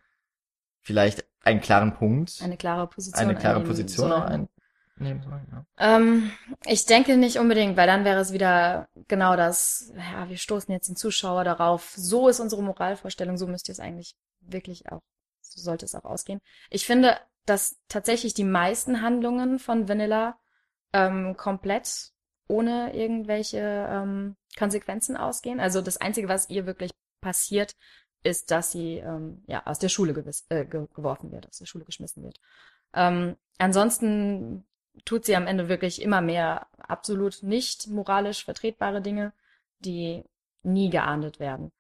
vielleicht 0.82 1.26
einen 1.42 1.62
klaren 1.62 1.94
Punkt, 1.94 2.42
Eine 2.42 2.58
klare 2.58 2.88
Position. 2.88 3.22
eine 3.22 3.36
klare 3.36 3.62
Position 3.64 4.12
auch 4.12 4.28
sollen. 4.28 4.48
Einnehmen 4.98 5.24
sollen? 5.24 5.48
Ja. 5.52 5.66
Ähm, 5.78 6.32
ich 6.66 6.86
denke 6.86 7.18
nicht 7.18 7.38
unbedingt, 7.38 7.78
weil 7.78 7.88
dann 7.88 8.06
wäre 8.06 8.20
es 8.20 8.34
wieder 8.34 8.88
genau 9.08 9.36
das, 9.36 9.92
ja, 9.96 10.30
wir 10.30 10.38
stoßen 10.38 10.72
jetzt 10.72 10.90
den 10.90 10.96
Zuschauer 10.96 11.44
darauf, 11.44 11.94
so 11.96 12.28
ist 12.28 12.40
unsere 12.40 12.64
Moralvorstellung, 12.64 13.38
so 13.38 13.48
müsst 13.48 13.68
ihr 13.70 13.74
es 13.74 13.80
eigentlich 13.80 14.16
wirklich 14.42 14.92
auch, 14.92 15.02
so 15.42 15.62
sollte 15.62 15.86
es 15.86 15.96
auch 15.96 16.06
ausgehen. 16.06 16.42
Ich 16.70 16.86
finde, 16.86 17.18
dass 17.46 17.78
tatsächlich 17.88 18.34
die 18.34 18.44
meisten 18.44 19.02
Handlungen 19.02 19.60
von 19.60 19.90
Vanilla 19.90 20.38
ähm, 20.94 21.36
komplett 21.36 22.12
ohne 22.48 22.96
irgendwelche 22.96 23.88
ähm, 23.90 24.36
Konsequenzen 24.58 25.18
ausgehen. 25.18 25.60
Also 25.60 25.82
das 25.82 25.98
Einzige, 25.98 26.30
was 26.30 26.50
ihr 26.50 26.66
wirklich 26.66 26.92
passiert, 27.22 27.76
ist, 28.24 28.52
dass 28.52 28.72
sie 28.72 28.98
ähm, 28.98 29.44
ja 29.48 29.66
aus 29.66 29.80
der 29.80 29.90
Schule 29.90 30.14
gewiss, 30.14 30.46
äh, 30.50 30.66
ge 30.66 30.88
geworfen 30.94 31.32
wird, 31.32 31.48
aus 31.48 31.58
der 31.58 31.66
Schule 31.66 31.86
geschmissen 31.86 32.24
wird. 32.24 32.40
Ähm, 32.94 33.36
ansonsten 33.58 34.66
tut 35.06 35.26
sie 35.26 35.36
am 35.36 35.48
Ende 35.48 35.70
wirklich 35.70 36.02
immer 36.02 36.22
mehr 36.22 36.68
absolut 36.78 37.44
nicht 37.44 37.88
moralisch 37.88 38.46
vertretbare 38.46 39.02
Dinge, 39.02 39.34
die 39.80 40.24
nie 40.64 40.90
geahndet 40.90 41.40
werden. 41.40 41.72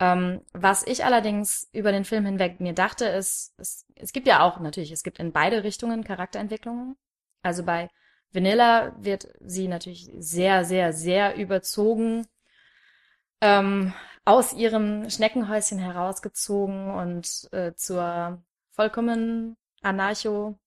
Ähm, 0.00 0.40
was 0.52 0.86
ich 0.86 1.04
allerdings 1.04 1.68
über 1.72 1.92
den 1.92 2.04
Film 2.04 2.24
hinweg 2.26 2.60
mir 2.60 2.74
dachte, 2.74 3.06
ist, 3.06 3.54
es, 3.58 3.86
es 3.94 4.12
gibt 4.12 4.26
ja 4.26 4.42
auch 4.42 4.58
natürlich, 4.58 4.90
es 4.90 5.04
gibt 5.04 5.20
in 5.20 5.32
beide 5.32 5.62
Richtungen 5.62 6.02
Charakterentwicklungen. 6.02 6.96
Also 7.42 7.62
bei 7.64 7.90
Vanilla 8.32 8.96
wird 8.98 9.28
sie 9.40 9.68
natürlich 9.68 10.10
sehr, 10.18 10.64
sehr, 10.64 10.92
sehr 10.92 11.36
überzogen 11.36 12.26
ähm, 13.40 13.94
aus 14.24 14.52
ihrem 14.52 15.08
Schneckenhäuschen 15.10 15.78
herausgezogen 15.78 16.90
und 16.90 17.48
äh, 17.52 17.74
zur 17.74 18.42
vollkommen 18.72 19.56
anarcho 19.82 20.58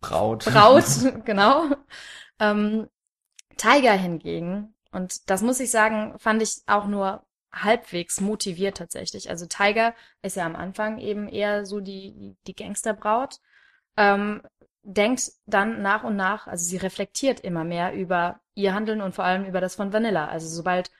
Braut. 0.00 0.44
Braut, 0.44 0.84
genau. 1.24 1.66
Ähm, 2.38 2.88
Tiger 3.56 3.92
hingegen, 3.92 4.74
und 4.92 5.30
das 5.30 5.42
muss 5.42 5.60
ich 5.60 5.70
sagen, 5.70 6.18
fand 6.18 6.42
ich 6.42 6.62
auch 6.66 6.86
nur 6.86 7.24
halbwegs 7.52 8.20
motiviert 8.20 8.76
tatsächlich. 8.76 9.28
Also 9.30 9.46
Tiger 9.46 9.94
ist 10.22 10.36
ja 10.36 10.46
am 10.46 10.56
Anfang 10.56 10.98
eben 10.98 11.28
eher 11.28 11.66
so 11.66 11.80
die, 11.80 12.36
die 12.46 12.54
Gangsterbraut, 12.54 13.40
ähm, 13.96 14.42
denkt 14.82 15.32
dann 15.46 15.82
nach 15.82 16.04
und 16.04 16.16
nach, 16.16 16.46
also 16.46 16.64
sie 16.64 16.76
reflektiert 16.78 17.40
immer 17.40 17.64
mehr 17.64 17.92
über 17.92 18.40
ihr 18.54 18.74
Handeln 18.74 19.00
und 19.00 19.14
vor 19.14 19.24
allem 19.24 19.44
über 19.44 19.60
das 19.60 19.74
von 19.74 19.92
Vanilla. 19.92 20.28
Also 20.28 20.48
sobald 20.48 20.90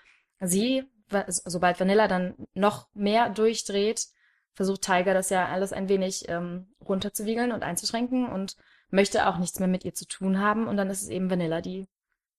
sie, 0.41 0.85
sobald 1.29 1.81
Vanilla 1.81 2.09
dann 2.09 2.35
noch 2.55 2.89
mehr 2.95 3.31
durchdreht, 3.31 4.07
versucht 4.53 4.83
Tiger 4.83 5.15
das 5.15 5.31
ja 5.31 5.47
alles 5.47 5.73
ein 5.73 5.89
wenig 5.89 6.29
ähm, 6.29 6.75
runterzuwiegeln 6.87 7.53
und 7.53 7.63
einzuschränken 7.63 8.29
und 8.29 8.57
möchte 8.91 9.27
auch 9.27 9.39
nichts 9.39 9.59
mehr 9.59 9.69
mit 9.69 9.85
ihr 9.85 9.95
zu 9.95 10.07
tun 10.07 10.39
haben. 10.39 10.67
Und 10.67 10.77
dann 10.77 10.91
ist 10.91 11.03
es 11.03 11.09
eben 11.09 11.31
Vanilla, 11.31 11.61
die 11.61 11.87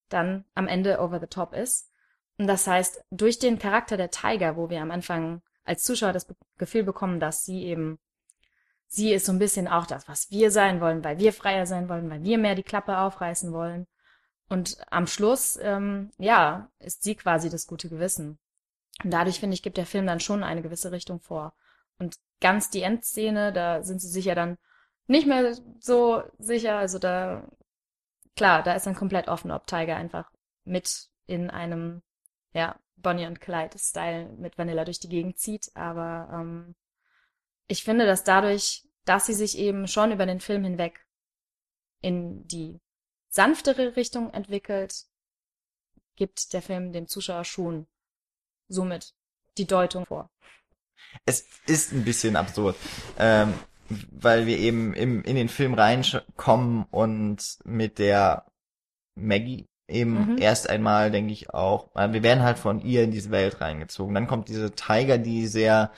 dann 0.09 0.45
am 0.55 0.67
Ende 0.67 0.99
over 0.99 1.19
the 1.19 1.27
top 1.27 1.53
ist. 1.53 1.89
Und 2.37 2.47
das 2.47 2.67
heißt, 2.67 3.03
durch 3.11 3.39
den 3.39 3.59
Charakter 3.59 3.97
der 3.97 4.11
Tiger, 4.11 4.55
wo 4.55 4.69
wir 4.69 4.81
am 4.81 4.91
Anfang 4.91 5.41
als 5.63 5.83
Zuschauer 5.83 6.13
das 6.13 6.27
Gefühl 6.57 6.83
bekommen, 6.83 7.19
dass 7.19 7.45
sie 7.45 7.63
eben, 7.63 7.99
sie 8.87 9.13
ist 9.13 9.25
so 9.25 9.31
ein 9.31 9.39
bisschen 9.39 9.67
auch 9.67 9.85
das, 9.85 10.07
was 10.07 10.31
wir 10.31 10.51
sein 10.51 10.81
wollen, 10.81 11.03
weil 11.03 11.19
wir 11.19 11.33
freier 11.33 11.65
sein 11.65 11.87
wollen, 11.87 12.09
weil 12.09 12.23
wir 12.23 12.37
mehr 12.37 12.55
die 12.55 12.63
Klappe 12.63 12.97
aufreißen 12.97 13.53
wollen. 13.53 13.87
Und 14.49 14.77
am 14.89 15.07
Schluss, 15.07 15.57
ähm, 15.61 16.11
ja, 16.17 16.69
ist 16.79 17.03
sie 17.03 17.15
quasi 17.15 17.49
das 17.49 17.67
gute 17.67 17.89
Gewissen. 17.89 18.37
Und 19.03 19.11
dadurch, 19.11 19.39
finde 19.39 19.53
ich, 19.53 19.63
gibt 19.63 19.77
der 19.77 19.85
Film 19.85 20.05
dann 20.05 20.19
schon 20.19 20.43
eine 20.43 20.61
gewisse 20.61 20.91
Richtung 20.91 21.19
vor. 21.19 21.53
Und 21.99 22.17
ganz 22.41 22.69
die 22.69 22.81
Endszene, 22.81 23.53
da 23.53 23.83
sind 23.83 24.01
sie 24.01 24.09
sich 24.09 24.25
ja 24.25 24.35
dann 24.35 24.57
nicht 25.11 25.27
mehr 25.27 25.55
so 25.79 26.23
sicher. 26.39 26.77
Also 26.77 26.97
da, 26.97 27.47
klar, 28.35 28.63
da 28.63 28.73
ist 28.73 28.85
dann 28.85 28.95
komplett 28.95 29.27
offen, 29.27 29.51
ob 29.51 29.67
Tiger 29.67 29.95
einfach 29.95 30.31
mit 30.63 31.09
in 31.27 31.49
einem, 31.49 32.01
ja, 32.53 32.79
Bonnie 32.95 33.25
und 33.25 33.41
Clyde-Style 33.41 34.29
mit 34.37 34.57
Vanilla 34.57 34.85
durch 34.85 34.99
die 34.99 35.09
Gegend 35.09 35.37
zieht. 35.37 35.71
Aber 35.75 36.29
ähm, 36.33 36.75
ich 37.67 37.83
finde, 37.83 38.05
dass 38.05 38.23
dadurch, 38.23 38.87
dass 39.05 39.25
sie 39.25 39.33
sich 39.33 39.57
eben 39.57 39.87
schon 39.87 40.11
über 40.11 40.25
den 40.25 40.39
Film 40.39 40.63
hinweg 40.63 41.05
in 42.01 42.47
die 42.47 42.79
sanftere 43.29 43.95
Richtung 43.95 44.33
entwickelt, 44.33 45.05
gibt 46.15 46.53
der 46.53 46.61
Film 46.61 46.93
dem 46.93 47.07
Zuschauer 47.07 47.45
schon 47.45 47.87
somit 48.67 49.13
die 49.57 49.65
Deutung 49.65 50.05
vor. 50.05 50.29
Es 51.25 51.47
ist 51.65 51.91
ein 51.91 52.05
bisschen 52.05 52.35
absurd, 52.35 52.75
ähm, 53.17 53.53
weil 54.11 54.45
wir 54.45 54.57
eben 54.57 54.93
im, 54.93 55.23
in 55.23 55.35
den 55.35 55.49
Film 55.49 55.73
reinkommen 55.73 56.85
und 56.91 57.57
mit 57.65 57.99
der 57.99 58.45
Maggie 59.15 59.65
eben 59.87 60.33
Mhm. 60.33 60.37
erst 60.39 60.69
einmal, 60.69 61.11
denke 61.11 61.33
ich 61.33 61.49
auch, 61.53 61.89
weil 61.93 62.13
wir 62.13 62.23
werden 62.23 62.43
halt 62.43 62.57
von 62.59 62.79
ihr 62.81 63.03
in 63.03 63.11
diese 63.11 63.31
Welt 63.31 63.59
reingezogen. 63.61 64.15
Dann 64.15 64.27
kommt 64.27 64.47
diese 64.47 64.71
Tiger, 64.71 65.17
die 65.17 65.47
sehr, 65.47 65.91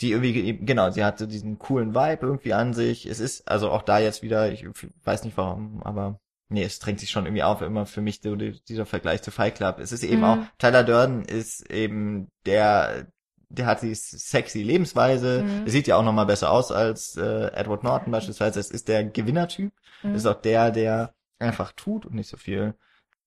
die 0.00 0.12
irgendwie, 0.12 0.58
genau, 0.64 0.90
sie 0.90 1.04
hatte 1.04 1.28
diesen 1.28 1.58
coolen 1.58 1.94
Vibe 1.94 2.26
irgendwie 2.26 2.54
an 2.54 2.72
sich. 2.72 3.04
Es 3.06 3.20
ist 3.20 3.48
also 3.48 3.70
auch 3.70 3.82
da 3.82 3.98
jetzt 3.98 4.22
wieder, 4.22 4.50
ich 4.52 4.66
weiß 5.04 5.24
nicht 5.24 5.36
warum, 5.36 5.82
aber 5.82 6.20
nee, 6.48 6.62
es 6.62 6.78
drängt 6.78 7.00
sich 7.00 7.10
schon 7.10 7.26
irgendwie 7.26 7.42
auf, 7.42 7.60
immer 7.60 7.84
für 7.84 8.00
mich 8.00 8.20
so 8.22 8.34
die, 8.36 8.58
dieser 8.64 8.86
Vergleich 8.86 9.20
zu 9.22 9.30
Fight 9.30 9.56
Club. 9.56 9.78
Es 9.78 9.92
ist 9.92 10.04
eben 10.04 10.18
Mhm. 10.18 10.24
auch, 10.24 10.38
Tyler 10.58 10.84
Durden 10.84 11.22
ist 11.24 11.70
eben 11.70 12.28
der 12.46 13.08
der 13.50 13.66
hat 13.66 13.82
die 13.82 13.94
sexy 13.94 14.62
Lebensweise, 14.62 15.42
Mhm. 15.42 15.64
der 15.64 15.72
sieht 15.72 15.86
ja 15.86 15.96
auch 15.96 16.02
nochmal 16.02 16.26
besser 16.26 16.50
aus 16.50 16.70
als 16.70 17.16
äh, 17.16 17.46
Edward 17.54 17.82
Norton 17.82 18.12
beispielsweise. 18.12 18.60
Es 18.60 18.70
ist 18.70 18.88
der 18.88 19.04
Gewinnertyp, 19.04 19.72
Mhm. 20.02 20.14
ist 20.14 20.26
auch 20.26 20.40
der, 20.40 20.70
der 20.70 21.14
einfach 21.38 21.72
tut 21.72 22.04
und 22.06 22.14
nicht 22.14 22.28
so 22.28 22.36
viel 22.36 22.74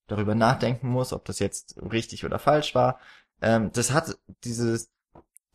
darüber 0.07 0.35
nachdenken 0.35 0.89
muss, 0.89 1.13
ob 1.13 1.25
das 1.25 1.39
jetzt 1.39 1.75
richtig 1.91 2.25
oder 2.25 2.37
falsch 2.39 2.75
war. 2.75 2.99
Ähm, 3.41 3.71
das 3.73 3.91
hat 3.91 4.17
dieses, 4.43 4.91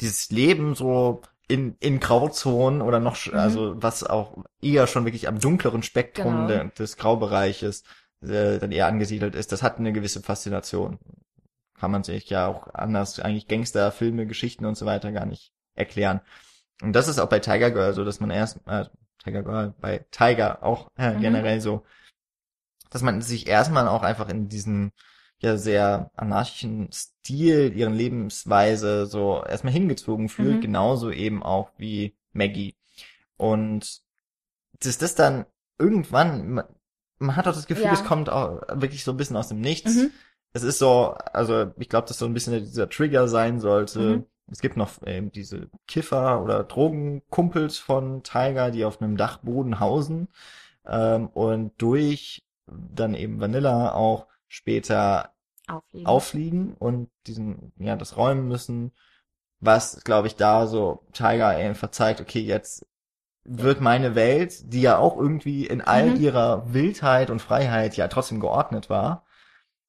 dieses 0.01 0.31
Leben 0.31 0.75
so 0.75 1.23
in, 1.49 1.77
in 1.79 2.01
Grauzonen 2.01 2.83
oder 2.83 2.99
noch, 2.99 3.27
Mhm. 3.27 3.39
also 3.39 3.75
was 3.83 4.03
auch 4.03 4.37
eher 4.61 4.87
schon 4.89 5.05
wirklich 5.05 5.29
am 5.29 5.39
dunkleren 5.39 5.83
Spektrum 5.85 6.35
Genau. 6.35 6.47
der, 6.49 6.65
des 6.71 6.97
Graubereiches 6.97 7.85
äh, 8.23 8.59
dann 8.59 8.73
eher 8.73 8.87
angesiedelt 8.87 9.35
ist, 9.37 9.53
das 9.53 9.63
hat 9.63 9.79
eine 9.79 9.93
gewisse 9.93 10.23
Faszination. 10.23 10.99
Kann 11.79 11.91
man 11.91 12.05
sich 12.05 12.29
ja 12.31 12.47
auch 12.47 12.69
anders, 12.75 13.21
eigentlich 13.21 13.49
Gangsterfilme, 13.49 14.27
Geschichten 14.27 14.65
und 14.65 14.77
so 14.77 14.87
weiter 14.87 15.13
gar 15.13 15.27
nicht 15.27 15.53
erklären. 15.75 16.21
Und 16.83 16.93
das 16.95 17.09
ist 17.09 17.19
auch 17.19 17.29
bei 17.29 17.39
Tiger 17.41 17.71
Girl 17.71 17.93
so, 17.95 18.05
dass 18.05 18.21
man 18.21 18.31
erst, 18.31 18.59
äh, 18.67 18.87
Tiger 19.23 19.43
Girl, 19.43 19.75
bei 19.81 20.05
Tiger 20.11 20.63
auch 20.63 20.91
äh, 20.97 21.15
Mhm. 21.15 21.21
generell 21.21 21.61
so, 21.61 21.85
dass 22.91 23.03
man 23.03 23.21
sich 23.21 23.47
erstmal 23.47 23.89
auch 23.89 24.03
einfach 24.03 24.29
in 24.29 24.49
diesen 24.49 24.93
ja 25.39 25.59
sehr 25.59 26.11
anarchischen 26.17 26.91
Stil, 26.93 27.77
ihren 27.77 27.93
Lebensweise 27.95 29.05
so 29.07 29.43
erstmal 29.45 29.73
hingezogen 29.73 30.29
fühlt, 30.31 30.57
Mhm. 30.59 30.61
genauso 30.63 31.11
eben 31.11 31.43
auch 31.43 31.71
wie 31.77 32.17
Maggie. 32.33 32.75
Und 33.37 34.01
dass 34.81 34.97
das 34.99 35.15
dann 35.15 35.45
irgendwann, 35.79 36.51
man, 36.51 36.65
man 37.19 37.37
hat 37.37 37.47
auch 37.49 37.55
das 37.55 37.67
Gefühl, 37.67 37.85
Ja. 37.87 37.93
es 37.93 38.05
kommt 38.05 38.31
auch 38.31 38.63
wirklich 38.81 39.05
so 39.05 39.11
ein 39.11 39.17
bisschen 39.19 39.37
aus 39.37 39.49
dem 39.49 39.61
Nichts. 39.61 39.95
Mhm. 39.95 40.11
Es 40.57 40.63
ist 40.63 40.79
so, 40.79 41.15
also 41.33 41.73
ich 41.77 41.89
glaube, 41.89 42.09
dass 42.09 42.19
so 42.19 42.25
ein 42.27 42.35
bisschen 42.35 42.59
dieser 42.65 42.89
Trigger 42.89 43.29
sein 43.29 43.61
sollte. 43.61 44.01
Mhm. 44.01 44.27
Es 44.51 44.61
gibt 44.61 44.77
noch 44.77 44.91
ähm, 45.05 45.31
diese 45.33 45.69
Kiffer 45.87 46.43
oder 46.43 46.65
Drogenkumpels 46.65 47.79
von 47.79 48.23
Tiger, 48.23 48.71
die 48.71 48.85
auf 48.85 49.03
einem 49.03 49.17
Dachboden 49.17 49.81
hausen 49.81 50.29
ähm, 50.87 51.29
und 51.29 51.73
durch 51.79 52.45
dann 52.67 53.15
eben 53.15 53.41
Vanilla 53.41 53.93
auch 53.93 54.27
später 54.49 55.31
Aufliegen. 55.69 56.07
auffliegen 56.07 56.75
und 56.75 57.11
diesen, 57.27 57.73
ja, 57.79 57.97
das 57.97 58.17
räumen 58.17 58.49
müssen, 58.49 58.93
was, 59.61 60.05
glaube 60.05 60.29
ich, 60.29 60.37
da 60.37 60.67
so 60.67 61.05
Tiger 61.13 61.49
einfach 61.49 61.91
zeigt, 61.91 62.21
okay, 62.21 62.41
jetzt 62.41 62.87
wird 63.45 63.81
meine 63.83 64.15
Welt, 64.17 64.73
die 64.73 64.83
ja 64.83 64.99
auch 64.99 65.19
irgendwie 65.19 65.67
in 65.67 65.83
all 65.83 66.13
Mhm. 66.13 66.21
ihrer 66.21 66.73
Wildheit 66.75 67.31
und 67.31 67.43
Freiheit 67.43 67.97
ja 67.99 68.09
trotzdem 68.09 68.41
geordnet 68.41 68.91
war, 68.91 69.26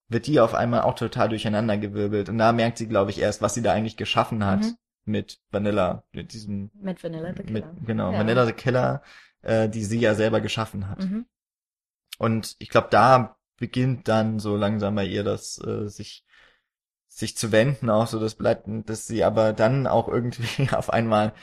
wird 0.10 0.28
die 0.28 0.40
auf 0.40 0.54
einmal 0.54 0.82
auch 0.82 0.96
total 0.96 1.30
durcheinandergewirbelt. 1.30 2.30
Und 2.30 2.38
da 2.38 2.52
merkt 2.54 2.78
sie, 2.78 2.88
glaube 2.88 3.12
ich, 3.12 3.20
erst, 3.20 3.42
was 3.42 3.54
sie 3.54 3.62
da 3.62 3.74
eigentlich 3.74 3.98
geschaffen 3.98 4.46
hat 4.46 4.62
Mhm. 4.62 4.78
mit 5.06 5.40
Vanilla, 5.52 6.04
mit 6.12 6.34
diesem, 6.34 6.72
Mit 6.74 7.04
Vanilla 7.04 7.34
the 7.34 7.44
mit, 7.44 7.64
Killer. 7.64 7.76
genau, 7.86 8.12
Ja. 8.12 8.18
Vanilla 8.20 8.46
the 8.46 8.54
Killer, 8.54 9.02
äh, 9.42 9.68
die 9.70 9.84
sie 9.84 10.00
ja 10.00 10.16
selber 10.16 10.42
geschaffen 10.42 10.90
hat. 10.90 11.00
Mhm. 11.00 11.26
Und 12.20 12.56
ich 12.60 12.70
glaube, 12.70 12.88
da 12.92 13.38
beginnt 13.58 14.08
dann 14.08 14.40
so 14.40 14.56
langsam 14.56 14.96
bei 14.96 15.06
ihr 15.06 15.24
das 15.24 15.60
äh, 15.66 15.88
sich 15.88 16.24
sich 17.10 17.36
zu 17.36 17.52
wenden, 17.52 17.90
auch 17.90 18.06
so 18.06 18.20
das 18.20 18.36
bleibt, 18.36 18.68
dass 18.90 19.08
sie 19.08 19.24
aber 19.24 19.52
dann 19.54 19.88
auch 19.88 20.08
irgendwie 20.08 20.70
auf 20.72 20.92
einmal 20.92 21.34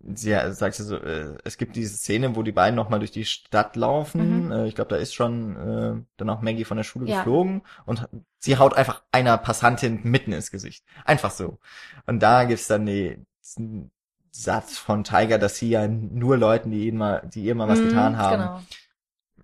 ja, 0.00 0.52
sagt 0.52 0.76
sie 0.76 0.84
so, 0.84 0.96
äh, 0.96 1.36
es 1.44 1.56
gibt 1.58 1.74
diese 1.76 1.96
Szene, 1.96 2.36
wo 2.36 2.42
die 2.42 2.52
beiden 2.52 2.76
noch 2.76 2.88
mal 2.90 2.98
durch 2.98 3.10
die 3.10 3.24
Stadt 3.24 3.76
laufen. 3.76 4.46
Mhm. 4.46 4.52
Äh, 4.52 4.66
ich 4.68 4.74
glaube, 4.74 4.90
da 4.90 4.96
ist 4.96 5.14
schon 5.14 5.56
äh, 5.56 6.02
dann 6.16 6.30
auch 6.30 6.42
Maggie 6.42 6.64
von 6.64 6.76
der 6.76 6.84
Schule 6.84 7.06
Ja. 7.06 7.16
geflogen 7.18 7.62
und 7.86 8.08
sie 8.38 8.58
haut 8.58 8.74
einfach 8.74 9.02
einer 9.12 9.36
Passantin 9.38 10.00
mitten 10.04 10.32
ins 10.32 10.50
Gesicht. 10.50 10.84
Einfach 11.04 11.30
so. 11.30 11.58
Und 12.06 12.20
da 12.22 12.44
gibt's 12.44 12.68
dann 12.68 12.86
die, 12.86 13.18
diesen 13.42 13.90
Satz 14.30 14.76
von 14.78 15.02
Tiger, 15.02 15.38
dass 15.38 15.56
sie 15.56 15.70
ja 15.70 15.88
nur 15.88 16.36
Leuten, 16.36 16.70
die 16.70 16.86
ihnen 16.88 16.98
mal, 16.98 17.28
die 17.32 17.42
ihr 17.44 17.54
mal 17.54 17.68
was 17.68 17.78
Mhm, 17.78 17.82
getan 17.82 18.18
haben, 18.18 18.42
Genau. 18.42 18.60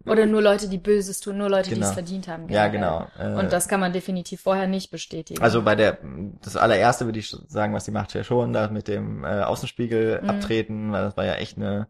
Oder 0.06 0.26
nur 0.26 0.42
Leute, 0.42 0.68
die 0.68 0.78
Böses 0.78 1.20
tun, 1.20 1.38
nur 1.38 1.48
Leute, 1.50 1.68
die 1.70 1.74
Genau. 1.76 1.86
es 1.88 1.92
verdient 1.92 2.28
haben. 2.28 2.48
Ja, 2.48 2.68
generell. 2.68 3.06
genau. 3.18 3.36
Äh, 3.36 3.40
Und 3.40 3.52
das 3.52 3.68
kann 3.68 3.80
man 3.80 3.92
definitiv 3.92 4.40
vorher 4.42 4.66
nicht 4.66 4.90
bestätigen. 4.90 5.42
Also 5.42 5.62
bei 5.62 5.74
der, 5.74 5.98
das 6.42 6.56
allererste 6.56 7.04
würde 7.06 7.18
ich 7.18 7.30
sagen, 7.48 7.74
was 7.74 7.84
sie 7.84 7.90
macht 7.92 8.12
ja 8.14 8.24
schon, 8.24 8.52
da 8.52 8.68
mit 8.68 8.88
dem 8.88 9.24
äh, 9.24 9.42
Außenspiegel 9.42 10.20
Mhm. 10.22 10.30
abtreten, 10.30 10.92
weil 10.92 11.02
das 11.04 11.16
war 11.16 11.24
ja 11.24 11.34
echt 11.34 11.56
eine 11.56 11.88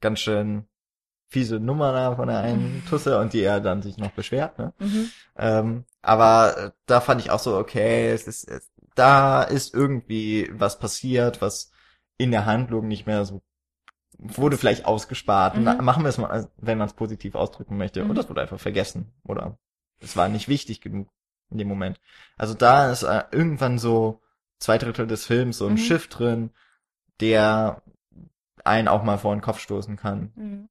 ganz 0.00 0.20
schön 0.20 0.66
fiese 1.28 1.60
Nummer 1.60 1.92
da 1.92 2.16
von 2.16 2.28
der 2.28 2.40
einen 2.40 2.76
Mhm. 2.76 2.84
Tusse 2.88 3.18
und 3.18 3.32
die 3.32 3.42
er 3.42 3.60
dann 3.60 3.82
sich 3.82 3.98
noch 3.98 4.10
beschwert, 4.12 4.58
ne? 4.58 4.72
mhm. 4.78 5.10
Ähm, 5.36 5.84
aber 6.02 6.56
äh, 6.58 6.70
da 6.86 7.00
fand 7.00 7.20
ich 7.20 7.30
auch 7.30 7.38
so, 7.38 7.56
okay, 7.56 8.10
es 8.10 8.26
ist, 8.26 8.48
es, 8.48 8.68
da 8.96 9.42
ist 9.42 9.72
irgendwie 9.74 10.50
was 10.52 10.78
passiert, 10.78 11.40
was 11.40 11.70
in 12.18 12.32
der 12.32 12.46
Handlung 12.46 12.88
nicht 12.88 13.06
mehr 13.06 13.24
so 13.24 13.42
wurde 14.22 14.58
vielleicht 14.58 14.84
ausgespart. 14.84 15.56
Mhm. 15.56 15.64
Na, 15.64 15.74
machen 15.82 16.02
wir 16.04 16.08
es 16.10 16.18
mal, 16.18 16.48
wenn 16.58 16.78
man 16.78 16.88
es 16.88 16.94
positiv 16.94 17.34
ausdrücken 17.34 17.76
möchte. 17.76 18.02
Mhm. 18.04 18.10
Und 18.10 18.16
das 18.16 18.28
wurde 18.28 18.42
einfach 18.42 18.60
vergessen. 18.60 19.12
Oder 19.24 19.58
es 20.00 20.16
war 20.16 20.28
nicht 20.28 20.48
wichtig 20.48 20.80
genug 20.80 21.08
in 21.50 21.58
dem 21.58 21.68
Moment. 21.68 22.00
Also 22.36 22.54
da 22.54 22.90
ist 22.90 23.02
äh, 23.02 23.24
irgendwann 23.32 23.78
so 23.78 24.20
zwei 24.58 24.78
Drittel 24.78 25.06
des 25.06 25.26
Films 25.26 25.58
so 25.58 25.66
ein 25.66 25.72
Mhm. 25.72 25.78
Schiff 25.78 26.08
drin, 26.08 26.50
der 27.20 27.82
einen 28.64 28.88
auch 28.88 29.02
mal 29.02 29.18
vor 29.18 29.34
den 29.34 29.40
Kopf 29.40 29.58
stoßen 29.58 29.96
kann. 29.96 30.32
Mhm. 30.36 30.68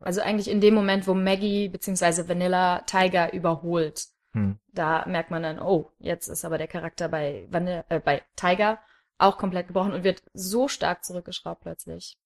Also 0.00 0.20
eigentlich 0.20 0.48
in 0.50 0.60
dem 0.60 0.74
Moment, 0.74 1.06
wo 1.06 1.14
Maggie 1.14 1.68
bzw. 1.68 2.28
Vanilla 2.28 2.80
Tiger 2.86 3.32
überholt, 3.32 4.06
Hm. 4.34 4.58
da 4.72 5.04
merkt 5.06 5.30
man 5.30 5.42
dann, 5.42 5.60
oh, 5.60 5.90
jetzt 5.98 6.28
ist 6.28 6.44
aber 6.44 6.56
der 6.56 6.66
Charakter 6.66 7.08
bei 7.08 7.46
Vanilla, 7.50 7.84
äh, 7.90 8.00
bei 8.00 8.22
Tiger 8.34 8.78
auch 9.18 9.36
komplett 9.36 9.66
gebrochen 9.68 9.92
und 9.92 10.04
wird 10.04 10.22
so 10.32 10.68
stark 10.68 11.04
zurückgeschraubt 11.04 11.60
plötzlich, 11.60 12.16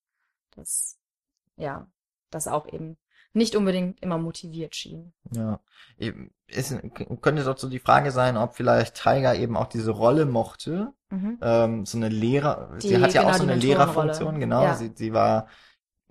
dass 0.56 0.98
ja, 1.56 1.86
das 2.30 2.48
auch 2.48 2.66
eben 2.72 2.96
nicht 3.32 3.54
unbedingt 3.54 4.00
immer 4.02 4.18
motiviert 4.18 4.74
schien. 4.74 5.12
Ja. 5.32 5.60
Eben, 5.98 6.32
Ist, 6.46 6.74
könnte 7.20 7.44
doch 7.44 7.58
so 7.58 7.68
die 7.68 7.78
Frage 7.78 8.10
sein, 8.10 8.36
ob 8.36 8.54
vielleicht 8.54 8.94
Tiger 9.02 9.34
eben 9.34 9.56
auch 9.56 9.66
diese 9.66 9.90
Rolle 9.90 10.24
mochte. 10.24 10.92
Mhm. 11.10 11.38
Ähm, 11.42 11.86
so 11.86 11.98
eine 11.98 12.08
Lehrer, 12.08 12.74
sie 12.78 12.88
Die- 12.88 12.98
hat 13.02 13.12
ja 13.14 13.22
genau, 13.22 13.32
auch 13.32 13.36
so 13.38 13.42
eine. 13.42 13.54
Lehrerfunktion, 13.56 14.40
genau. 14.40 14.62
Ja. 14.62 14.74
Sie, 14.74 14.90
sie 14.94 15.12
war 15.12 15.48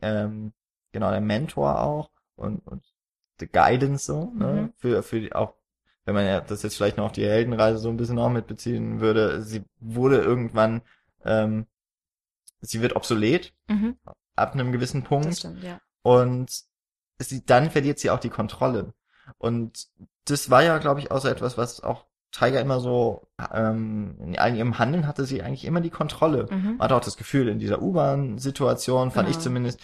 ähm, 0.01 0.53
genau 0.91 1.09
der 1.11 1.21
Mentor 1.21 1.81
auch 1.81 2.11
und, 2.35 2.59
und 2.67 2.83
the 3.39 3.47
Guidance 3.47 4.05
so, 4.05 4.31
ne? 4.35 4.47
Mhm. 4.53 4.73
Für, 4.77 5.03
für 5.03 5.19
die, 5.19 5.33
auch, 5.33 5.55
wenn 6.05 6.13
man 6.15 6.25
ja 6.25 6.41
das 6.41 6.61
jetzt 6.63 6.75
vielleicht 6.77 6.97
noch 6.97 7.05
auf 7.05 7.11
die 7.11 7.25
Heldenreise 7.25 7.79
so 7.79 7.89
ein 7.89 7.97
bisschen 7.97 8.19
auch 8.19 8.29
mitbeziehen 8.29 8.99
würde, 9.01 9.41
sie 9.41 9.63
wurde 9.79 10.17
irgendwann, 10.21 10.81
ähm, 11.23 11.65
sie 12.61 12.81
wird 12.81 12.95
obsolet 12.95 13.53
Mhm. 13.67 13.97
Ab 14.35 14.53
einem 14.53 14.71
gewissen 14.71 15.03
Punkt. 15.03 15.27
Das 15.27 15.39
stimmt, 15.39 15.63
ja. 15.63 15.79
Und 16.03 16.51
sie, 17.19 17.45
dann 17.45 17.71
verliert 17.71 17.99
sie 17.99 18.09
auch 18.09 18.19
die 18.19 18.29
Kontrolle. 18.29 18.93
Und 19.37 19.87
das 20.25 20.49
war 20.49 20.63
ja, 20.63 20.77
glaube 20.77 20.99
ich, 20.99 21.11
auch 21.11 21.19
so 21.21 21.27
etwas, 21.27 21.57
was 21.57 21.81
auch 21.81 22.05
Tiger 22.31 22.59
immer 22.59 22.79
so, 22.81 23.27
ähm, 23.53 24.15
in 24.19 24.33
ihrem 24.55 24.77
Handeln 24.77 25.07
hatte 25.07 25.25
sie 25.25 25.41
eigentlich 25.41 25.63
immer 25.65 25.79
die 25.81 25.89
Kontrolle. 25.89 26.47
Mhm. 26.51 26.71
Man 26.77 26.79
hatte 26.79 26.95
auch 26.95 26.99
das 27.01 27.15
Gefühl, 27.17 27.47
in 27.47 27.59
dieser 27.59 27.81
U-Bahn-Situation 27.81 29.11
fand 29.11 29.27
Genau. 29.27 29.37
ich 29.37 29.41
zumindest, 29.43 29.79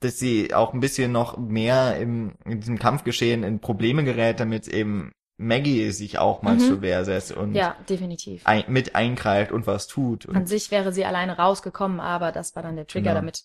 dass 0.00 0.18
sie 0.18 0.54
auch 0.54 0.72
ein 0.72 0.80
bisschen 0.80 1.12
noch 1.12 1.36
mehr 1.36 1.98
im, 1.98 2.34
in 2.44 2.60
diesem 2.60 2.78
Kampfgeschehen 2.78 3.42
in 3.42 3.60
Probleme 3.60 4.04
gerät, 4.04 4.40
damit 4.40 4.68
eben 4.68 5.12
Maggie 5.36 5.90
sich 5.90 6.18
auch 6.18 6.42
mal 6.42 6.54
Mhm. 6.54 6.60
zur 6.60 6.80
Wehr 6.82 7.04
setzt 7.04 7.32
und 7.32 7.54
Ja, 7.54 7.74
definitiv. 7.88 8.46
ein, 8.46 8.64
mit 8.68 8.94
eingreift 8.94 9.52
und 9.52 9.66
was 9.66 9.86
tut. 9.86 10.28
An 10.28 10.36
Und, 10.36 10.48
sich 10.48 10.70
wäre 10.70 10.92
sie 10.92 11.04
alleine 11.04 11.36
rausgekommen, 11.38 11.98
aber 11.98 12.30
das 12.30 12.54
war 12.54 12.62
dann 12.62 12.76
der 12.76 12.86
Trigger, 12.86 13.10
Genau. 13.10 13.14
damit 13.22 13.42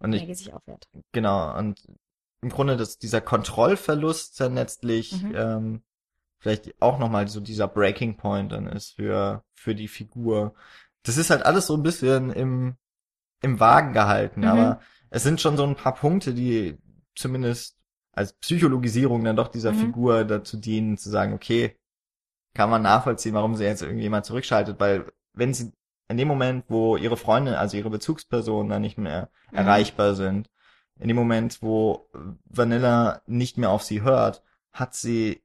und 0.00 0.12
ich 0.14 0.38
sich 0.38 0.52
aufwehrt. 0.52 0.88
Genau, 1.12 1.56
und 1.58 1.80
im 2.42 2.48
Grunde 2.48 2.76
das, 2.76 2.98
dieser 2.98 3.20
Kontrollverlust 3.20 4.40
dann 4.40 4.54
letztlich 4.54 5.22
Mhm. 5.22 5.34
ähm, 5.34 5.82
vielleicht 6.38 6.80
auch 6.80 6.98
nochmal 6.98 7.28
so 7.28 7.40
dieser 7.40 7.68
Breaking 7.68 8.16
Point 8.16 8.52
dann 8.52 8.66
ist 8.66 8.92
für, 8.96 9.44
für 9.54 9.74
die 9.74 9.88
Figur. 9.88 10.54
Das 11.02 11.16
ist 11.18 11.30
halt 11.30 11.44
alles 11.44 11.66
so 11.66 11.76
ein 11.76 11.82
bisschen 11.82 12.30
im, 12.30 12.76
im 13.42 13.60
Wagen 13.60 13.92
gehalten, 13.92 14.40
Mhm. 14.40 14.46
aber 14.46 14.80
es 15.10 15.22
sind 15.22 15.40
schon 15.40 15.56
so 15.56 15.64
ein 15.64 15.76
paar 15.76 15.94
Punkte, 15.94 16.34
die 16.34 16.78
zumindest 17.14 17.76
als 18.12 18.32
Psychologisierung 18.34 19.24
dann 19.24 19.36
doch 19.36 19.48
dieser 19.48 19.72
Mhm. 19.72 19.76
Figur 19.76 20.24
dazu 20.24 20.56
dienen, 20.56 20.96
zu 20.96 21.10
sagen, 21.10 21.34
okay, 21.34 21.76
kann 22.54 22.70
man 22.70 22.82
nachvollziehen, 22.82 23.34
warum 23.34 23.54
sie 23.54 23.64
jetzt 23.64 23.82
irgendwie 23.82 24.08
mal 24.08 24.24
zurückschaltet, 24.24 24.80
weil 24.80 25.12
wenn 25.34 25.54
sie 25.54 25.72
in 26.10 26.16
dem 26.16 26.28
Moment, 26.28 26.64
wo 26.68 26.96
ihre 26.96 27.16
Freunde, 27.16 27.58
also 27.58 27.76
ihre 27.76 27.90
Bezugspersonen 27.90 28.68
dann 28.68 28.82
nicht 28.82 28.98
mehr 28.98 29.30
Mhm. 29.52 29.58
erreichbar 29.58 30.14
sind, 30.14 30.50
in 30.98 31.08
dem 31.08 31.16
Moment, 31.16 31.62
wo 31.62 32.08
Vanilla 32.44 33.22
nicht 33.26 33.56
mehr 33.58 33.70
auf 33.70 33.82
sie 33.82 34.02
hört, 34.02 34.42
hat 34.72 34.94
sie 34.94 35.42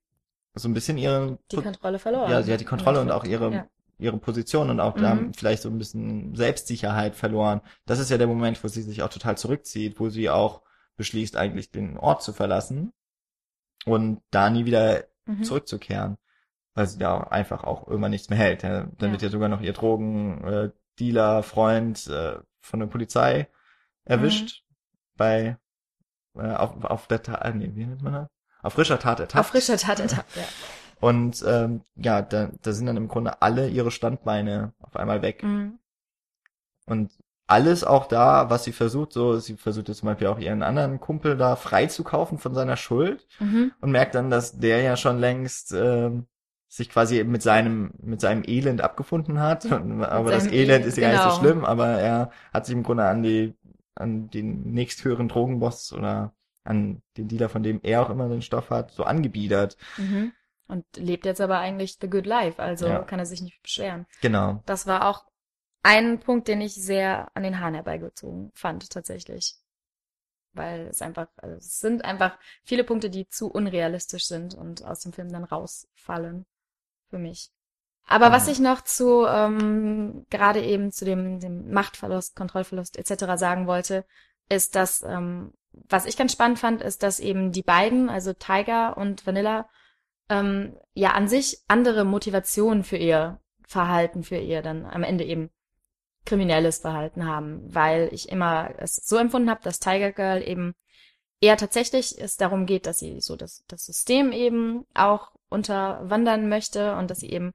so 0.56 0.68
ein 0.68 0.74
bisschen 0.74 0.98
ihre, 0.98 1.38
Die 1.52 1.58
Kontrolle 1.58 2.00
verloren. 2.00 2.32
ja, 2.32 2.42
sie 2.44 2.52
hat 2.52 2.60
die 2.60 2.66
Kontrolle 2.66 3.00
und 3.02 3.12
auch 3.12 3.24
ihre, 3.26 3.52
Ja. 3.52 3.68
ihre 4.00 4.18
Position 4.18 4.70
und 4.70 4.80
auch 4.80 4.96
da 4.96 5.16
Mhm. 5.16 5.34
vielleicht 5.34 5.62
so 5.62 5.70
ein 5.70 5.78
bisschen 5.78 6.36
Selbstsicherheit 6.36 7.16
verloren. 7.16 7.62
Das 7.86 8.00
ist 8.00 8.10
ja 8.10 8.18
der 8.18 8.28
Moment, 8.28 8.62
wo 8.64 8.68
sie 8.68 8.82
sich 8.82 9.02
auch 9.04 9.10
total 9.10 9.38
zurückzieht, 9.38 10.00
wo 10.00 10.10
sie 10.10 10.30
auch 10.30 10.62
beschließt, 10.98 11.36
eigentlich 11.38 11.72
den 11.72 11.98
Ort 11.98 12.24
zu 12.24 12.34
verlassen 12.34 12.92
und 13.86 14.22
da 14.32 14.50
nie 14.50 14.66
wieder 14.66 15.04
Mhm. 15.26 15.44
zurückzukehren. 15.44 16.18
Weil 16.76 16.86
sie 16.88 17.00
da 17.00 17.20
einfach 17.22 17.64
auch 17.64 17.88
irgendwann 17.88 18.12
nichts 18.12 18.30
mehr 18.30 18.38
hält. 18.38 18.64
Dann 18.64 18.94
Ja. 19.00 19.12
wird 19.12 19.22
ja 19.24 19.30
sogar 19.30 19.50
noch 19.50 19.62
ihr 19.62 19.74
Drogendealer, 19.74 20.64
äh, 20.66 20.72
Dealer, 21.00 21.44
Freund 21.44 22.08
äh, 22.08 22.38
von 22.62 22.80
der 22.80 22.88
Polizei 22.88 23.48
erwischt 24.06 24.64
bei 25.18 25.58
äh, 26.38 26.54
auf, 26.54 26.84
auf 26.84 27.08
der 27.08 27.22
Tat, 27.24 27.56
nee, 27.56 27.72
wie 27.74 27.86
nennt 27.86 28.02
man 28.04 28.14
das? 28.14 28.28
Auf 28.62 28.74
frischer 28.74 29.00
Tat 29.00 29.20
ertappt. 29.20 29.40
Auf 29.40 29.48
frischer 29.52 29.78
Tat 29.78 30.00
ertappt, 30.00 30.36
ja. 30.36 30.44
Und 31.02 31.44
ähm, 31.46 31.82
ja, 31.96 32.22
da, 32.22 32.50
da 32.62 32.72
sind 32.72 32.86
dann 32.86 32.98
im 32.98 33.08
Grunde 33.10 33.42
alle 33.42 33.68
ihre 33.70 33.92
Standbeine 33.92 34.74
auf 34.80 34.96
einmal 34.96 35.22
weg. 35.22 35.44
Mhm. 35.44 35.80
Und 36.86 37.12
alles 37.48 37.84
auch 37.84 38.08
da, 38.08 38.50
was 38.50 38.64
sie 38.64 38.72
versucht, 38.72 39.14
so, 39.14 39.38
sie 39.38 39.56
versucht 39.58 39.88
jetzt 39.90 40.00
zum 40.00 40.08
Beispiel 40.08 40.28
auch 40.28 40.40
ihren 40.40 40.64
anderen 40.64 41.00
Kumpel 41.00 41.38
da 41.38 41.56
freizukaufen 41.56 42.38
von 42.40 42.56
seiner 42.56 42.78
Schuld 42.78 43.28
Mhm. 43.40 43.72
und 43.82 43.92
merkt 43.92 44.16
dann, 44.16 44.30
dass 44.32 44.58
der 44.58 44.82
ja 44.82 44.98
schon 44.98 45.20
längst 45.20 45.74
ähm, 45.74 46.26
sich 46.76 46.90
quasi 46.90 47.24
mit 47.24 47.42
seinem 47.42 47.92
mit 48.02 48.20
seinem 48.22 48.44
Elend 48.46 48.82
abgefunden 48.82 49.40
hat. 49.40 49.66
Und, 49.66 50.04
aber 50.04 50.32
das 50.32 50.48
Elend 50.48 50.86
ist 50.86 50.98
ja 50.98 51.10
gar 51.10 51.14
nicht 51.14 51.24
so 51.24 51.30
genau. 51.30 51.40
schlimm, 51.40 51.66
aber 51.66 51.88
er 51.88 52.32
hat 52.54 52.66
sich 52.66 52.76
im 52.76 52.84
Grunde 52.84 53.06
an 53.06 53.24
die 53.24 53.56
an 53.96 54.30
den 54.30 54.72
nächsthöheren 54.74 55.30
Drogenboss 55.30 55.94
oder 55.94 56.34
an 56.66 57.02
den 57.16 57.28
Dealer, 57.28 57.48
von 57.48 57.64
dem 57.64 57.80
er 57.84 58.02
auch 58.02 58.10
immer 58.10 58.28
den 58.28 58.42
Stoff 58.42 58.70
hat, 58.72 58.92
so 58.92 59.04
angebiedert. 59.04 59.78
Mhm. 59.98 60.34
Und 60.68 60.84
lebt 60.98 61.26
jetzt 61.26 61.42
aber 61.42 61.60
eigentlich 61.60 61.98
the 62.02 62.10
good 62.10 62.26
life, 62.26 62.62
also 62.62 62.88
Ja. 62.88 63.04
kann 63.04 63.20
er 63.20 63.26
sich 63.26 63.42
nicht 63.42 63.62
beschweren. 63.62 64.08
Genau. 64.22 64.62
Das 64.66 64.88
war 64.88 65.08
auch 65.08 65.26
ein 65.84 66.20
Punkt, 66.20 66.48
den 66.48 66.62
ich 66.62 66.74
sehr 66.74 67.30
an 67.36 67.44
den 67.44 67.60
Haaren 67.60 67.76
herbeigezogen 67.76 68.52
fand, 68.56 68.90
tatsächlich. 68.90 69.56
Weil 70.54 70.88
es 70.88 71.02
einfach, 71.02 71.28
also 71.38 71.56
es 71.58 71.80
sind 71.80 72.04
einfach 72.04 72.40
viele 72.64 72.84
Punkte, 72.84 73.12
die 73.12 73.28
zu 73.28 73.48
unrealistisch 73.52 74.26
sind 74.26 74.56
und 74.56 74.84
aus 74.84 75.02
dem 75.02 75.14
Film 75.14 75.32
dann 75.32 75.44
rausfallen. 75.44 76.46
Für 77.16 77.20
mich. 77.20 77.50
Aber 78.08 78.34
was 78.34 78.48
Mhm. 78.48 78.52
ich 78.52 78.60
noch 78.60 78.82
zu, 78.82 79.26
ähm, 79.26 80.26
gerade 80.30 80.62
eben 80.62 80.92
zu 80.92 81.06
dem, 81.06 81.40
dem 81.40 81.72
Machtverlust, 81.72 82.36
Kontrollverlust 82.36 82.98
etc. 82.98 83.38
sagen 83.38 83.68
wollte, 83.68 84.04
ist, 84.50 84.76
dass, 84.76 85.02
ähm, 85.02 85.54
was 85.72 86.06
ich 86.06 86.18
ganz 86.18 86.34
spannend 86.34 86.60
fand, 86.60 86.82
ist, 86.82 87.04
dass 87.04 87.22
eben 87.22 87.54
die 87.54 87.62
beiden, 87.62 88.10
also 88.10 88.34
Tiger 88.34 88.98
und 88.98 89.26
Vanilla, 89.26 89.70
ähm, 90.28 90.76
ja 90.94 91.12
an 91.12 91.30
sich 91.30 91.64
andere 91.70 92.04
Motivationen 92.04 92.84
für 92.84 92.98
ihr 92.98 93.40
Verhalten, 93.66 94.24
für 94.24 94.38
ihr 94.38 94.62
dann 94.62 94.86
am 94.86 95.04
Ende 95.04 95.24
eben 95.24 95.50
kriminelles 96.26 96.80
Verhalten 96.80 97.26
haben, 97.26 97.74
weil 97.74 98.10
ich 98.12 98.28
immer 98.28 98.72
es 98.78 98.98
so 98.98 99.16
empfunden 99.16 99.50
habe, 99.50 99.62
dass 99.64 99.80
Tiger 99.80 100.12
Girl 100.12 100.46
eben 100.46 100.76
eher 101.40 101.56
tatsächlich 101.56 102.20
es 102.20 102.36
darum 102.36 102.66
geht, 102.66 102.86
dass 102.88 103.00
sie 103.00 103.22
so 103.22 103.38
das, 103.38 103.64
das 103.70 103.86
System 103.86 104.34
eben 104.34 104.86
auch 104.94 105.32
unterwandern 105.50 106.50
möchte 106.50 106.96
und 106.96 107.10
dass 107.10 107.20
sie 107.20 107.30
eben 107.30 107.54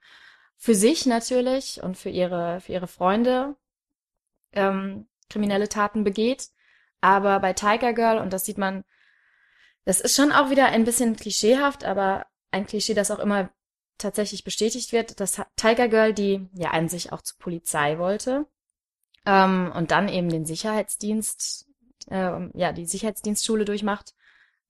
für 0.56 0.74
sich 0.74 1.06
natürlich 1.06 1.82
und 1.82 1.96
für 1.96 2.10
ihre, 2.10 2.60
für 2.60 2.72
ihre 2.72 2.86
Freunde 2.86 3.56
ähm, 4.52 5.08
kriminelle 5.28 5.68
Taten 5.68 6.04
begeht. 6.04 6.48
Aber 7.00 7.40
bei 7.40 7.52
Tiger 7.52 7.92
Girl, 7.94 8.18
und 8.18 8.32
das 8.32 8.44
sieht 8.44 8.58
man, 8.58 8.84
das 9.84 10.00
ist 10.00 10.14
schon 10.14 10.32
auch 10.32 10.50
wieder 10.50 10.66
ein 10.66 10.84
bisschen 10.84 11.16
klischeehaft, 11.16 11.84
aber 11.84 12.26
ein 12.50 12.66
Klischee, 12.66 12.94
das 12.94 13.10
auch 13.10 13.18
immer 13.18 13.50
tatsächlich 13.96 14.44
bestätigt 14.44 14.92
wird, 14.92 15.20
dass 15.20 15.40
Tiger 15.56 15.88
Girl, 15.88 16.12
die 16.12 16.48
ja 16.52 16.70
an 16.70 16.88
sich 16.88 17.12
auch 17.12 17.22
zur 17.22 17.38
Polizei 17.38 17.98
wollte, 17.98 18.46
ähm, 19.26 19.72
und 19.74 19.90
dann 19.90 20.08
eben 20.08 20.28
den 20.28 20.46
Sicherheitsdienst, 20.46 21.66
ähm, 22.10 22.50
ja, 22.54 22.72
die 22.72 22.86
Sicherheitsdienstschule 22.86 23.64
durchmacht, 23.64 24.14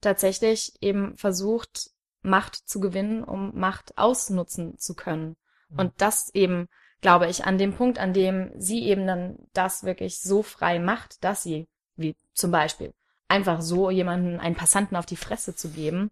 tatsächlich 0.01 0.75
eben 0.81 1.17
versucht, 1.17 1.91
Macht 2.23 2.57
zu 2.57 2.81
gewinnen, 2.81 3.25
um 3.25 3.59
Macht 3.59 3.97
ausnutzen 3.97 4.79
zu 4.79 4.95
können. 4.95 5.37
Und 5.77 5.93
das 5.99 6.35
eben, 6.35 6.69
glaube 7.01 7.29
ich, 7.29 7.45
an 7.45 7.59
dem 7.59 7.75
Punkt, 7.75 7.99
an 7.99 8.13
dem 8.13 8.51
sie 8.59 8.85
eben 8.85 9.07
dann 9.07 9.39
das 9.53 9.85
wirklich 9.85 10.21
so 10.21 10.43
frei 10.43 10.79
macht, 10.79 11.23
dass 11.23 11.43
sie, 11.43 11.69
wie 11.97 12.17
zum 12.35 12.51
Beispiel, 12.51 12.93
einfach 13.29 13.61
so 13.61 13.91
jemanden, 13.91 14.41
einen 14.41 14.57
Passanten 14.57 14.97
auf 14.97 15.07
die 15.07 15.17
Fresse 15.17 15.55
zu 15.55 15.71
geben, 15.71 16.11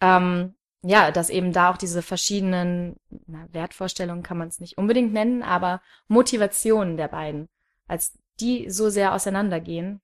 ähm, 0.00 0.54
ja, 0.82 1.10
dass 1.12 1.30
eben 1.30 1.52
da 1.52 1.70
auch 1.70 1.76
diese 1.76 2.02
verschiedenen 2.02 2.96
na, 3.26 3.46
Wertvorstellungen 3.52 4.22
kann 4.22 4.38
man 4.38 4.48
es 4.48 4.60
nicht 4.60 4.78
unbedingt 4.78 5.12
nennen, 5.12 5.42
aber 5.42 5.82
Motivationen 6.08 6.96
der 6.96 7.08
beiden, 7.08 7.48
als 7.86 8.18
die 8.40 8.70
so 8.70 8.90
sehr 8.90 9.14
auseinandergehen, 9.14 10.00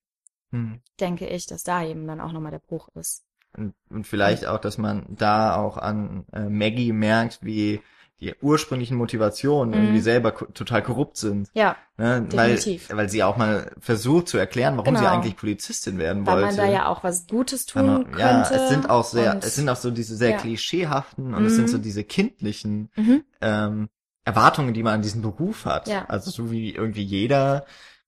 Hm. 0.51 0.80
denke 1.01 1.26
ich, 1.26 1.47
dass 1.47 1.64
da 1.64 1.84
eben 1.84 2.07
dann 2.07 2.20
auch 2.20 2.32
nochmal 2.32 2.53
der 2.53 2.61
Bruch 2.61 2.89
ist. 2.95 3.26
Und, 3.57 3.74
und 3.90 4.07
vielleicht 4.07 4.46
auch, 4.46 4.59
dass 4.59 4.78
man 4.78 5.07
da 5.09 5.57
auch 5.57 5.76
an 5.78 6.24
äh, 6.32 6.48
Maggie 6.48 6.92
merkt, 6.92 7.38
wie 7.42 7.80
die 8.20 8.34
ursprünglichen 8.40 8.96
Motivationen 8.96 9.74
Mhm. 9.74 9.84
irgendwie 9.84 10.00
selber 10.00 10.34
total 10.54 10.82
korrupt 10.82 11.16
sind. 11.18 11.48
Ja, 11.54 11.76
Ne? 11.98 12.26
Weil, 12.32 12.57
Definitiv. 12.57 12.88
weil 12.94 13.09
sie 13.09 13.22
auch 13.22 13.36
mal 13.38 13.72
versucht 13.78 14.28
zu 14.28 14.36
erklären, 14.38 14.76
warum 14.76 14.96
sie 14.96 15.02
Genau. 15.02 15.14
eigentlich 15.14 15.36
Polizistin 15.36 15.98
werden 15.98 16.26
weil 16.26 16.42
wollte. 16.42 16.57
man 16.59 16.66
da 16.66 16.72
ja 16.72 16.86
auch 16.88 17.02
was 17.04 17.26
Gutes 17.26 17.66
Weil 17.74 17.82
tun 17.84 17.92
man- 17.92 18.04
könnte. 18.04 18.20
Ja, 18.20 18.42
es 18.50 18.68
sind 18.70 18.88
auch 18.90 19.04
sehr, 19.04 19.38
es 19.42 19.54
sind 19.57 19.68
auch 19.70 19.76
so 19.76 19.90
diese 19.90 20.14
sehr 20.16 20.30
ja. 20.32 20.36
klischeehaften 20.38 21.32
und 21.34 21.44
es 21.46 21.54
sind 21.54 21.64
Mhm. 21.64 21.68
so 21.72 21.78
diese 21.78 22.04
kindlichen 22.04 22.90
mhm. 22.96 23.22
ähm, 23.40 23.88
Erwartungen, 24.24 24.74
die 24.74 24.82
man 24.82 24.94
an 24.94 25.02
diesen 25.02 25.22
Beruf 25.22 25.64
hat. 25.66 25.88
Ja. 25.88 26.04
Also 26.09 26.30
so 26.30 26.50
wie 26.50 26.74
irgendwie 26.74 27.02
jeder 27.04 27.64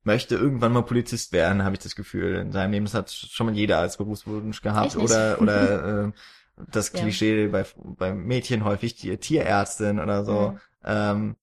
möchte 0.08 0.34
irgendwann 0.34 0.72
mal 0.72 0.82
Polizist 0.82 1.32
werden, 1.32 1.62
habe 1.64 1.76
ich 1.76 1.82
das 1.82 1.94
Gefühl 1.94 2.34
in 2.36 2.50
seinem 2.52 2.72
Leben. 2.72 2.86
Das 2.86 2.94
hat 2.94 3.10
schon 3.12 3.46
mal 3.46 3.54
jeder 3.54 3.78
als 3.78 3.96
Berufswunsch 3.98 4.60
gehabt 4.62 4.96
oder 4.96 5.40
oder 5.40 6.06
äh, 6.08 6.12
das 6.72 6.92
Ja. 6.92 7.00
Klischee 7.00 7.46
bei 7.48 7.64
bei 7.76 8.12
Mädchen 8.14 8.64
häufig 8.64 8.96
die 8.96 9.16
Tierärztin 9.18 10.00
oder 10.00 10.24
so. 10.24 10.52
Mhm. 10.52 10.58
Ähm, 10.84 11.36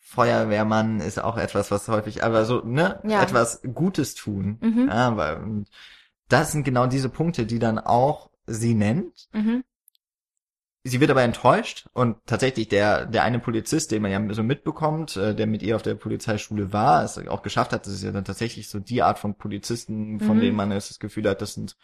Feuerwehrmann 0.00 1.00
ist 1.00 1.22
auch 1.22 1.36
etwas, 1.36 1.70
was 1.70 1.88
häufig, 1.88 2.24
aber 2.24 2.44
so, 2.44 2.62
ne, 2.64 3.00
Ja. 3.04 3.22
etwas 3.22 3.60
Gutes 3.74 4.14
tun. 4.14 4.58
Mhm. 4.60 4.88
Ja, 4.88 5.16
weil 5.16 5.64
das 6.28 6.52
sind 6.52 6.64
genau 6.64 6.86
diese 6.86 7.08
Punkte, 7.10 7.46
die 7.46 7.58
dann 7.58 7.78
auch 7.78 8.30
sie 8.46 8.74
nennt. 8.74 9.28
Mhm. 9.32 9.64
Sie 10.88 11.00
wird 11.00 11.10
aber 11.10 11.22
enttäuscht 11.22 11.86
und 11.92 12.16
tatsächlich 12.26 12.68
der 12.68 13.06
der 13.06 13.22
eine 13.24 13.38
Polizist, 13.38 13.90
den 13.92 14.02
man 14.02 14.10
ja 14.10 14.34
so 14.34 14.42
mitbekommt, 14.42 15.16
äh, 15.16 15.34
der 15.34 15.46
mit 15.46 15.62
ihr 15.62 15.76
auf 15.76 15.82
der 15.82 15.94
Polizeischule 15.94 16.72
war, 16.72 17.04
es 17.04 17.18
auch 17.28 17.42
geschafft 17.42 17.72
hat, 17.72 17.86
das 17.86 17.94
ist 17.94 18.04
ja 18.04 18.12
dann 18.12 18.24
tatsächlich 18.24 18.68
so 18.68 18.78
die 18.80 19.02
Art 19.02 19.18
von 19.18 19.34
Polizisten, 19.36 20.20
von 20.20 20.36
Mhm. 20.36 20.40
denen 20.40 20.56
man 20.56 20.72
jetzt 20.72 20.90
das 20.90 20.98
Gefühl 20.98 21.28
hat, 21.28 21.40
das 21.42 21.54
sind 21.54 21.76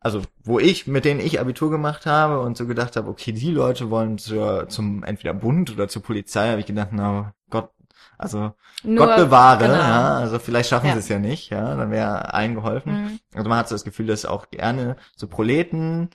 also 0.00 0.22
wo 0.44 0.58
ich 0.58 0.86
mit 0.86 1.04
denen 1.04 1.20
ich 1.20 1.40
Abitur 1.40 1.70
gemacht 1.70 2.06
habe 2.06 2.40
und 2.40 2.56
so 2.56 2.66
gedacht 2.66 2.96
habe, 2.96 3.08
okay, 3.08 3.32
die 3.32 3.50
Leute 3.50 3.90
wollen 3.90 4.18
zur, 4.18 4.68
zum 4.68 5.02
entweder 5.02 5.34
Bund 5.34 5.72
oder 5.72 5.88
zur 5.88 6.02
Polizei, 6.02 6.48
habe 6.50 6.60
ich 6.60 6.66
gedacht, 6.66 6.90
na 6.92 7.34
Gott, 7.50 7.70
also 8.16 8.52
Nur, 8.84 9.06
Gott 9.06 9.16
bewahre, 9.16 9.64
genau. 9.64 9.74
ja, 9.74 10.18
also 10.18 10.38
vielleicht 10.38 10.68
schaffen 10.70 10.86
Ja. 10.86 10.92
sie 10.92 11.00
es 11.00 11.08
ja 11.08 11.18
nicht, 11.18 11.50
ja, 11.50 11.74
dann 11.74 11.90
wäre 11.90 12.32
allen 12.32 12.54
geholfen. 12.54 12.92
Mhm. 12.92 13.18
Also 13.34 13.48
man 13.48 13.58
hat 13.58 13.68
so 13.68 13.74
das 13.74 13.84
Gefühl, 13.84 14.06
dass 14.06 14.24
auch 14.24 14.50
gerne 14.50 14.96
so 15.16 15.26
Proleten, 15.26 16.10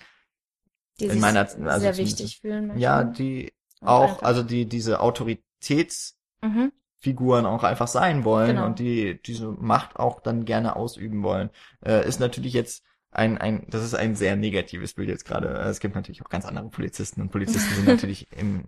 Die 1.00 1.06
in 1.06 1.20
meiner- 1.20 1.42
also 1.42 1.80
sehr 1.80 1.98
wichtig 1.98 2.40
fühlen 2.40 2.68
möchten. 2.68 2.82
ja, 2.82 3.04
die 3.04 3.52
auch, 3.82 4.04
einfach- 4.14 4.24
also 4.24 4.44
die 4.44 4.66
diese 4.68 5.00
Autoritätsfiguren 5.02 7.44
Mhm. 7.44 7.50
auch 7.50 7.64
einfach 7.64 7.88
sein 7.88 8.24
wollen 8.24 8.56
Genau. 8.56 8.66
und 8.66 8.80
die 8.80 9.22
diese 9.22 9.48
Macht 9.52 9.98
auch 9.98 10.22
dann 10.22 10.46
gerne 10.46 10.76
ausüben 10.76 11.24
wollen, 11.24 11.50
äh, 11.86 12.08
ist 12.08 12.20
natürlich 12.20 12.54
jetzt 12.54 12.84
ein, 13.12 13.38
ein, 13.38 13.66
das 13.70 13.84
ist 13.84 13.94
ein 13.94 14.16
sehr 14.16 14.36
negatives 14.36 14.94
Bild 14.94 15.10
jetzt 15.10 15.26
gerade. 15.26 15.50
Es 15.50 15.80
gibt 15.80 15.96
natürlich 15.96 16.24
auch 16.26 16.30
ganz 16.30 16.46
andere 16.46 16.70
Polizisten 16.70 17.22
und 17.22 17.32
Polizisten 17.32 17.76
sind 17.76 17.86
natürlich 17.88 18.28
im, 18.38 18.64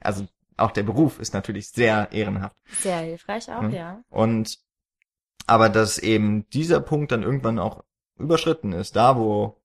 also 0.00 0.26
auch 0.56 0.70
der 0.72 0.82
Beruf 0.82 1.18
ist 1.18 1.32
natürlich 1.34 1.70
sehr 1.70 2.08
ehrenhaft. 2.12 2.54
Sehr 2.80 2.98
hilfreich 2.98 3.50
auch, 3.52 3.62
Mhm. 3.62 3.70
ja. 3.70 4.02
Und 4.10 4.58
aber 5.46 5.68
dass 5.68 5.98
eben 5.98 6.48
dieser 6.50 6.80
Punkt 6.80 7.10
dann 7.12 7.22
irgendwann 7.24 7.58
auch 7.58 7.82
überschritten 8.18 8.72
ist, 8.72 8.94
da 8.94 9.16
wo 9.16 9.59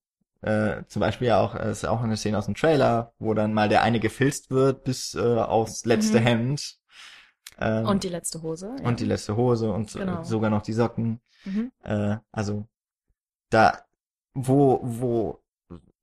äh, 0.46 0.84
zum 0.88 1.00
Beispiel 1.00 1.28
ja 1.28 1.40
auch, 1.40 1.56
es 1.56 1.80
ist 1.80 1.86
auch 1.86 2.02
eine 2.02 2.18
Szene 2.18 2.38
aus 2.38 2.46
dem 2.46 2.56
Trailer, 2.56 3.14
wo 3.20 3.34
dann 3.34 3.54
mal 3.54 3.68
der 3.70 3.82
eine 3.82 4.00
gefilzt 4.00 4.52
wird 4.52 4.84
bis 4.84 5.16
äh, 5.16 5.20
aufs 5.40 5.86
letzte 5.86 6.20
Mhm. 6.20 6.24
Hemd. 6.24 6.78
Ähm, 7.60 7.86
Und 7.86 8.04
die 8.04 8.10
letzte 8.10 8.42
Hose. 8.42 8.76
Ja. 8.80 8.88
und 8.88 9.00
die 9.00 9.06
letzte 9.06 9.36
Hose 9.38 9.72
und 9.72 9.92
Genau. 9.94 10.24
sogar 10.24 10.50
noch 10.50 10.62
die 10.62 10.74
Socken. 10.74 11.22
mhm. 11.46 11.72
Äh, 11.84 12.18
also 12.32 12.68
da, 13.50 13.80
wo, 14.34 14.80
wo 14.84 15.40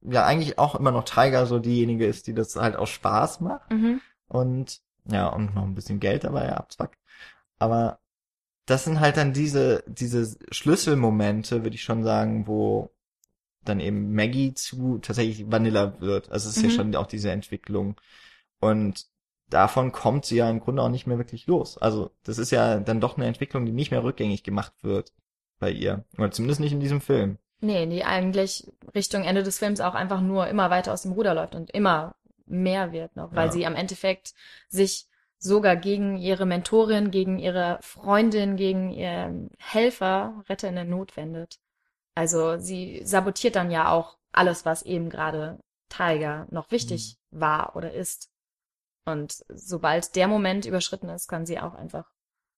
ja 0.00 0.24
eigentlich 0.24 0.58
auch 0.58 0.74
immer 0.74 0.90
noch 0.92 1.04
Tiger 1.04 1.46
so 1.46 1.58
diejenige 1.58 2.06
ist, 2.06 2.26
die 2.26 2.34
das 2.34 2.56
halt 2.56 2.76
aus 2.76 2.90
Spaß 2.90 3.40
macht 3.40 3.70
Mhm. 3.70 4.00
und 4.28 4.80
ja, 5.04 5.26
und 5.28 5.54
noch 5.54 5.62
ein 5.64 5.74
bisschen 5.74 5.98
Geld 6.00 6.24
dabei 6.24 6.52
abzwackt. 6.56 6.96
Aber 7.58 7.98
das 8.66 8.84
sind 8.84 9.00
halt 9.00 9.16
dann 9.16 9.32
diese, 9.32 9.82
diese 9.88 10.36
Schlüsselmomente, 10.52 11.64
würde 11.64 11.74
ich 11.74 11.82
schon 11.82 12.04
sagen, 12.04 12.46
wo 12.46 12.91
dann 13.64 13.80
eben 13.80 14.14
Maggie 14.14 14.54
zu 14.54 14.98
tatsächlich 14.98 15.50
Vanilla 15.50 16.00
wird. 16.00 16.30
Also 16.30 16.48
es 16.48 16.56
ist 16.56 16.62
Mhm. 16.62 16.68
ja 16.68 16.74
schon 16.74 16.96
auch 16.96 17.06
diese 17.06 17.30
Entwicklung. 17.30 18.00
Und 18.60 19.06
davon 19.50 19.92
kommt 19.92 20.24
sie 20.24 20.36
ja 20.36 20.48
im 20.50 20.60
Grunde 20.60 20.82
auch 20.82 20.88
nicht 20.88 21.06
mehr 21.06 21.18
wirklich 21.18 21.46
los. 21.46 21.78
Also 21.78 22.10
das 22.24 22.38
ist 22.38 22.50
ja 22.50 22.80
dann 22.80 23.00
doch 23.00 23.16
eine 23.16 23.26
Entwicklung, 23.26 23.66
die 23.66 23.72
nicht 23.72 23.90
mehr 23.90 24.02
rückgängig 24.02 24.42
gemacht 24.42 24.72
wird 24.82 25.12
bei 25.58 25.70
ihr. 25.70 26.04
Oder 26.18 26.30
zumindest 26.30 26.60
nicht 26.60 26.72
in 26.72 26.80
diesem 26.80 27.00
Film. 27.00 27.38
Nee, 27.60 27.86
die 27.86 28.04
eigentlich 28.04 28.66
Richtung 28.94 29.22
Ende 29.22 29.42
des 29.44 29.58
Films 29.58 29.80
auch 29.80 29.94
einfach 29.94 30.20
nur 30.20 30.48
immer 30.48 30.70
weiter 30.70 30.92
aus 30.92 31.02
dem 31.02 31.12
Ruder 31.12 31.34
läuft 31.34 31.54
und 31.54 31.70
immer 31.70 32.16
mehr 32.46 32.90
wird 32.92 33.14
noch, 33.14 33.32
weil 33.34 33.46
Ja. 33.46 33.52
sie 33.52 33.66
am 33.66 33.76
Endeffekt 33.76 34.34
sich 34.68 35.06
sogar 35.38 35.76
gegen 35.76 36.16
ihre 36.18 36.46
Mentorin, 36.46 37.10
gegen 37.10 37.38
ihre 37.38 37.78
Freundin, 37.82 38.56
gegen 38.56 38.90
ihren 38.90 39.50
Helfer, 39.58 40.42
Retter 40.48 40.68
in 40.68 40.74
der 40.76 40.84
Not 40.84 41.16
wendet. 41.16 41.58
Also 42.14 42.58
sie 42.58 43.02
sabotiert 43.04 43.56
dann 43.56 43.70
ja 43.70 43.90
auch 43.90 44.18
alles, 44.32 44.64
was 44.64 44.82
eben 44.82 45.10
gerade 45.10 45.58
Tiger 45.88 46.46
noch 46.50 46.70
wichtig 46.70 47.16
war 47.30 47.76
oder 47.76 47.92
ist. 47.92 48.30
Und 49.04 49.42
sobald 49.48 50.14
der 50.16 50.28
Moment 50.28 50.64
überschritten 50.64 51.08
ist, 51.08 51.28
kann 51.28 51.44
sie 51.46 51.58
auch 51.58 51.74
einfach, 51.74 52.10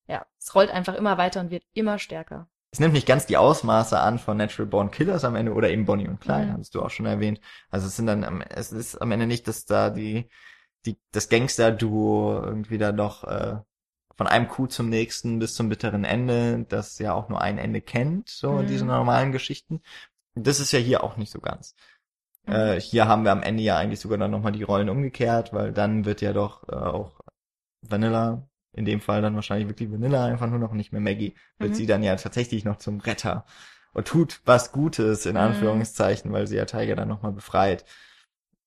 ja, 0.07 0.26
es 0.38 0.55
rollt 0.55 0.70
einfach 0.70 0.94
immer 0.94 1.16
weiter 1.18 1.40
und 1.40 1.50
wird 1.50 1.64
immer 1.72 1.98
stärker. 1.98 2.48
Es 2.70 2.80
nimmt 2.80 2.92
nicht 2.94 3.07
ganz 3.07 3.26
die 3.26 3.36
Ausmaße 3.36 3.98
an 3.98 4.18
von 4.18 4.36
Natural 4.36 4.66
Born 4.68 4.90
Killers 4.90 5.24
am 5.24 5.36
Ende 5.36 5.52
oder 5.52 5.70
eben 5.70 5.84
Bonnie 5.86 6.09
und 6.09 6.20
Clyde, 6.20 6.46
Mhm. 6.46 6.52
hattest 6.55 6.74
du 6.74 6.82
auch 6.82 6.90
schon 6.90 7.07
erwähnt. 7.07 7.40
Also 7.70 7.86
es 7.86 7.96
sind 7.96 8.07
dann, 8.07 8.42
es 8.42 8.72
ist 8.72 8.96
am 9.00 9.12
Ende 9.12 9.26
nicht, 9.26 9.46
dass 9.46 9.64
da 9.64 9.90
die, 9.90 10.28
die, 10.84 10.98
das 11.12 11.28
Gangster-Duo 11.28 12.42
irgendwie 12.44 12.78
da 12.78 12.92
doch, 12.92 13.24
äh, 13.24 13.57
von 14.16 14.26
einem 14.26 14.48
Coup 14.48 14.70
zum 14.70 14.88
nächsten 14.88 15.38
bis 15.38 15.54
zum 15.54 15.68
bitteren 15.68 16.04
Ende, 16.04 16.66
das 16.68 16.98
ja 16.98 17.14
auch 17.14 17.28
nur 17.28 17.40
ein 17.40 17.58
Ende 17.58 17.80
kennt, 17.80 18.28
so 18.28 18.58
in 18.58 18.66
Mhm. 18.66 18.66
diesen 18.66 18.88
normalen 18.88 19.32
Geschichten. 19.32 19.80
Das 20.34 20.60
ist 20.60 20.72
ja 20.72 20.78
hier 20.80 21.04
auch 21.04 21.16
nicht 21.16 21.32
so 21.32 21.40
ganz. 21.40 21.74
Mhm. 22.46 22.54
Äh, 22.54 22.80
hier 22.80 23.08
haben 23.08 23.24
wir 23.24 23.32
am 23.32 23.42
Ende 23.42 23.62
ja 23.62 23.76
eigentlich 23.78 24.00
sogar 24.00 24.18
dann 24.18 24.30
nochmal 24.30 24.52
die 24.52 24.62
Rollen 24.62 24.88
umgekehrt, 24.90 25.52
weil 25.52 25.72
dann 25.72 26.04
wird 26.04 26.20
ja 26.20 26.32
doch 26.32 26.68
äh, 26.68 26.74
auch 26.74 27.20
Vanilla, 27.82 28.48
in 28.72 28.84
dem 28.84 29.00
Fall 29.00 29.22
dann 29.22 29.34
wahrscheinlich 29.36 29.68
wirklich 29.68 29.90
Vanilla, 29.92 30.24
einfach 30.26 30.48
nur 30.48 30.58
noch 30.58 30.72
nicht 30.72 30.92
mehr 30.92 31.00
Maggie, 31.00 31.34
wird 31.60 31.72
Mhm. 31.72 31.76
sie 31.76 31.86
dann 31.86 32.02
ja 32.02 32.16
tatsächlich 32.16 32.64
noch 32.64 32.76
zum 32.78 33.00
Retter 33.00 33.46
und 33.92 34.08
tut 34.08 34.40
was 34.44 34.72
Gutes, 34.72 35.26
in 35.26 35.36
Mhm. 35.36 35.42
Anführungszeichen, 35.42 36.32
weil 36.32 36.46
sie 36.46 36.56
ja 36.56 36.64
Tiger 36.64 36.96
dann 36.96 37.08
nochmal 37.08 37.32
befreit. 37.32 37.84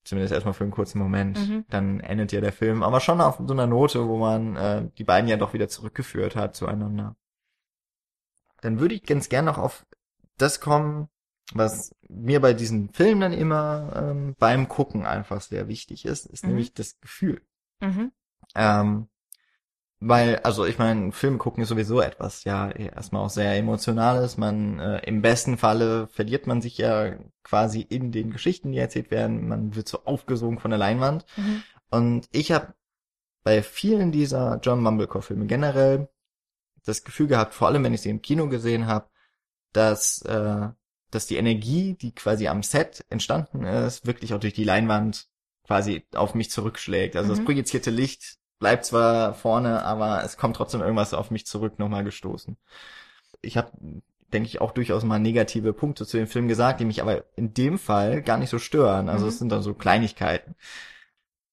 Zumindest 0.07 0.33
erstmal 0.33 0.53
für 0.53 0.63
einen 0.63 0.71
kurzen 0.71 0.99
Moment. 0.99 1.37
Mhm. 1.37 1.65
Dann 1.69 1.99
endet 1.99 2.31
ja 2.31 2.39
der 2.39 2.53
Film, 2.53 2.81
aber 2.81 3.01
schon 3.01 3.19
auf 3.19 3.41
so 3.45 3.53
einer 3.53 3.67
Note, 3.67 4.07
wo 4.07 4.17
man 4.17 4.55
äh, 4.55 4.89
die 4.97 5.03
beiden 5.03 5.29
ja 5.29 5.35
doch 5.35 5.53
wieder 5.53 5.67
zurückgeführt 5.67 6.35
hat 6.37 6.55
zueinander. 6.55 7.17
Dann 8.61 8.79
würde 8.79 8.95
ich 8.95 9.03
ganz 9.03 9.27
gern 9.27 9.45
noch 9.45 9.57
auf 9.57 9.85
das 10.37 10.61
kommen, 10.61 11.09
was 11.53 11.93
mir 12.07 12.39
bei 12.39 12.53
diesen 12.53 12.89
Filmen 12.93 13.19
dann 13.21 13.33
immer 13.33 13.91
ähm, 13.95 14.35
beim 14.39 14.69
Gucken 14.69 15.05
einfach 15.05 15.41
sehr 15.41 15.67
wichtig 15.67 16.05
ist, 16.05 16.25
ist 16.25 16.43
Mhm. 16.43 16.49
nämlich 16.51 16.73
das 16.73 16.99
Gefühl. 17.01 17.41
Mhm. 17.81 18.11
Ähm, 18.55 19.07
weil, 19.99 20.37
also 20.37 20.65
ich 20.65 20.77
meine, 20.77 21.11
Filme 21.11 21.37
gucken 21.37 21.63
ist 21.63 21.69
sowieso 21.69 22.01
etwas, 22.01 22.43
ja, 22.43 22.69
erstmal 22.69 23.23
auch 23.25 23.29
sehr 23.29 23.55
emotionales. 23.55 24.37
Man, 24.37 24.79
äh, 24.79 24.99
im 25.07 25.21
besten 25.21 25.57
Falle 25.57 26.07
verliert 26.07 26.45
man 26.45 26.61
sich 26.61 26.77
ja 26.77 27.15
quasi 27.43 27.81
in 27.81 28.11
den 28.11 28.29
Geschichten, 28.31 28.71
die 28.71 28.77
erzählt 28.77 29.09
werden. 29.09 29.47
Man 29.47 29.75
wird 29.75 29.87
so 29.87 30.03
aufgesogen 30.05 30.59
von 30.59 30.69
der 30.71 30.77
Leinwand. 30.77 31.25
Mhm. 31.35 31.63
Und 31.89 32.27
ich 32.31 32.51
habe 32.51 32.75
bei 33.43 33.63
vielen 33.63 34.11
dieser 34.11 34.59
John 34.61 34.83
Mumblecore-Filme 34.83 35.47
generell 35.47 36.09
das 36.85 37.03
Gefühl 37.03 37.27
gehabt, 37.27 37.53
vor 37.53 37.67
allem 37.67 37.83
wenn 37.83 37.93
ich 37.93 38.01
sie 38.01 38.09
im 38.09 38.21
Kino 38.21 38.49
gesehen 38.49 38.87
habe, 38.87 39.09
dass, 39.73 40.21
äh, 40.23 40.67
dass 41.11 41.27
die 41.27 41.37
Energie, 41.37 41.95
die 41.95 42.13
quasi 42.13 42.47
am 42.47 42.61
Set 42.61 43.05
entstanden 43.09 43.63
ist, 43.63 44.05
wirklich 44.05 44.33
auch 44.33 44.39
durch 44.39 44.53
die 44.53 44.63
Leinwand 44.63 45.27
quasi 45.65 46.05
auf 46.13 46.35
mich 46.35 46.51
zurückschlägt. 46.51 47.15
Also 47.15 47.29
das 47.29 47.39
Mhm. 47.39 47.45
projizierte 47.45 47.89
Licht 47.89 48.37
bleibt 48.59 48.85
zwar 48.85 49.33
vorne, 49.33 49.83
aber 49.83 50.23
es 50.23 50.37
kommt 50.37 50.55
trotzdem 50.55 50.81
irgendwas 50.81 51.13
auf 51.13 51.31
mich 51.31 51.45
zurück 51.45 51.79
nochmal 51.79 52.03
gestoßen. 52.03 52.57
Ich 53.41 53.57
habe, 53.57 53.71
denke 54.33 54.47
ich, 54.47 54.61
auch 54.61 54.71
durchaus 54.71 55.03
mal 55.03 55.19
negative 55.19 55.73
Punkte 55.73 56.05
zu 56.05 56.17
dem 56.17 56.27
Film 56.27 56.47
gesagt, 56.47 56.79
die 56.79 56.85
mich 56.85 57.01
aber 57.01 57.23
in 57.35 57.53
dem 57.53 57.77
Fall 57.79 58.21
gar 58.21 58.37
nicht 58.37 58.49
so 58.49 58.59
stören. 58.59 59.09
Also 59.09 59.25
Mhm. 59.25 59.29
es 59.29 59.39
sind 59.39 59.49
dann 59.49 59.61
so 59.63 59.73
Kleinigkeiten. 59.73 60.55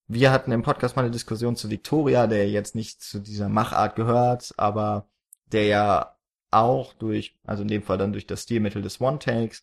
Wir 0.07 0.33
hatten 0.33 0.53
im 0.53 0.63
Podcast 0.63 0.97
mal 0.97 1.03
eine 1.03 1.11
Diskussion 1.11 1.57
zu 1.57 1.71
Victoria, 1.71 2.27
der 2.27 2.49
jetzt 2.51 2.75
nicht 2.75 3.03
zu 3.03 3.21
dieser 3.21 3.49
Machart 3.49 3.97
gehört, 3.97 4.53
aber 4.59 5.09
der 5.47 5.65
ja 5.67 6.17
auch 6.51 6.93
durch, 6.95 7.37
also 7.45 7.63
in 7.63 7.69
dem 7.69 7.83
Fall 7.83 7.99
dann 7.99 8.13
durch 8.13 8.27
das 8.27 8.43
Stilmittel 8.43 8.83
des 8.83 9.01
One-Takes, 9.01 9.63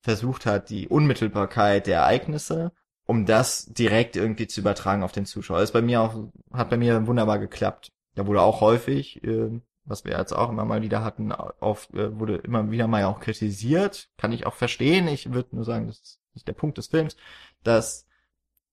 versucht 0.00 0.46
hat, 0.46 0.70
die 0.70 0.88
Unmittelbarkeit 0.88 1.86
der 1.86 1.98
Ereignisse, 2.00 2.72
um 3.06 3.26
das 3.26 3.66
direkt 3.66 4.16
irgendwie 4.16 4.46
zu 4.46 4.60
übertragen 4.60 5.02
auf 5.02 5.12
den 5.12 5.26
Zuschauer. 5.26 5.58
Das 5.58 5.70
ist 5.70 5.72
bei 5.72 5.82
mir 5.82 6.00
auch, 6.00 6.28
hat 6.52 6.70
bei 6.70 6.76
mir 6.76 7.06
wunderbar 7.06 7.38
geklappt. 7.38 7.92
Da 8.14 8.26
wurde 8.26 8.42
auch 8.42 8.60
häufig, 8.60 9.22
äh, 9.24 9.60
was 9.84 10.04
wir 10.04 10.16
jetzt 10.16 10.32
auch 10.32 10.50
immer 10.50 10.64
mal 10.64 10.82
wieder 10.82 11.02
hatten, 11.02 11.32
auf, 11.32 11.88
äh, 11.92 12.18
wurde 12.18 12.36
immer 12.36 12.70
wieder 12.70 12.86
mal 12.86 13.04
auch 13.04 13.20
kritisiert. 13.20 14.08
Kann 14.18 14.32
ich 14.32 14.46
auch 14.46 14.54
verstehen. 14.54 15.08
Ich 15.08 15.32
würde 15.32 15.56
nur 15.56 15.64
sagen, 15.64 15.88
das 15.88 15.98
ist 15.98 16.20
nicht 16.34 16.46
der 16.46 16.52
Punkt 16.52 16.78
des 16.78 16.86
Films, 16.88 17.16
dass 17.64 18.06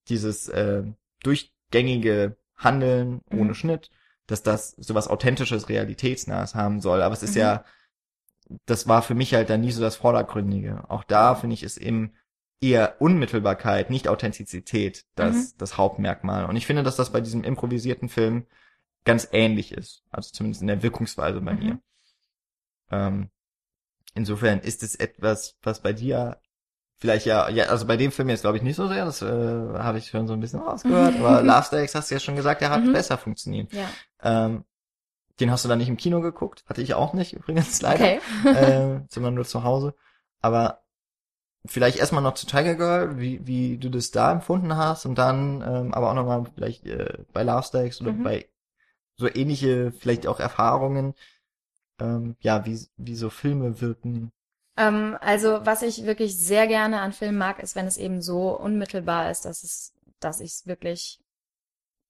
dieses 0.08 0.48
äh, 0.50 0.84
durchgängige 1.24 2.38
Handeln 2.58 3.22
Mhm. 3.30 3.40
ohne 3.40 3.56
Schnitt, 3.56 3.90
dass 4.28 4.44
das 4.44 4.72
sowas 4.78 5.08
authentisches, 5.08 5.70
realitätsnahes 5.70 6.54
haben 6.56 6.82
soll. 6.82 7.02
Aber 7.02 7.14
es 7.14 7.24
ist 7.24 7.36
Mhm. 7.36 7.42
ja, 7.42 7.64
das 8.66 8.88
war 8.88 9.02
für 9.02 9.16
mich 9.16 9.34
halt 9.34 9.50
dann 9.50 9.62
nie 9.62 9.72
so 9.72 9.82
das 9.82 9.96
Vordergründige. 9.96 10.84
Auch 10.90 11.04
da 11.04 11.36
finde 11.36 11.54
ich 11.54 11.64
es 11.64 11.78
eben 11.78 12.14
eher 12.62 13.01
Unmittelbarkeit, 13.01 13.89
nicht 13.89 14.07
Authentizität, 14.07 15.05
das, 15.16 15.36
Mhm. 15.36 15.57
das 15.60 15.78
Hauptmerkmal. 15.78 16.45
Und 16.45 16.55
ich 16.55 16.66
finde, 16.66 16.84
dass 16.84 16.95
das 16.97 17.12
bei 17.12 17.22
diesem 17.22 17.43
improvisierten 17.43 18.10
Film 18.10 18.45
ganz 19.05 19.30
ähnlich 19.32 19.72
ist. 19.72 20.03
Also 20.12 20.32
zumindest 20.32 20.62
in 20.62 20.68
der 20.68 20.84
Wirkungsweise 20.84 21.39
bei 21.41 21.53
Mhm. 21.53 21.60
mir. 21.60 21.80
Ähm, 22.91 23.30
insofern 24.14 24.60
ist 24.60 24.84
es 24.84 24.95
etwas, 24.95 25.55
was 25.64 25.82
bei 25.82 25.93
dir 25.93 26.38
vielleicht 26.97 27.26
ja, 27.26 27.47
ja, 27.49 27.66
also 27.66 27.88
bei 27.88 27.95
dem 27.95 28.12
Film 28.12 28.28
jetzt 28.30 28.41
glaube 28.41 28.57
ich 28.57 28.64
nicht 28.64 28.76
so 28.76 28.88
sehr, 28.89 29.05
das 29.05 29.22
äh, 29.22 29.26
habe 29.26 29.99
ich 29.99 30.07
schon 30.10 30.28
so 30.28 30.34
ein 30.34 30.41
bisschen 30.41 30.60
rausgehört, 30.60 31.16
aber 31.20 31.41
Love 31.43 31.64
Stakes 31.64 31.95
hast 31.95 32.12
du 32.12 32.16
ja 32.16 32.20
schon 32.20 32.36
gesagt, 32.36 32.60
der 32.62 32.72
hat 32.72 32.84
Mhm. 32.84 32.91
besser 32.91 33.18
funktioniert. 33.18 33.72
Ja. 33.72 33.89
Ähm, 34.22 34.66
den 35.39 35.49
hast 35.51 35.64
du 35.64 35.70
dann 35.70 35.78
nicht 35.78 35.88
im 35.88 35.95
Kino 35.95 36.20
geguckt, 36.20 36.66
hatte 36.68 36.82
ich 36.82 36.93
auch 36.95 37.14
nicht 37.14 37.32
übrigens 37.38 37.82
leider, 37.82 38.20
Okay. 38.20 38.20
äh, 38.53 38.99
sondern 39.10 39.36
nur 39.36 39.45
zu 39.45 39.64
Hause. 39.64 39.95
Aber 40.41 40.82
vielleicht 41.66 41.97
erstmal 41.97 42.24
noch 42.24 42.36
zu 42.36 42.47
Tiger 42.47 42.76
Girl, 42.76 43.20
wie, 43.20 43.45
wie 43.45 43.78
du 43.78 43.89
das 43.89 44.12
da 44.12 44.32
empfunden 44.32 44.76
hast 44.76 45.05
und 45.05 45.16
dann 45.18 45.62
ähm, 45.62 45.93
aber 45.93 46.12
auch 46.12 46.16
nochmal 46.16 46.45
vielleicht 46.55 46.86
äh, 46.86 47.20
bei 47.34 47.43
Love 47.43 47.64
Stakes 47.64 48.01
oder 48.01 48.14
Mhm. 48.14 48.24
bei 48.24 48.49
so 49.18 49.28
ähnliche 49.28 49.91
vielleicht 49.91 50.28
auch 50.28 50.39
Erfahrungen, 50.39 51.16
ähm, 51.99 52.36
ja, 52.41 52.66
wie, 52.66 52.80
wie 52.97 53.16
so 53.16 53.30
Filme 53.30 53.82
wirken. 53.82 54.32
Ähm, 54.78 55.18
also, 55.22 55.66
was 55.66 55.82
ich 55.82 56.05
wirklich 56.05 56.38
sehr 56.38 56.68
gerne 56.68 57.01
an 57.01 57.14
Filmen 57.14 57.38
mag, 57.38 57.60
ist, 57.60 57.76
wenn 57.76 57.88
es 57.88 57.97
eben 57.97 58.22
so 58.22 58.57
unmittelbar 58.57 59.30
ist, 59.32 59.45
dass 59.45 59.64
es, 59.64 59.93
dass 60.20 60.39
ich 60.39 60.51
es 60.51 60.68
wirklich 60.68 61.20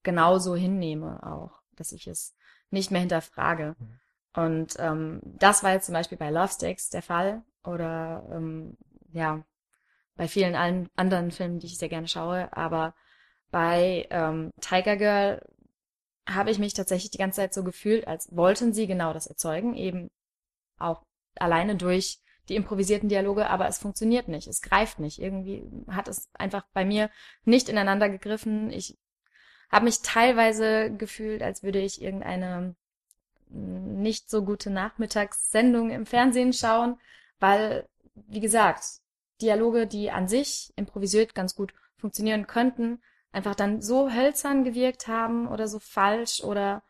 genauso 0.04 0.56
hinnehme 0.56 1.22
auch, 1.24 1.62
dass 1.76 1.91
ich 1.91 2.08
es 2.08 2.36
nicht 2.72 2.91
mehr 2.91 3.02
hinterfrage. 3.02 3.76
Mhm. 3.80 4.00
Und 4.36 4.76
ähm, 4.80 5.22
das 5.24 5.64
war 5.64 5.74
jetzt 5.74 5.88
zum 5.88 5.93
Beispiel 5.93 6.18
bei 6.18 6.30
Love 6.30 6.54
Stakes 6.54 6.89
der 6.89 7.02
Fall 7.02 7.43
oder 7.64 8.24
ähm, 8.32 8.78
ja, 9.12 9.43
bei 10.16 10.28
vielen 10.28 10.55
allen 10.55 10.89
anderen 10.95 11.32
Filmen, 11.32 11.60
die 11.60 11.68
ich 11.68 11.78
sehr 11.78 11.89
gerne 11.89 12.07
schaue, 12.07 12.55
aber 12.55 12.93
bei 13.51 14.07
ähm, 14.10 14.51
Tiger 14.60 14.97
Girl 14.97 15.41
habe 16.28 16.51
ich 16.51 16.60
mich 16.60 16.74
tatsächlich 16.74 17.12
die 17.12 17.18
ganze 17.18 17.38
Zeit 17.38 17.53
so 17.53 17.64
gefühlt, 17.64 18.07
als 18.07 18.36
wollten 18.36 18.74
sie 18.74 18.86
genau 18.86 19.14
das 19.14 19.28
erzeugen, 19.28 19.76
eben 19.76 20.12
auch 20.78 21.03
alleine 21.36 21.76
durch 21.76 22.20
die 22.49 22.55
improvisierten 22.55 23.10
Dialoge, 23.10 23.49
aber 23.49 23.68
es 23.68 23.78
funktioniert 23.78 24.28
nicht, 24.28 24.47
es 24.47 24.62
greift 24.62 24.99
nicht. 24.99 25.20
Irgendwie 25.20 25.64
hat 25.88 26.07
es 26.07 26.30
einfach 26.34 26.66
bei 26.74 26.84
mir 26.84 27.10
nicht 27.45 27.70
ineinander 27.70 28.10
gegriffen. 28.10 28.72
Ich 28.72 28.97
habe 29.72 29.86
mich 29.86 30.01
teilweise 30.01 30.91
gefühlt, 30.91 31.43
als 31.43 31.64
würde 31.64 31.80
ich 31.80 32.01
irgendeine 32.01 32.76
nicht 33.49 34.30
so 34.30 34.43
gute 34.43 34.70
Nachmittagssendung 34.70 35.91
im 35.91 36.05
Fernsehen 36.05 36.53
schauen, 36.53 36.99
weil, 37.39 37.88
wie 38.16 38.39
gesagt, 38.39 38.84
Dialoge, 39.41 39.88
die 39.88 40.12
an 40.12 40.28
sich 40.28 40.74
improvisiert 40.76 41.36
ganz 41.36 41.55
gut 41.55 41.74
funktionieren 41.97 42.47
könnten, 42.47 43.01
einfach 43.32 43.55
dann 43.55 43.82
so 43.82 44.12
hölzern 44.12 44.64
gewirkt 44.64 45.07
haben 45.07 45.47
oder 45.47 45.68
so 45.68 45.80
falsch 45.80 46.43
oder 46.43 46.84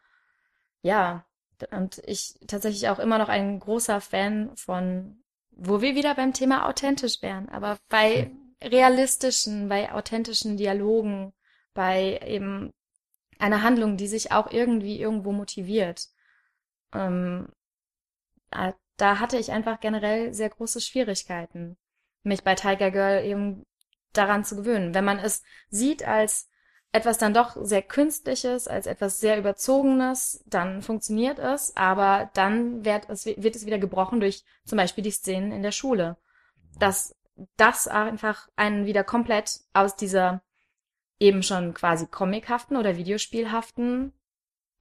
ja, 0.81 1.25
und 1.71 2.01
ich 2.05 2.39
tatsächlich 2.47 2.87
auch 2.89 2.99
immer 2.99 3.17
noch 3.17 3.29
ein 3.29 3.59
großer 3.59 3.99
Fan 3.99 4.55
von, 4.55 5.21
wo 5.51 5.81
wir 5.81 5.95
wieder 5.95 6.15
beim 6.15 6.33
Thema 6.33 6.67
authentisch 6.67 7.21
wären, 7.21 7.49
aber 7.49 7.77
bei 7.89 8.31
realistischen, 8.61 9.67
bei 9.67 9.91
authentischen 9.91 10.57
Dialogen, 10.57 11.33
bei 11.73 12.19
eben 12.25 12.73
einer 13.37 13.61
Handlung, 13.61 13.97
die 13.97 14.07
sich 14.07 14.31
auch 14.31 14.51
irgendwie 14.51 14.99
irgendwo 14.99 15.31
motiviert. 15.31 16.07
Ähm, 16.93 17.49
da 18.99 19.19
hatte 19.19 19.37
ich 19.37 19.51
einfach 19.51 19.79
generell 19.79 20.33
sehr 20.33 20.49
große 20.49 20.81
Schwierigkeiten, 20.81 21.77
mich 22.23 22.43
bei 22.43 22.55
Tiger 22.55 22.91
Girl 22.91 23.23
eben 23.23 23.65
daran 24.13 24.43
zu 24.43 24.57
gewöhnen. 24.57 24.93
Wenn 24.93 25.05
man 25.05 25.19
es 25.19 25.41
sieht 25.69 26.03
als 26.03 26.49
etwas 26.91 27.17
dann 27.17 27.33
doch 27.33 27.55
sehr 27.61 27.81
Künstliches, 27.81 28.67
als 28.67 28.87
etwas 28.87 29.19
sehr 29.19 29.37
Überzogenes, 29.37 30.43
dann 30.47 30.81
funktioniert 30.81 31.39
es, 31.39 31.75
aber 31.77 32.29
dann 32.33 32.83
wird 32.83 33.09
es, 33.09 33.25
wird 33.25 33.55
es 33.55 33.65
wieder 33.65 33.77
gebrochen 33.77 34.19
durch 34.19 34.43
zum 34.65 34.77
Beispiel 34.77 35.03
die 35.03 35.11
Szenen 35.11 35.51
in 35.51 35.63
der 35.63 35.71
Schule. 35.71 36.17
Dass 36.77 37.15
das 37.55 37.87
einfach 37.87 38.49
einen 38.57 38.85
wieder 38.85 39.03
komplett 39.03 39.61
aus 39.71 39.95
dieser 39.95 40.41
eben 41.19 41.43
schon 41.43 41.73
quasi 41.73 42.07
comichaften 42.07 42.75
oder 42.75 42.97
videospielhaften, 42.97 44.13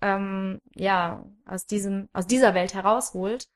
ähm, 0.01 0.61
ja, 0.75 1.25
aus 1.45 1.67
diesem, 1.67 2.09
aus 2.13 2.27
dieser 2.27 2.55
Welt 2.55 2.75
herausholt 2.75 3.49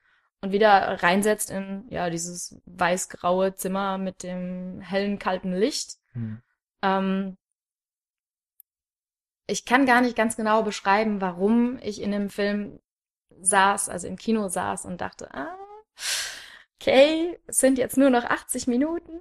und 0.42 0.52
wieder 0.52 1.02
reinsetzt 1.02 1.50
in, 1.50 1.84
ja, 1.88 2.10
dieses 2.10 2.60
weiß-graue 2.66 3.54
Zimmer 3.54 3.96
mit 3.96 4.22
dem 4.22 4.80
hellen, 4.80 5.18
kalten 5.18 5.54
Licht. 5.54 5.98
Mhm. 6.14 6.42
Ähm, 6.82 7.36
ich 9.46 9.64
kann 9.64 9.86
gar 9.86 10.00
nicht 10.00 10.16
ganz 10.16 10.36
genau 10.36 10.62
beschreiben, 10.62 11.20
warum 11.20 11.78
ich 11.80 12.00
in 12.02 12.10
dem 12.10 12.28
Film 12.28 12.80
saß, 13.40 13.88
also 13.88 14.08
im 14.08 14.16
Kino 14.16 14.48
saß 14.48 14.84
und 14.84 15.00
dachte, 15.00 15.32
ah, 15.32 15.56
okay, 16.80 17.38
es 17.46 17.58
sind 17.58 17.78
jetzt 17.78 17.96
nur 17.96 18.10
noch 18.10 18.24
80 18.24 18.66
Minuten. 18.66 19.20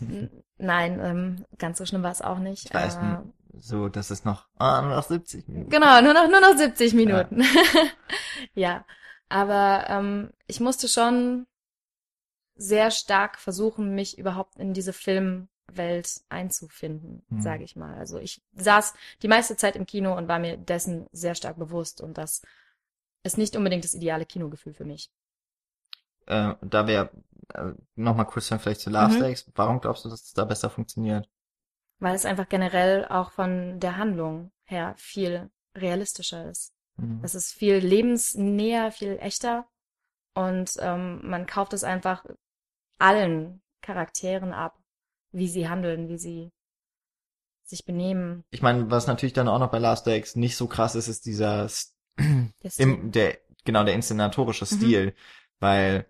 Nein, 0.58 1.00
ähm, 1.00 1.46
ganz 1.58 1.78
so 1.78 1.86
schlimm 1.86 2.02
war 2.02 2.12
es 2.12 2.22
auch 2.22 2.38
nicht. 2.38 2.66
Ich 2.66 2.74
weiß, 2.74 2.96
äh, 2.96 3.18
so, 3.54 3.88
dass 3.88 4.10
es 4.10 4.24
noch, 4.24 4.48
ah, 4.58 4.82
nur 4.82 4.96
noch 4.96 5.02
70 5.02 5.48
Minuten. 5.48 5.70
Genau, 5.70 6.00
nur 6.02 6.12
noch, 6.14 6.28
nur 6.28 6.40
noch 6.40 6.56
70 6.56 6.94
Minuten. 6.94 7.42
Ja, 8.54 8.84
aber 9.32 9.86
ähm, 9.88 10.32
ich 10.46 10.60
musste 10.60 10.88
schon 10.88 11.46
sehr 12.56 12.90
stark 12.90 13.38
versuchen, 13.38 13.94
mich 13.94 14.18
überhaupt 14.18 14.56
in 14.58 14.72
diese 14.74 14.92
Filmwelt 14.92 16.20
einzufinden, 16.28 17.24
Mhm. 17.30 17.40
sage 17.40 17.64
ich 17.64 17.76
mal. 17.76 17.94
Also 17.98 18.18
ich 18.18 18.42
saß 18.54 18.94
die 19.22 19.28
meiste 19.28 19.56
Zeit 19.56 19.76
im 19.76 19.86
Kino 19.86 20.16
und 20.16 20.28
war 20.28 20.38
mir 20.38 20.56
dessen 20.56 21.06
sehr 21.12 21.34
stark 21.34 21.58
bewusst 21.58 22.00
und 22.00 22.18
das 22.18 22.42
ist 23.24 23.38
nicht 23.38 23.56
unbedingt 23.56 23.84
das 23.84 23.94
ideale 23.94 24.26
Kinogefühl 24.26 24.74
für 24.74 24.84
mich. 24.84 25.10
Äh, 26.26 26.54
da 26.62 26.86
wäre, 26.88 27.10
äh, 27.54 27.72
nochmal 27.96 28.26
kurz 28.26 28.48
dann 28.48 28.58
vielleicht 28.60 28.80
zu 28.80 28.90
Last 28.90 29.20
Mhm. 29.20 29.20
Days. 29.20 29.50
Warum 29.54 29.80
glaubst 29.80 30.04
du, 30.04 30.08
dass 30.08 30.22
es 30.22 30.32
da 30.32 30.44
besser 30.44 30.70
funktioniert? 30.70 31.28
Weil 32.00 32.14
es 32.14 32.26
einfach 32.26 32.50
generell 32.50 33.06
auch 33.08 33.30
von 33.30 33.80
der 33.80 33.96
Handlung 33.96 34.52
her 34.64 34.94
viel 34.98 35.50
realistischer 35.74 36.50
ist. 36.50 36.74
Mhm. 36.98 37.22
Es 37.22 37.34
ist 37.34 37.52
viel 37.54 37.76
lebensnäher, 37.76 38.92
viel 38.92 39.18
echter 39.20 39.66
und 40.34 40.72
ähm, 40.80 41.20
man 41.28 41.46
kauft 41.46 41.72
es 41.72 41.84
einfach 41.84 42.24
allen 42.98 43.62
Charakteren 43.82 44.52
ab, 44.52 44.78
wie 45.32 45.48
sie 45.48 45.68
handeln, 45.68 46.08
wie 46.08 46.18
sie 46.18 46.50
sich 47.64 47.84
benehmen. 47.84 48.44
Ich 48.50 48.62
meine, 48.62 48.90
was 48.90 49.06
natürlich 49.06 49.32
dann 49.32 49.48
auch 49.48 49.58
noch 49.58 49.70
bei 49.70 49.78
Last 49.78 50.06
Days 50.06 50.36
nicht 50.36 50.56
so 50.56 50.66
krass 50.66 50.94
ist, 50.94 51.08
ist 51.08 51.26
dieser, 51.26 51.68
Der 52.62 52.70
im, 52.76 53.10
der, 53.12 53.38
genau, 53.64 53.84
der 53.84 53.94
inszenatorische 53.94 54.64
Mhm. 54.64 54.76
Stil, 54.76 55.14
weil 55.60 56.06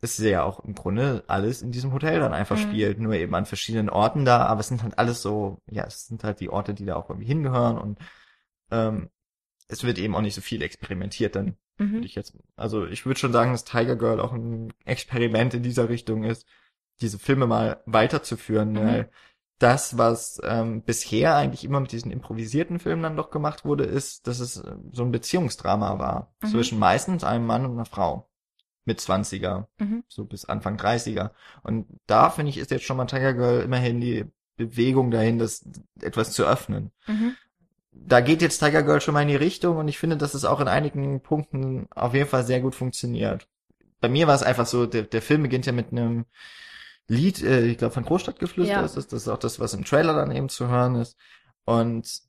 es 0.00 0.18
ja 0.18 0.44
auch 0.44 0.60
im 0.64 0.74
Grunde 0.74 1.24
alles 1.28 1.62
in 1.62 1.72
diesem 1.72 1.92
Hotel 1.92 2.20
dann 2.20 2.34
einfach 2.34 2.56
Mhm. 2.56 2.62
spielt, 2.62 3.00
nur 3.00 3.14
eben 3.14 3.34
an 3.34 3.46
verschiedenen 3.46 3.90
Orten 3.90 4.24
da, 4.24 4.46
aber 4.46 4.60
es 4.60 4.68
sind 4.68 4.82
halt 4.82 4.98
alles 4.98 5.22
so, 5.22 5.58
ja, 5.70 5.84
es 5.86 6.06
sind 6.06 6.24
halt 6.24 6.40
die 6.40 6.50
Orte, 6.50 6.74
die 6.74 6.86
da 6.86 6.96
auch 6.96 7.10
irgendwie 7.10 7.28
hingehören 7.28 7.78
und 7.78 7.98
ähm, 8.72 9.10
es 9.72 9.84
wird 9.84 9.98
eben 9.98 10.14
auch 10.14 10.20
nicht 10.20 10.34
so 10.34 10.40
viel 10.40 10.62
experimentiert 10.62 11.34
dann, 11.36 11.56
würde 11.78 11.98
Mhm. 11.98 12.02
ich 12.04 12.14
jetzt, 12.14 12.36
also 12.56 12.86
ich 12.86 13.06
würde 13.06 13.18
schon 13.18 13.32
sagen, 13.32 13.52
dass 13.52 13.64
Tiger 13.64 13.96
Girl 13.96 14.20
auch 14.20 14.32
ein 14.32 14.72
Experiment 14.84 15.54
in 15.54 15.62
dieser 15.62 15.88
Richtung 15.88 16.24
ist, 16.24 16.46
diese 17.00 17.18
Filme 17.18 17.46
mal 17.46 17.82
weiterzuführen, 17.86 18.72
Mhm. 18.72 18.76
weil 18.78 19.10
das, 19.58 19.96
was 19.96 20.40
ähm, 20.44 20.82
bisher 20.82 21.36
eigentlich 21.36 21.64
immer 21.64 21.78
mit 21.80 21.92
diesen 21.92 22.10
improvisierten 22.10 22.80
Filmen 22.80 23.02
dann 23.02 23.16
doch 23.16 23.30
gemacht 23.30 23.64
wurde, 23.64 23.84
ist, 23.84 24.26
dass 24.26 24.40
es 24.40 24.56
äh, 24.58 24.74
so 24.92 25.04
ein 25.04 25.12
Beziehungsdrama 25.12 25.98
war 25.98 26.34
Mhm. 26.42 26.46
zwischen 26.48 26.78
meistens 26.78 27.22
einem 27.24 27.46
Mann 27.46 27.64
und 27.64 27.72
einer 27.72 27.84
Frau 27.84 28.28
mit 28.84 29.00
20er, 29.00 29.68
Mhm. 29.78 30.02
so 30.08 30.24
bis 30.24 30.44
Anfang 30.44 30.76
30er. 30.76 31.32
Und 31.62 31.86
da 32.06 32.30
finde 32.30 32.50
ich, 32.50 32.58
ist 32.58 32.72
jetzt 32.72 32.84
schon 32.84 32.96
mal 32.96 33.06
Tiger 33.06 33.34
Girl 33.34 33.62
immerhin 33.62 34.00
die 34.00 34.24
Bewegung 34.56 35.10
dahin, 35.12 35.38
das 35.38 35.64
etwas 36.00 36.32
zu 36.32 36.44
öffnen. 36.44 36.90
Mhm. 37.06 37.36
Da 37.92 38.20
geht 38.20 38.42
jetzt 38.42 38.58
Tiger 38.58 38.82
Girl 38.82 39.00
schon 39.00 39.14
mal 39.14 39.22
in 39.22 39.28
die 39.28 39.36
Richtung 39.36 39.76
und 39.76 39.86
ich 39.88 39.98
finde, 39.98 40.16
dass 40.16 40.34
es 40.34 40.44
auch 40.44 40.60
in 40.60 40.68
einigen 40.68 41.20
Punkten 41.20 41.86
auf 41.90 42.14
jeden 42.14 42.28
Fall 42.28 42.44
sehr 42.44 42.60
gut 42.60 42.74
funktioniert. 42.74 43.46
Bei 44.00 44.08
mir 44.08 44.26
war 44.26 44.34
es 44.34 44.42
einfach 44.42 44.66
so, 44.66 44.86
der, 44.86 45.02
der 45.02 45.22
Film 45.22 45.42
beginnt 45.42 45.66
ja 45.66 45.72
mit 45.72 45.92
einem 45.92 46.24
Lied, 47.06 47.42
äh, 47.42 47.66
ich 47.66 47.78
glaube 47.78 47.94
von 47.94 48.04
Großstadtgeflüster 48.04 48.72
Ja. 48.72 48.84
ist 48.84 48.96
es, 48.96 49.06
das 49.08 49.22
ist 49.22 49.28
auch 49.28 49.38
das, 49.38 49.60
was 49.60 49.74
im 49.74 49.84
Trailer 49.84 50.14
dann 50.14 50.32
eben 50.32 50.48
zu 50.48 50.68
hören 50.68 50.96
ist. 50.96 51.16
Und 51.64 52.20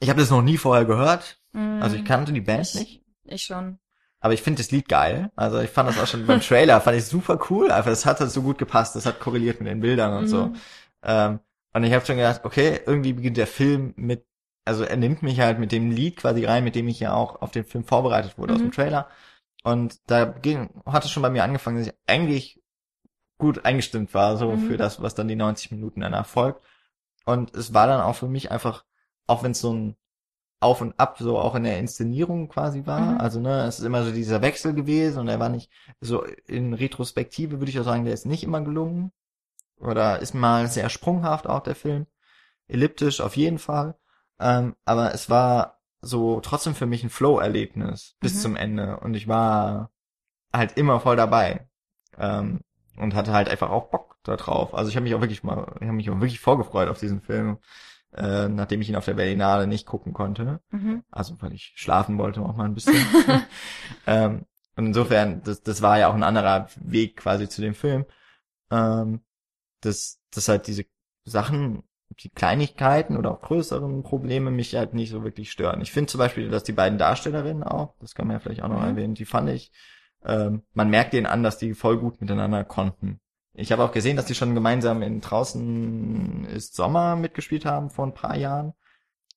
ich 0.00 0.08
habe 0.08 0.20
das 0.20 0.30
noch 0.30 0.42
nie 0.42 0.56
vorher 0.56 0.84
gehört, 0.84 1.40
Mhm. 1.52 1.82
also 1.82 1.96
ich 1.96 2.04
kannte 2.04 2.32
die 2.32 2.40
Band 2.40 2.66
ich, 2.66 2.74
nicht. 2.74 3.02
Ich 3.24 3.42
schon. 3.44 3.78
Aber 4.20 4.34
ich 4.34 4.42
finde 4.42 4.62
das 4.62 4.70
Lied 4.70 4.88
geil. 4.88 5.30
Also 5.36 5.60
ich 5.60 5.70
fand 5.70 5.88
das 5.88 5.98
auch 5.98 6.06
schon 6.06 6.26
beim 6.26 6.40
Trailer, 6.40 6.80
fand 6.80 6.96
ich 6.98 7.04
super 7.04 7.38
cool. 7.50 7.70
Einfach, 7.70 7.90
es 7.90 8.04
hat 8.06 8.20
halt 8.20 8.30
so 8.30 8.42
gut 8.42 8.58
gepasst. 8.58 8.96
Das 8.96 9.06
hat 9.06 9.20
korreliert 9.20 9.60
mit 9.60 9.68
den 9.70 9.80
Bildern 9.80 10.16
und 10.16 10.28
so. 10.28 10.46
Mhm. 10.46 10.56
Ähm, 11.02 11.40
und 11.72 11.84
ich 11.84 11.92
habe 11.92 12.04
schon 12.04 12.16
gedacht, 12.16 12.40
okay, 12.44 12.80
irgendwie 12.84 13.12
beginnt 13.12 13.36
der 13.36 13.46
Film 13.46 13.92
mit, 13.96 14.24
also 14.68 14.84
er 14.84 14.96
nimmt 14.98 15.22
mich 15.24 15.40
halt 15.40 15.58
mit 15.60 15.72
dem 15.72 15.90
Lied 15.92 16.16
quasi 16.18 16.44
rein, 16.46 16.64
mit 16.64 16.76
dem 16.76 16.88
ich 16.88 17.00
ja 17.00 17.14
auch 17.14 17.42
auf 17.42 17.52
den 17.52 17.64
Film 17.66 17.84
vorbereitet 17.84 18.38
wurde 18.38 18.54
aus 18.54 18.60
Mhm. 18.60 18.64
dem 18.64 18.72
Trailer. 18.72 19.08
Und 19.64 20.00
da 20.10 20.24
ging, 20.26 20.70
hat 20.86 21.04
es 21.04 21.10
schon 21.12 21.22
bei 21.24 21.30
mir 21.30 21.44
angefangen, 21.44 21.78
dass 21.78 21.88
ich 21.88 21.94
eigentlich 22.06 22.62
gut 23.38 23.64
eingestimmt 23.64 24.14
war, 24.14 24.36
so 24.36 24.52
Mhm. 24.52 24.58
für 24.58 24.76
das, 24.76 25.02
was 25.02 25.14
dann 25.14 25.28
die 25.28 25.36
90 25.36 25.70
Minuten 25.72 26.00
danach 26.00 26.26
folgt. 26.26 26.62
Und 27.26 27.54
es 27.56 27.74
war 27.74 27.86
dann 27.86 28.00
auch 28.00 28.14
für 28.16 28.28
mich 28.28 28.50
einfach, 28.50 28.84
auch 29.26 29.42
wenn 29.42 29.52
es 29.52 29.60
so 29.60 29.72
ein 29.72 29.96
Auf 30.60 30.80
und 30.80 30.98
Ab 30.98 31.18
so 31.20 31.38
auch 31.38 31.54
in 31.56 31.64
der 31.64 31.78
Inszenierung 31.78 32.48
quasi 32.48 32.86
war. 32.86 33.00
Mhm. 33.14 33.20
Also, 33.20 33.40
ne, 33.40 33.64
es 33.66 33.78
ist 33.80 33.84
immer 33.86 34.04
so 34.04 34.12
dieser 34.12 34.42
Wechsel 34.42 34.74
gewesen 34.74 35.20
und 35.20 35.28
er 35.28 35.40
war 35.40 35.50
nicht, 35.50 35.70
so 36.00 36.24
in 36.46 36.74
Retrospektive 36.74 37.60
würde 37.60 37.70
ich 37.70 37.78
auch 37.80 37.84
sagen, 37.84 38.04
der 38.04 38.14
ist 38.14 38.26
nicht 38.26 38.44
immer 38.44 38.60
gelungen. 38.62 39.12
Oder 39.80 40.20
ist 40.20 40.34
mal 40.34 40.68
sehr 40.68 40.88
sprunghaft 40.90 41.46
auch 41.46 41.60
der 41.62 41.74
Film. 41.74 42.06
Elliptisch 42.68 43.20
auf 43.20 43.36
jeden 43.36 43.58
Fall. 43.58 43.96
Ähm, 44.40 44.76
aber 44.84 45.14
es 45.14 45.28
war 45.30 45.80
so 46.00 46.40
trotzdem 46.40 46.74
für 46.74 46.86
mich 46.86 47.02
ein 47.04 47.10
Flow-Erlebnis 47.10 48.16
bis 48.20 48.34
Mhm. 48.36 48.38
zum 48.40 48.56
Ende. 48.56 49.00
Und 49.00 49.14
ich 49.14 49.26
war 49.28 49.90
halt 50.52 50.76
immer 50.76 51.00
voll 51.00 51.16
dabei. 51.16 51.68
Ähm, 52.16 52.60
und 52.96 53.14
hatte 53.14 53.32
halt 53.32 53.48
einfach 53.48 53.70
auch 53.70 53.90
Bock 53.90 54.16
da 54.24 54.36
drauf. 54.36 54.74
Also 54.74 54.90
ich 54.90 54.96
habe 54.96 55.04
mich 55.04 55.14
auch 55.14 55.20
wirklich 55.20 55.44
mal, 55.44 55.76
ich 55.80 55.86
habe 55.86 55.92
mich 55.96 56.10
auch 56.10 56.16
wirklich 56.20 56.40
vorgefreut 56.40 56.88
auf 56.88 56.98
diesen 56.98 57.20
Film, 57.20 57.58
äh, 58.12 58.48
nachdem 58.48 58.80
ich 58.80 58.88
ihn 58.88 58.96
auf 58.96 59.04
der 59.04 59.14
Berlinale 59.14 59.66
nicht 59.68 59.86
gucken 59.86 60.12
konnte. 60.12 60.60
Mhm. 60.70 61.04
Also 61.10 61.40
weil 61.40 61.52
ich 61.52 61.72
schlafen 61.76 62.18
wollte 62.18 62.40
auch 62.42 62.56
mal 62.56 62.64
ein 62.64 62.74
bisschen. 62.74 62.94
ähm, 64.06 64.46
und 64.76 64.86
insofern, 64.86 65.42
das, 65.42 65.62
das 65.62 65.82
war 65.82 65.98
ja 65.98 66.08
auch 66.08 66.14
ein 66.14 66.22
anderer 66.24 66.68
Weg 66.76 67.16
quasi 67.16 67.48
zu 67.48 67.60
dem 67.60 67.74
Film. 67.74 68.04
Ähm, 68.70 69.20
dass, 69.80 70.20
dass 70.32 70.48
halt 70.48 70.66
diese 70.66 70.84
Sachen, 71.24 71.84
die 72.20 72.30
Kleinigkeiten 72.30 73.16
oder 73.16 73.30
auch 73.32 73.40
größeren 73.40 74.02
Probleme 74.02 74.50
mich 74.50 74.74
halt 74.74 74.94
nicht 74.94 75.10
so 75.10 75.22
wirklich 75.22 75.50
stören. 75.50 75.80
Ich 75.80 75.92
finde 75.92 76.08
zum 76.10 76.18
Beispiel, 76.18 76.48
dass 76.48 76.64
die 76.64 76.72
beiden 76.72 76.98
Darstellerinnen 76.98 77.62
auch, 77.62 77.94
das 78.00 78.14
kann 78.14 78.26
man 78.26 78.36
ja 78.36 78.40
vielleicht 78.40 78.62
auch 78.62 78.68
noch 78.68 78.80
Mhm. 78.82 78.88
erwähnen, 78.88 79.14
die 79.14 79.24
fand 79.24 79.50
ich, 79.50 79.70
ähm, 80.24 80.62
man 80.74 80.90
merkt 80.90 81.12
denen 81.12 81.26
an, 81.26 81.42
dass 81.42 81.58
die 81.58 81.74
voll 81.74 81.98
gut 81.98 82.20
miteinander 82.20 82.64
konnten. 82.64 83.20
Ich 83.54 83.72
habe 83.72 83.84
auch 83.84 83.92
gesehen, 83.92 84.16
dass 84.16 84.26
die 84.26 84.34
schon 84.34 84.54
gemeinsam 84.54 85.02
in 85.02 85.20
Draußen 85.20 86.44
ist 86.46 86.74
Sommer 86.74 87.16
mitgespielt 87.16 87.64
haben 87.64 87.90
vor 87.90 88.06
ein 88.06 88.14
paar 88.14 88.36
Jahren. 88.36 88.72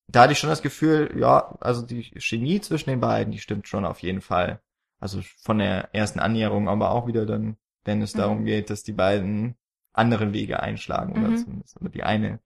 Da 0.07 0.23
hatte 0.23 0.33
ich 0.33 0.39
schon 0.39 0.49
das 0.49 0.61
Gefühl, 0.61 1.13
ja, 1.17 1.55
also 1.61 1.83
die 1.85 2.03
Chemie 2.19 2.59
zwischen 2.61 2.89
den 2.89 2.99
beiden, 2.99 3.31
die 3.31 3.39
stimmt 3.39 3.67
schon 3.67 3.85
auf 3.85 3.99
jeden 4.01 4.21
Fall. 4.21 4.59
Also 4.99 5.21
von 5.41 5.57
der 5.59 5.93
ersten 5.95 6.19
Annäherung, 6.19 6.67
aber 6.67 6.91
auch 6.91 7.07
wieder 7.07 7.25
dann, 7.25 7.57
wenn 7.85 8.01
es 8.01 8.13
Mhm. 8.13 8.19
darum 8.19 8.45
geht, 8.45 8.69
dass 8.69 8.83
die 8.83 8.91
beiden 8.91 9.55
andere 9.93 10.33
Wege 10.33 10.61
einschlagen 10.61 11.13
oder 11.13 11.29
Mhm. 11.31 11.37
zumindest, 11.37 11.79
oder 11.81 11.89
die 11.89 12.03
eine 12.03 12.39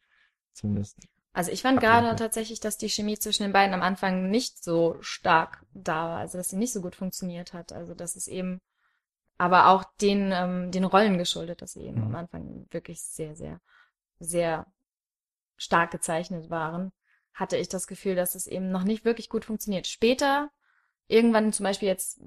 zumindest. 0.56 0.98
Also 1.34 1.52
ich 1.52 1.62
fand 1.62 1.82
gerade 1.82 2.16
tatsächlich, 2.16 2.62
dass 2.62 2.78
die 2.78 2.90
Chemie 2.90 3.20
zwischen 3.20 3.44
den 3.44 3.52
beiden 3.52 3.74
am 3.74 3.82
Anfang 3.82 4.30
nicht 4.30 4.64
so 4.64 4.96
stark 5.02 5.66
da 5.74 6.10
war, 6.10 6.18
also 6.20 6.38
dass 6.38 6.50
sie 6.50 6.56
nicht 6.56 6.72
so 6.72 6.82
gut 6.82 6.96
funktioniert 6.96 7.54
hat. 7.54 7.74
Also 7.74 7.94
dass 7.94 8.16
es 8.16 8.28
eben, 8.28 8.62
aber 9.38 9.68
auch 9.68 9.84
den, 10.02 10.32
ähm, 10.34 10.72
den 10.72 10.86
Rollen 10.86 11.18
geschuldet, 11.18 11.62
dass 11.62 11.74
sie 11.74 11.82
eben 11.82 11.98
Mhm. 11.98 12.04
am 12.04 12.16
Anfang 12.16 12.68
wirklich 12.72 13.02
sehr, 13.04 13.36
sehr, 13.36 13.60
sehr 14.20 14.66
stark 15.58 15.92
gezeichnet 15.92 16.50
waren, 16.50 16.94
hatte 17.34 17.58
ich 17.58 17.68
das 17.68 17.88
Gefühl, 17.88 18.16
dass 18.16 18.36
es 18.36 18.48
eben 18.48 18.72
noch 18.72 18.84
nicht 18.84 19.04
wirklich 19.04 19.30
gut 19.30 19.44
funktioniert. 19.44 19.88
Später, 19.88 20.50
irgendwann 21.08 21.52
zum 21.52 21.66
Beispiel 21.66 21.90
jetzt 21.90 22.22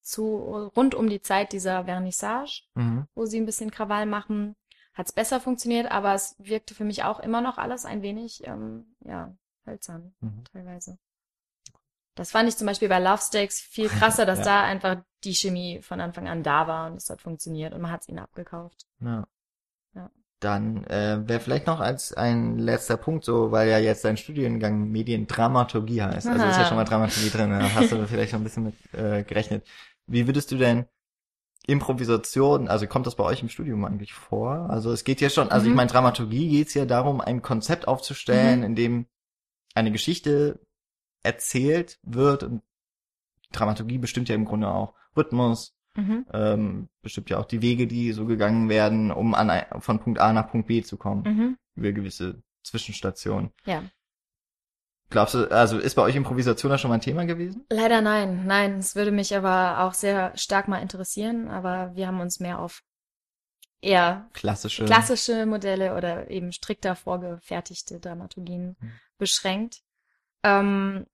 zu 0.00 0.70
rund 0.76 0.94
um 0.94 1.08
die 1.08 1.20
Zeit 1.20 1.52
dieser 1.52 1.84
Vernissage, 1.84 2.62
Mhm. 2.74 3.06
wo 3.14 3.26
sie 3.26 3.38
ein 3.38 3.46
bisschen 3.46 3.70
Krawall 3.70 4.06
machen, 4.06 4.56
hat's 4.98 5.12
besser 5.12 5.40
funktioniert, 5.40 5.90
aber 5.90 6.12
es 6.14 6.34
wirkte 6.38 6.74
für 6.74 6.84
mich 6.84 7.04
auch 7.04 7.20
immer 7.20 7.40
noch 7.40 7.56
alles 7.56 7.86
ein 7.86 8.02
wenig, 8.02 8.46
ähm, 8.46 8.94
ja, 9.04 9.34
hölzern 9.64 10.12
Mhm. 10.20 10.44
teilweise. 10.52 10.98
Das 12.16 12.32
fand 12.32 12.48
ich 12.48 12.56
zum 12.56 12.66
Beispiel 12.66 12.88
bei 12.88 12.98
Love 12.98 13.22
Stakes 13.22 13.60
viel 13.60 13.88
krasser, 14.22 14.26
dass 14.26 14.40
Ja. 14.40 14.44
da 14.44 14.62
einfach 14.64 14.96
die 15.24 15.34
Chemie 15.34 15.80
von 15.82 16.00
Anfang 16.00 16.28
an 16.28 16.42
da 16.42 16.66
war 16.66 16.90
und 16.90 16.96
es 16.96 17.08
hat 17.10 17.22
funktioniert 17.22 17.72
und 17.74 17.80
man 17.80 17.92
hat's 17.92 18.08
ihnen 18.08 18.18
abgekauft. 18.18 18.86
Ja. 19.00 19.26
Ja. 19.94 20.10
Dann 20.40 20.84
äh, 20.84 21.20
wäre 21.28 21.40
vielleicht 21.40 21.66
noch 21.66 21.80
als 21.80 22.12
ein 22.12 22.58
letzter 22.58 22.96
Punkt 22.96 23.24
so, 23.24 23.50
weil 23.52 23.68
ja 23.68 23.78
jetzt 23.78 24.04
dein 24.04 24.16
Studiengang 24.16 24.88
Mediendramaturgie 24.90 26.02
heißt. 26.02 26.26
Also 26.28 26.44
ist 26.46 26.56
ja 26.56 26.62
Aha. 26.62 26.68
schon 26.68 26.76
mal 26.76 26.84
Dramaturgie 26.84 27.30
drin. 27.30 27.50
Da 27.50 27.72
hast 27.74 27.92
du 27.92 28.06
vielleicht 28.06 28.30
schon 28.32 28.40
ein 28.40 28.44
bisschen 28.44 28.64
mit 28.64 28.74
äh, 28.94 29.22
gerechnet. 29.24 29.66
Wie 30.06 30.26
würdest 30.26 30.50
du 30.52 30.56
denn 30.56 30.86
Improvisation, 31.68 32.66
also 32.68 32.86
kommt 32.86 33.06
das 33.06 33.14
bei 33.14 33.24
euch 33.24 33.42
im 33.42 33.48
Studium 33.48 33.84
eigentlich 33.84 34.14
vor? 34.14 34.68
Also 34.70 34.90
es 34.90 35.04
geht 35.04 35.20
ja 35.20 35.28
schon, 35.30 35.50
also 35.50 35.66
Mhm. 35.66 35.72
ich 35.72 35.76
meine, 35.76 35.90
Dramaturgie 35.90 36.48
geht 36.48 36.68
es 36.68 36.74
ja 36.74 36.86
darum, 36.86 37.20
ein 37.20 37.42
Konzept 37.42 37.86
aufzustellen, 37.86 38.60
Mhm. 38.60 38.64
in 38.64 38.74
dem 38.74 39.06
eine 39.74 39.92
Geschichte 39.92 40.60
erzählt 41.22 41.98
wird 42.02 42.42
und 42.42 42.62
Dramaturgie 43.52 43.98
bestimmt 43.98 44.28
ja 44.28 44.34
im 44.34 44.44
Grunde 44.46 44.68
auch 44.68 44.94
Rhythmus, 45.16 45.74
Mhm. 45.94 46.26
ähm, 46.32 46.88
bestimmt 47.02 47.28
ja 47.30 47.38
auch 47.38 47.44
die 47.44 47.60
Wege, 47.62 47.86
die 47.86 48.12
so 48.12 48.24
gegangen 48.24 48.68
werden, 48.68 49.10
um 49.10 49.34
an 49.34 49.50
von 49.80 49.98
Punkt 50.00 50.20
A 50.20 50.32
nach 50.32 50.50
Punkt 50.50 50.68
B 50.68 50.82
zu 50.82 50.96
kommen, 50.96 51.22
Mhm. 51.22 51.58
über 51.74 51.92
gewisse 51.92 52.42
Zwischenstationen. 52.62 53.50
Ja. 53.66 53.82
Glaubst 55.10 55.34
du, 55.34 55.50
also 55.50 55.78
ist 55.78 55.94
bei 55.94 56.02
euch 56.02 56.16
Improvisation 56.16 56.70
da 56.70 56.78
schon 56.78 56.90
mal 56.90 56.96
ein 56.96 57.00
Thema 57.00 57.24
gewesen? 57.24 57.64
Leider 57.70 58.00
nein, 58.00 58.46
nein. 58.46 58.78
Es 58.78 58.94
würde 58.94 59.10
mich 59.10 59.34
aber 59.36 59.80
auch 59.80 59.94
sehr 59.94 60.36
stark 60.36 60.68
mal 60.68 60.82
interessieren, 60.82 61.48
aber 61.48 61.94
wir 61.94 62.06
haben 62.06 62.20
uns 62.20 62.40
mehr 62.40 62.58
auf 62.58 62.82
eher 63.80 64.28
Klassische. 64.34 64.84
klassische 64.84 65.46
Modelle 65.46 65.94
oder 65.96 66.30
eben 66.30 66.52
strikter 66.52 66.94
vorgefertigte 66.96 68.00
Dramaturgien 68.00 68.76
Mhm. 68.80 68.92
beschränkt. 69.18 69.82
Ähm, 70.42 71.06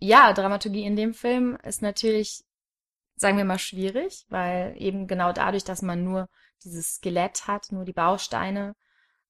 ja, 0.00 0.32
Dramaturgie 0.32 0.84
in 0.84 0.96
dem 0.96 1.14
Film 1.14 1.56
ist 1.62 1.82
natürlich, 1.82 2.42
sagen 3.16 3.36
wir 3.38 3.44
mal, 3.44 3.58
schwierig, 3.58 4.26
weil 4.28 4.74
eben 4.78 5.06
genau 5.06 5.32
dadurch, 5.32 5.64
dass 5.64 5.82
man 5.82 6.04
nur 6.04 6.28
dieses 6.64 6.96
Skelett 6.96 7.46
hat, 7.46 7.72
nur 7.72 7.84
die 7.84 7.92
Bausteine, 7.92 8.74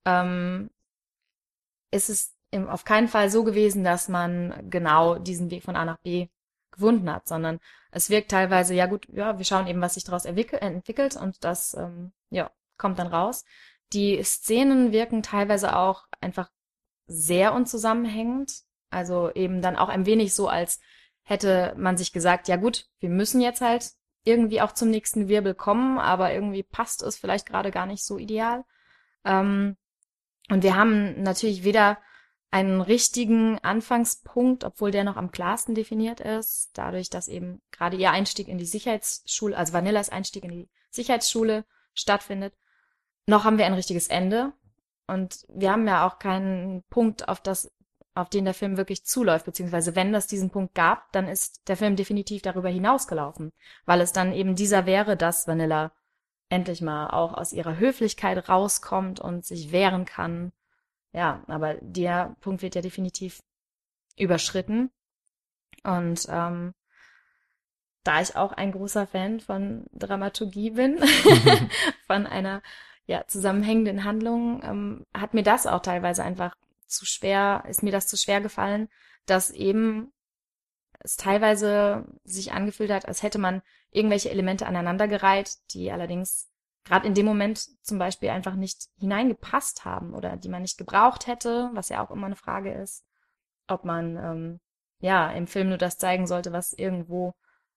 ähm, 0.06 0.70
ist 1.90 2.08
es 2.10 2.34
im, 2.50 2.68
auf 2.68 2.84
keinen 2.84 3.08
Fall 3.08 3.30
so 3.30 3.44
gewesen, 3.44 3.84
dass 3.84 4.08
man 4.08 4.68
genau 4.70 5.18
diesen 5.18 5.50
Weg 5.50 5.64
von 5.64 5.76
A 5.76 5.84
nach 5.84 5.98
B 5.98 6.28
gefunden 6.70 7.10
hat, 7.12 7.28
sondern 7.28 7.60
es 7.90 8.10
wirkt 8.10 8.30
teilweise, 8.30 8.74
ja 8.74 8.86
gut, 8.86 9.06
ja, 9.12 9.38
wir 9.38 9.44
schauen 9.44 9.66
eben, 9.66 9.80
was 9.80 9.94
sich 9.94 10.04
daraus 10.04 10.24
entwickelt, 10.24 10.62
entwickelt 10.62 11.16
und 11.16 11.44
das, 11.44 11.74
ähm, 11.74 12.12
ja, 12.30 12.50
kommt 12.76 12.98
dann 12.98 13.08
raus. 13.08 13.44
Die 13.92 14.22
Szenen 14.22 14.92
wirken 14.92 15.22
teilweise 15.22 15.76
auch 15.76 16.04
einfach 16.20 16.50
sehr 17.06 17.52
unzusammenhängend, 17.54 18.62
also 18.90 19.32
eben 19.34 19.62
dann 19.62 19.76
auch 19.76 19.88
ein 19.88 20.06
wenig 20.06 20.34
so, 20.34 20.48
als 20.48 20.80
hätte 21.22 21.74
man 21.76 21.96
sich 21.96 22.12
gesagt, 22.12 22.48
ja 22.48 22.56
gut, 22.56 22.86
wir 23.00 23.08
müssen 23.08 23.40
jetzt 23.40 23.60
halt 23.60 23.90
irgendwie 24.24 24.60
auch 24.60 24.72
zum 24.72 24.90
nächsten 24.90 25.28
Wirbel 25.28 25.54
kommen, 25.54 25.98
aber 25.98 26.32
irgendwie 26.32 26.62
passt 26.62 27.02
es 27.02 27.16
vielleicht 27.16 27.46
gerade 27.46 27.70
gar 27.70 27.86
nicht 27.86 28.04
so 28.04 28.18
ideal. 28.18 28.64
Ähm, 29.24 29.76
und 30.50 30.62
wir 30.62 30.76
haben 30.76 31.22
natürlich 31.22 31.64
weder 31.64 31.98
einen 32.50 32.80
richtigen 32.80 33.58
Anfangspunkt, 33.60 34.64
obwohl 34.64 34.90
der 34.90 35.04
noch 35.04 35.16
am 35.16 35.30
klarsten 35.30 35.74
definiert 35.74 36.20
ist, 36.20 36.70
dadurch, 36.74 37.08
dass 37.08 37.28
eben 37.28 37.62
gerade 37.70 37.96
ihr 37.96 38.10
Einstieg 38.10 38.48
in 38.48 38.58
die 38.58 38.64
Sicherheitsschule, 38.64 39.56
also 39.56 39.72
Vanillas 39.72 40.10
Einstieg 40.10 40.44
in 40.44 40.50
die 40.50 40.68
Sicherheitsschule 40.90 41.64
stattfindet. 41.94 42.54
Noch 43.26 43.44
haben 43.44 43.58
wir 43.58 43.66
ein 43.66 43.74
richtiges 43.74 44.08
Ende 44.08 44.52
und 45.06 45.44
wir 45.48 45.70
haben 45.70 45.86
ja 45.86 46.06
auch 46.06 46.18
keinen 46.18 46.82
Punkt, 46.90 47.28
auf 47.28 47.40
das, 47.40 47.72
auf 48.14 48.28
den 48.28 48.44
der 48.44 48.54
Film 48.54 48.76
wirklich 48.76 49.04
zuläuft, 49.04 49.44
beziehungsweise 49.44 49.94
wenn 49.94 50.12
das 50.12 50.26
diesen 50.26 50.50
Punkt 50.50 50.74
gab, 50.74 51.12
dann 51.12 51.28
ist 51.28 51.68
der 51.68 51.76
Film 51.76 51.94
definitiv 51.94 52.42
darüber 52.42 52.68
hinausgelaufen, 52.68 53.52
weil 53.86 54.00
es 54.00 54.12
dann 54.12 54.32
eben 54.32 54.56
dieser 54.56 54.86
wäre, 54.86 55.16
dass 55.16 55.46
Vanilla 55.46 55.92
endlich 56.48 56.82
mal 56.82 57.10
auch 57.10 57.34
aus 57.34 57.52
ihrer 57.52 57.78
Höflichkeit 57.78 58.48
rauskommt 58.48 59.20
und 59.20 59.44
sich 59.44 59.70
wehren 59.70 60.04
kann. 60.04 60.52
Ja, 61.12 61.42
aber 61.48 61.74
der 61.80 62.36
Punkt 62.40 62.62
wird 62.62 62.74
ja 62.74 62.82
definitiv 62.82 63.42
überschritten. 64.16 64.90
Und 65.82 66.26
ähm, 66.28 66.74
da 68.04 68.20
ich 68.20 68.36
auch 68.36 68.52
ein 68.52 68.72
großer 68.72 69.06
Fan 69.06 69.40
von 69.40 69.86
Dramaturgie 69.92 70.70
bin, 70.70 70.98
von 72.06 72.26
einer 72.26 72.62
ja, 73.06 73.26
zusammenhängenden 73.26 74.04
Handlung, 74.04 74.62
ähm, 74.62 75.06
hat 75.14 75.34
mir 75.34 75.42
das 75.42 75.66
auch 75.66 75.82
teilweise 75.82 76.22
einfach 76.22 76.54
zu 76.86 77.06
schwer, 77.06 77.64
ist 77.68 77.82
mir 77.82 77.92
das 77.92 78.06
zu 78.06 78.16
schwer 78.16 78.40
gefallen, 78.40 78.88
dass 79.26 79.50
eben 79.50 80.12
es 81.00 81.16
teilweise 81.16 82.04
sich 82.24 82.52
angefühlt 82.52 82.90
hat, 82.90 83.06
als 83.08 83.22
hätte 83.22 83.38
man 83.38 83.62
irgendwelche 83.90 84.30
Elemente 84.30 84.66
aneinandergereiht, 84.66 85.56
die 85.72 85.90
allerdings 85.90 86.49
gerade 86.84 87.06
in 87.06 87.14
dem 87.14 87.26
Moment 87.26 87.58
zum 87.84 87.98
Beispiel 87.98 88.30
einfach 88.30 88.54
nicht 88.56 88.88
hineingepasst 88.98 89.84
haben 89.84 90.14
oder 90.14 90.36
die 90.36 90.48
man 90.48 90.62
nicht 90.62 90.78
gebraucht 90.78 91.26
hätte, 91.26 91.70
was 91.74 91.88
ja 91.88 92.04
auch 92.04 92.10
immer 92.10 92.26
eine 92.26 92.36
Frage 92.36 92.72
ist, 92.72 93.04
ob 93.68 93.84
man 93.84 94.16
ähm, 94.16 94.60
ja 95.00 95.30
im 95.32 95.46
Film 95.46 95.68
nur 95.70 95.78
das 95.78 95.98
zeigen 95.98 96.26
sollte, 96.26 96.52
was 96.52 96.72
irgendwo 96.72 97.34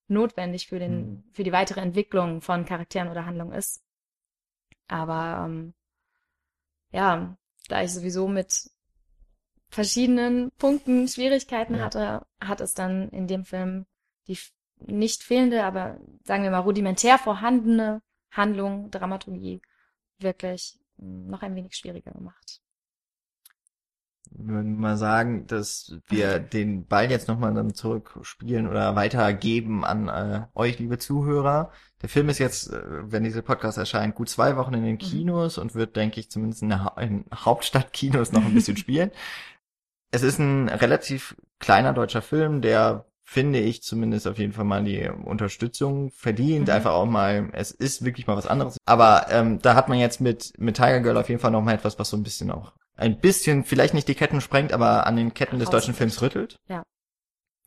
notwendig 0.07 0.67
für 0.67 0.79
den 0.79 1.11
Mhm. 1.11 1.23
für 1.33 1.43
die 1.43 1.51
weitere 1.53 1.81
Entwicklung 1.81 2.41
von 2.41 2.65
Charakteren 2.65 3.09
oder 3.09 3.25
Handlung 3.25 3.53
ist. 3.53 3.81
Aber 4.87 5.43
ähm, 5.45 5.73
ja, 6.91 7.35
da 7.69 7.81
ich 7.83 7.93
sowieso 7.93 8.27
mit 8.27 8.69
verschiedenen 9.69 10.51
Punkten 10.57 11.07
Schwierigkeiten 11.07 11.75
Ja. 11.75 11.81
hatte, 11.83 12.25
hat 12.39 12.61
es 12.61 12.73
dann 12.73 13.09
in 13.09 13.27
dem 13.27 13.45
Film 13.45 13.85
die 14.27 14.37
nicht 14.77 15.23
fehlende, 15.23 15.63
aber 15.63 15.97
sagen 16.23 16.43
wir 16.43 16.51
mal 16.51 16.59
rudimentär 16.59 17.17
vorhandene 17.17 18.01
Handlung, 18.33 18.91
Dramaturgie 18.91 19.61
wirklich 20.19 20.79
mh, 20.97 21.29
noch 21.29 21.41
ein 21.41 21.55
wenig 21.55 21.75
schwieriger 21.75 22.11
gemacht. 22.11 22.61
würden 24.31 24.77
mal 24.79 24.97
sagen, 24.97 25.45
dass 25.47 25.95
wir 26.07 26.39
den 26.39 26.87
Ball 26.87 27.09
jetzt 27.11 27.27
nochmal 27.27 27.53
dann 27.53 27.73
zurückspielen 27.73 28.67
oder 28.67 28.95
weitergeben 28.95 29.85
an 29.85 30.07
äh, 30.09 30.47
euch, 30.55 30.79
liebe 30.79 30.97
Zuhörer. 30.97 31.71
Der 32.01 32.09
Film 32.09 32.29
ist 32.29 32.39
jetzt, 32.39 32.71
äh, 32.71 32.81
wenn 33.11 33.23
dieser 33.23 33.41
Podcast 33.43 33.77
erscheint, 33.77 34.15
gut 34.15 34.29
zwei 34.29 34.57
Wochen 34.57 34.73
in 34.73 34.83
den 34.83 34.97
Kinos 34.97 35.57
und 35.57 35.75
wird, 35.75 35.95
denke 35.95 36.19
ich, 36.19 36.29
zumindest 36.31 36.63
in, 36.63 36.69
der 36.69 36.83
ha 36.83 37.01
in 37.01 37.25
Hauptstadtkinos 37.33 38.31
noch 38.31 38.43
ein 38.43 38.53
bisschen 38.53 38.77
spielen. 38.77 39.11
Es 40.11 40.21
ist 40.23 40.39
ein 40.39 40.69
relativ 40.69 41.35
kleiner 41.59 41.93
deutscher 41.93 42.21
Film, 42.21 42.61
der 42.61 43.05
finde 43.23 43.59
ich 43.59 43.81
zumindest 43.83 44.27
auf 44.27 44.37
jeden 44.37 44.53
Fall 44.53 44.65
mal 44.65 44.83
die 44.83 45.09
Unterstützung 45.09 46.11
verdient. 46.11 46.67
Mhm. 46.67 46.73
Einfach 46.73 46.91
auch 46.91 47.05
mal, 47.05 47.49
es 47.53 47.71
ist 47.71 48.03
wirklich 48.03 48.27
mal 48.27 48.35
was 48.37 48.47
anderes. 48.47 48.77
Aber 48.85 49.27
ähm, 49.29 49.59
da 49.61 49.75
hat 49.75 49.89
man 49.89 49.97
jetzt 49.97 50.21
mit, 50.21 50.53
mit 50.57 50.75
Tiger 50.75 50.99
Girl 50.99 51.17
auf 51.17 51.29
jeden 51.29 51.39
Fall 51.41 51.51
noch 51.51 51.61
mal 51.63 51.73
etwas, 51.73 51.97
was 51.99 52.09
so 52.09 52.17
ein 52.17 52.23
bisschen 52.23 52.51
auch 52.51 52.73
ein 52.95 53.19
bisschen, 53.19 53.63
vielleicht 53.63 53.93
nicht 53.95 54.07
die 54.07 54.15
Ketten 54.15 54.39
sprengt, 54.39 54.71
aber 54.71 55.07
an 55.07 55.15
den 55.15 55.33
Ketten 55.33 55.57
des 55.57 55.69
deutschen. 55.69 55.95
Films 55.95 56.21
rüttelt. 56.21 56.59
Ja. 56.67 56.83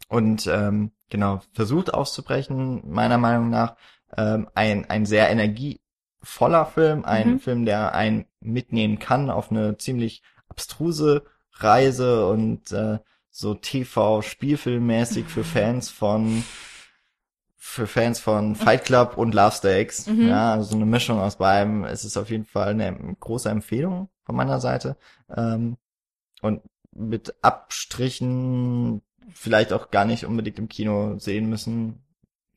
Und 0.08 0.46
ähm, 0.46 0.92
genau, 1.10 1.40
versucht 1.52 1.92
auszubrechen, 1.92 2.82
meiner 2.88 3.18
Meinung 3.18 3.50
nach. 3.50 3.74
Ähm, 4.16 4.48
ein, 4.54 4.88
ein 4.88 5.04
sehr 5.04 5.28
energievoller 5.30 6.66
Film, 6.66 7.04
ein 7.04 7.32
Mhm. 7.34 7.40
Film, 7.40 7.64
der 7.64 7.94
einen 7.94 8.26
mitnehmen 8.40 9.00
kann 9.00 9.30
auf 9.30 9.50
eine 9.50 9.76
ziemlich 9.78 10.22
abstruse 10.48 11.24
Reise 11.54 12.28
und 12.28 12.70
äh, 12.70 12.98
so 13.36 13.52
TV-Spielfilmmäßig 13.52 15.26
für 15.26 15.44
Fans 15.44 15.90
von 15.90 16.42
für 17.54 17.86
Fans 17.86 18.18
von 18.18 18.56
Fight 18.56 18.86
Club 18.86 19.18
und 19.18 19.34
Love 19.34 19.54
Stakes. 19.54 20.06
Mhm. 20.06 20.28
Ja, 20.28 20.54
also 20.54 20.70
so 20.70 20.76
eine 20.76 20.86
Mischung 20.86 21.20
aus 21.20 21.36
beidem. 21.36 21.84
Es 21.84 22.04
ist 22.04 22.16
auf 22.16 22.30
jeden 22.30 22.46
Fall 22.46 22.70
eine 22.70 22.96
große 23.20 23.50
Empfehlung 23.50 24.08
von 24.24 24.36
meiner 24.36 24.58
Seite. 24.58 24.96
Ähm, 25.36 25.76
und 26.40 26.62
mit 26.92 27.34
Abstrichen 27.42 29.02
vielleicht 29.34 29.74
auch 29.74 29.90
gar 29.90 30.06
nicht 30.06 30.24
unbedingt 30.24 30.58
im 30.58 30.68
Kino 30.68 31.18
sehen 31.18 31.50
müssen. 31.50 32.02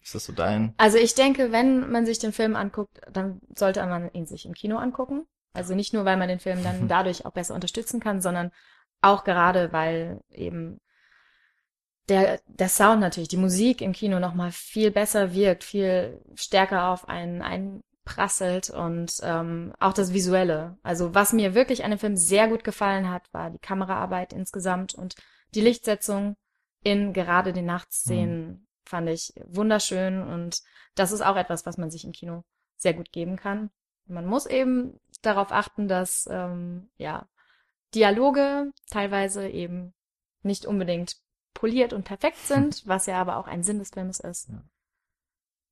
Ist 0.02 0.16
das 0.16 0.26
so 0.26 0.32
dein? 0.32 0.76
Also 0.78 0.98
ich 0.98 1.14
denke, 1.14 1.52
wenn 1.52 1.92
man 1.92 2.06
sich 2.06 2.20
den 2.20 2.32
Film 2.32 2.56
anguckt, 2.56 3.02
dann 3.12 3.42
sollte 3.54 3.86
man 3.86 4.14
ihn 4.14 4.28
sich 4.28 4.46
im 4.46 4.54
Kino 4.54 4.78
angucken. 4.78 5.26
Also 5.52 5.76
nicht 5.76 5.94
nur, 5.94 6.06
weil 6.06 6.16
man 6.16 6.30
den 6.30 6.40
Film 6.40 6.64
dann 6.64 6.88
dadurch 6.88 7.26
auch 7.26 7.34
besser 7.34 7.54
unterstützen 7.54 8.00
kann, 8.00 8.22
sondern 8.22 8.52
auch 9.02 9.24
gerade, 9.24 9.72
weil 9.72 10.22
eben 10.30 10.80
der, 12.10 12.40
der 12.48 12.70
Sound 12.70 13.02
natürlich, 13.02 13.30
die 13.30 13.38
Musik 13.38 13.82
im 13.82 13.94
Kino 13.94 14.20
nochmal 14.20 14.52
viel 14.52 14.92
besser 14.92 15.34
wirkt, 15.34 15.64
viel 15.64 16.20
stärker 16.36 16.90
auf 16.90 17.08
einen 17.08 17.42
einprasselt 17.42 18.70
und 18.70 19.14
ähm, 19.22 19.74
auch 19.80 19.94
das 19.94 20.14
Visuelle. 20.14 20.78
Also 20.82 21.14
was 21.14 21.34
mir 21.34 21.54
wirklich 21.54 21.84
an 21.84 21.92
dem 21.92 22.00
Film 22.00 22.18
sehr 22.18 22.48
gut 22.48 22.64
gefallen 22.64 23.10
hat, 23.10 23.32
war 23.32 23.52
die 23.52 23.60
Kameraarbeit 23.60 24.34
insgesamt 24.34 24.96
und 24.96 25.16
die 25.54 25.62
Lichtsetzung 25.62 26.36
in 26.82 27.14
gerade 27.14 27.54
den 27.54 27.66
Nachtszenen 27.66 28.68
fand 28.86 29.10
ich 29.10 29.34
wunderschön 29.46 30.22
und 30.22 30.62
das 30.96 31.12
ist 31.12 31.22
auch 31.22 31.36
etwas, 31.36 31.66
was 31.66 31.78
man 31.78 31.92
sich 31.92 32.06
im 32.06 32.12
Kino 32.12 32.44
sehr 32.76 32.94
gut 32.94 33.12
geben 33.12 33.36
kann. 33.36 33.70
Man 34.08 34.26
muss 34.26 34.48
eben 34.48 35.00
darauf 35.22 35.52
achten, 35.52 35.88
dass 35.88 36.28
ähm, 36.32 36.90
ja 36.98 37.28
Dialoge 37.96 38.72
teilweise 38.90 39.48
eben 39.48 39.94
nicht 40.44 40.66
unbedingt 40.66 41.18
poliert 41.54 41.94
und 41.94 42.04
perfekt 42.04 42.38
sind, 42.46 42.84
was 42.86 43.06
ja 43.06 43.20
aber 43.20 43.38
auch 43.38 43.48
ein 43.48 43.64
Sinn 43.64 43.80
des 43.80 43.90
Filmes 43.90 44.20
ist. 44.20 44.50
Ja. 44.50 44.62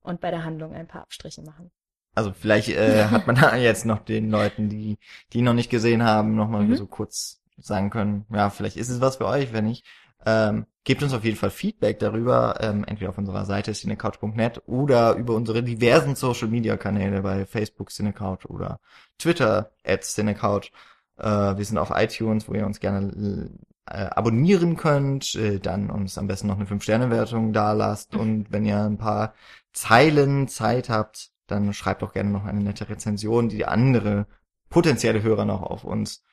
Und 0.01 0.21
bei 0.21 0.31
der 0.31 0.43
Handlung 0.43 0.73
ein 0.73 0.87
paar 0.87 1.01
Abstriche 1.01 1.41
machen. 1.41 1.71
Also 2.15 2.33
vielleicht 2.33 2.69
äh, 2.69 3.05
hat 3.11 3.27
man 3.27 3.35
da 3.35 3.55
jetzt 3.55 3.85
noch 3.85 3.99
den 3.99 4.29
Leuten, 4.29 4.69
die 4.69 4.97
die 5.33 5.41
noch 5.41 5.53
nicht 5.53 5.69
gesehen 5.69 6.03
haben, 6.03 6.35
noch 6.35 6.47
mal 6.49 6.63
Mhm. 6.63 6.75
so 6.75 6.87
kurz 6.87 7.41
sagen 7.57 7.89
können. 7.89 8.25
Ja, 8.29 8.49
vielleicht 8.49 8.77
ist 8.77 8.89
es 8.89 9.01
was 9.01 9.17
für 9.17 9.25
euch, 9.25 9.53
wenn 9.53 9.65
nicht. 9.65 9.85
Ähm, 10.25 10.65
Gebt 10.83 11.03
uns 11.03 11.13
auf 11.13 11.25
jeden 11.25 11.35
Fall 11.35 11.49
Feedback 11.51 11.99
darüber, 11.99 12.59
ähm, 12.61 12.85
entweder 12.85 13.09
auf 13.09 13.17
unserer 13.17 13.43
Seite 13.43 13.73
cinecouch.net 13.73 14.61
oder 14.67 15.15
über 15.15 15.33
unsere 15.35 15.61
diversen 15.61 16.15
Social 16.15 16.47
Media 16.47 16.77
Kanäle 16.77 17.21
bei 17.23 17.45
Facebook 17.45 17.89
Cinecouch 17.89 18.45
oder 18.45 18.79
Twitter 19.19 19.71
at 19.85 20.03
Cinecouch. 20.05 20.71
Äh, 21.17 21.57
wir 21.57 21.65
sind 21.65 21.77
auf 21.77 21.91
iTunes, 21.93 22.47
wo 22.47 22.53
ihr 22.53 22.65
uns 22.65 22.79
gerne 22.79 23.49
äh, 23.85 24.05
abonnieren 24.05 24.77
könnt, 24.77 25.35
äh, 25.35 25.59
dann 25.59 25.89
uns 25.89 26.17
am 26.17 26.27
besten 26.27 26.47
noch 26.47 26.57
eine 26.57 26.65
5-Sterne-Wertung 26.65 27.53
da 27.53 27.73
lasst 27.73 28.15
und 28.15 28.51
wenn 28.51 28.65
ihr 28.65 28.81
ein 28.81 28.97
paar 28.97 29.33
Zeilen 29.73 30.47
Zeit 30.47 30.89
habt, 30.89 31.31
dann 31.47 31.73
schreibt 31.73 32.01
doch 32.01 32.13
gerne 32.13 32.29
noch 32.29 32.45
eine 32.45 32.61
nette 32.61 32.89
Rezension, 32.89 33.49
die 33.49 33.65
andere 33.65 34.27
potenzielle 34.69 35.23
Hörer 35.23 35.45
noch 35.45 35.61
auf 35.61 35.83
uns 35.83 36.23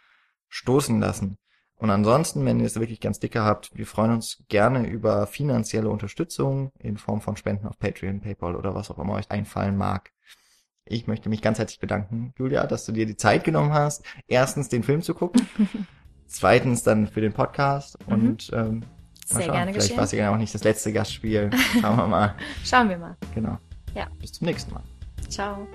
stoßen 0.49 1.01
lassen. 1.01 1.39
Und 1.77 1.91
ansonsten, 1.91 2.45
wenn 2.45 2.61
ihr 2.61 2.67
es 2.67 2.79
wirklich 2.79 3.01
ganz 3.01 3.19
dicke 3.19 3.43
habt, 3.43 3.71
wir 3.75 3.87
freuen 3.87 4.13
uns 4.13 4.43
gerne 4.49 4.87
über 4.89 5.27
finanzielle 5.27 5.89
Unterstützung 5.89 6.73
in 6.79 6.97
Form 6.97 7.21
von 7.21 7.37
Spenden 7.37 7.67
auf 7.67 7.79
Patreon, 7.79 8.21
PayPal 8.21 8.57
oder 8.57 8.75
was 8.75 8.91
auch 8.91 8.99
immer 8.99 9.15
euch 9.15 9.31
einfallen 9.31 9.77
mag. 9.77 10.14
Ich 10.87 11.07
möchte 11.07 11.31
mich 11.31 11.41
ganz 11.41 11.59
herzlich 11.59 11.81
bedanken, 11.81 12.35
Julia, 12.39 12.67
dass 12.67 12.85
du 12.85 12.93
dir 12.93 13.07
die 13.07 13.17
Zeit 13.17 13.45
genommen 13.45 13.73
hast, 13.73 14.05
erstens 14.29 14.69
den 14.69 14.83
Film 14.83 15.01
zu 15.01 15.15
gucken, 15.15 15.47
zweitens 16.27 16.83
dann 16.83 17.07
für 17.07 17.23
den 17.23 17.33
Podcast 17.33 17.99
mhm. 18.07 18.13
und 18.13 18.51
ähm, 18.53 18.83
sehr 19.25 19.49
gerne 19.49 19.73
Vielleicht 19.73 19.97
war 19.97 20.05
es 20.05 20.13
ja 20.13 20.31
auch 20.31 20.37
nicht 20.37 20.55
das 20.55 20.63
letzte 20.63 20.93
Gastspiel. 20.93 21.51
Schauen 21.81 21.97
wir 21.97 22.07
mal. 22.07 22.35
Schauen 22.63 22.91
wir 22.91 22.99
mal. 22.99 23.17
Genau. 23.35 23.57
Ja. 23.95 24.09
Bis 24.21 24.33
zum 24.33 24.47
nächsten 24.47 24.75
Mal. 24.75 24.83
Ciao. 25.31 25.67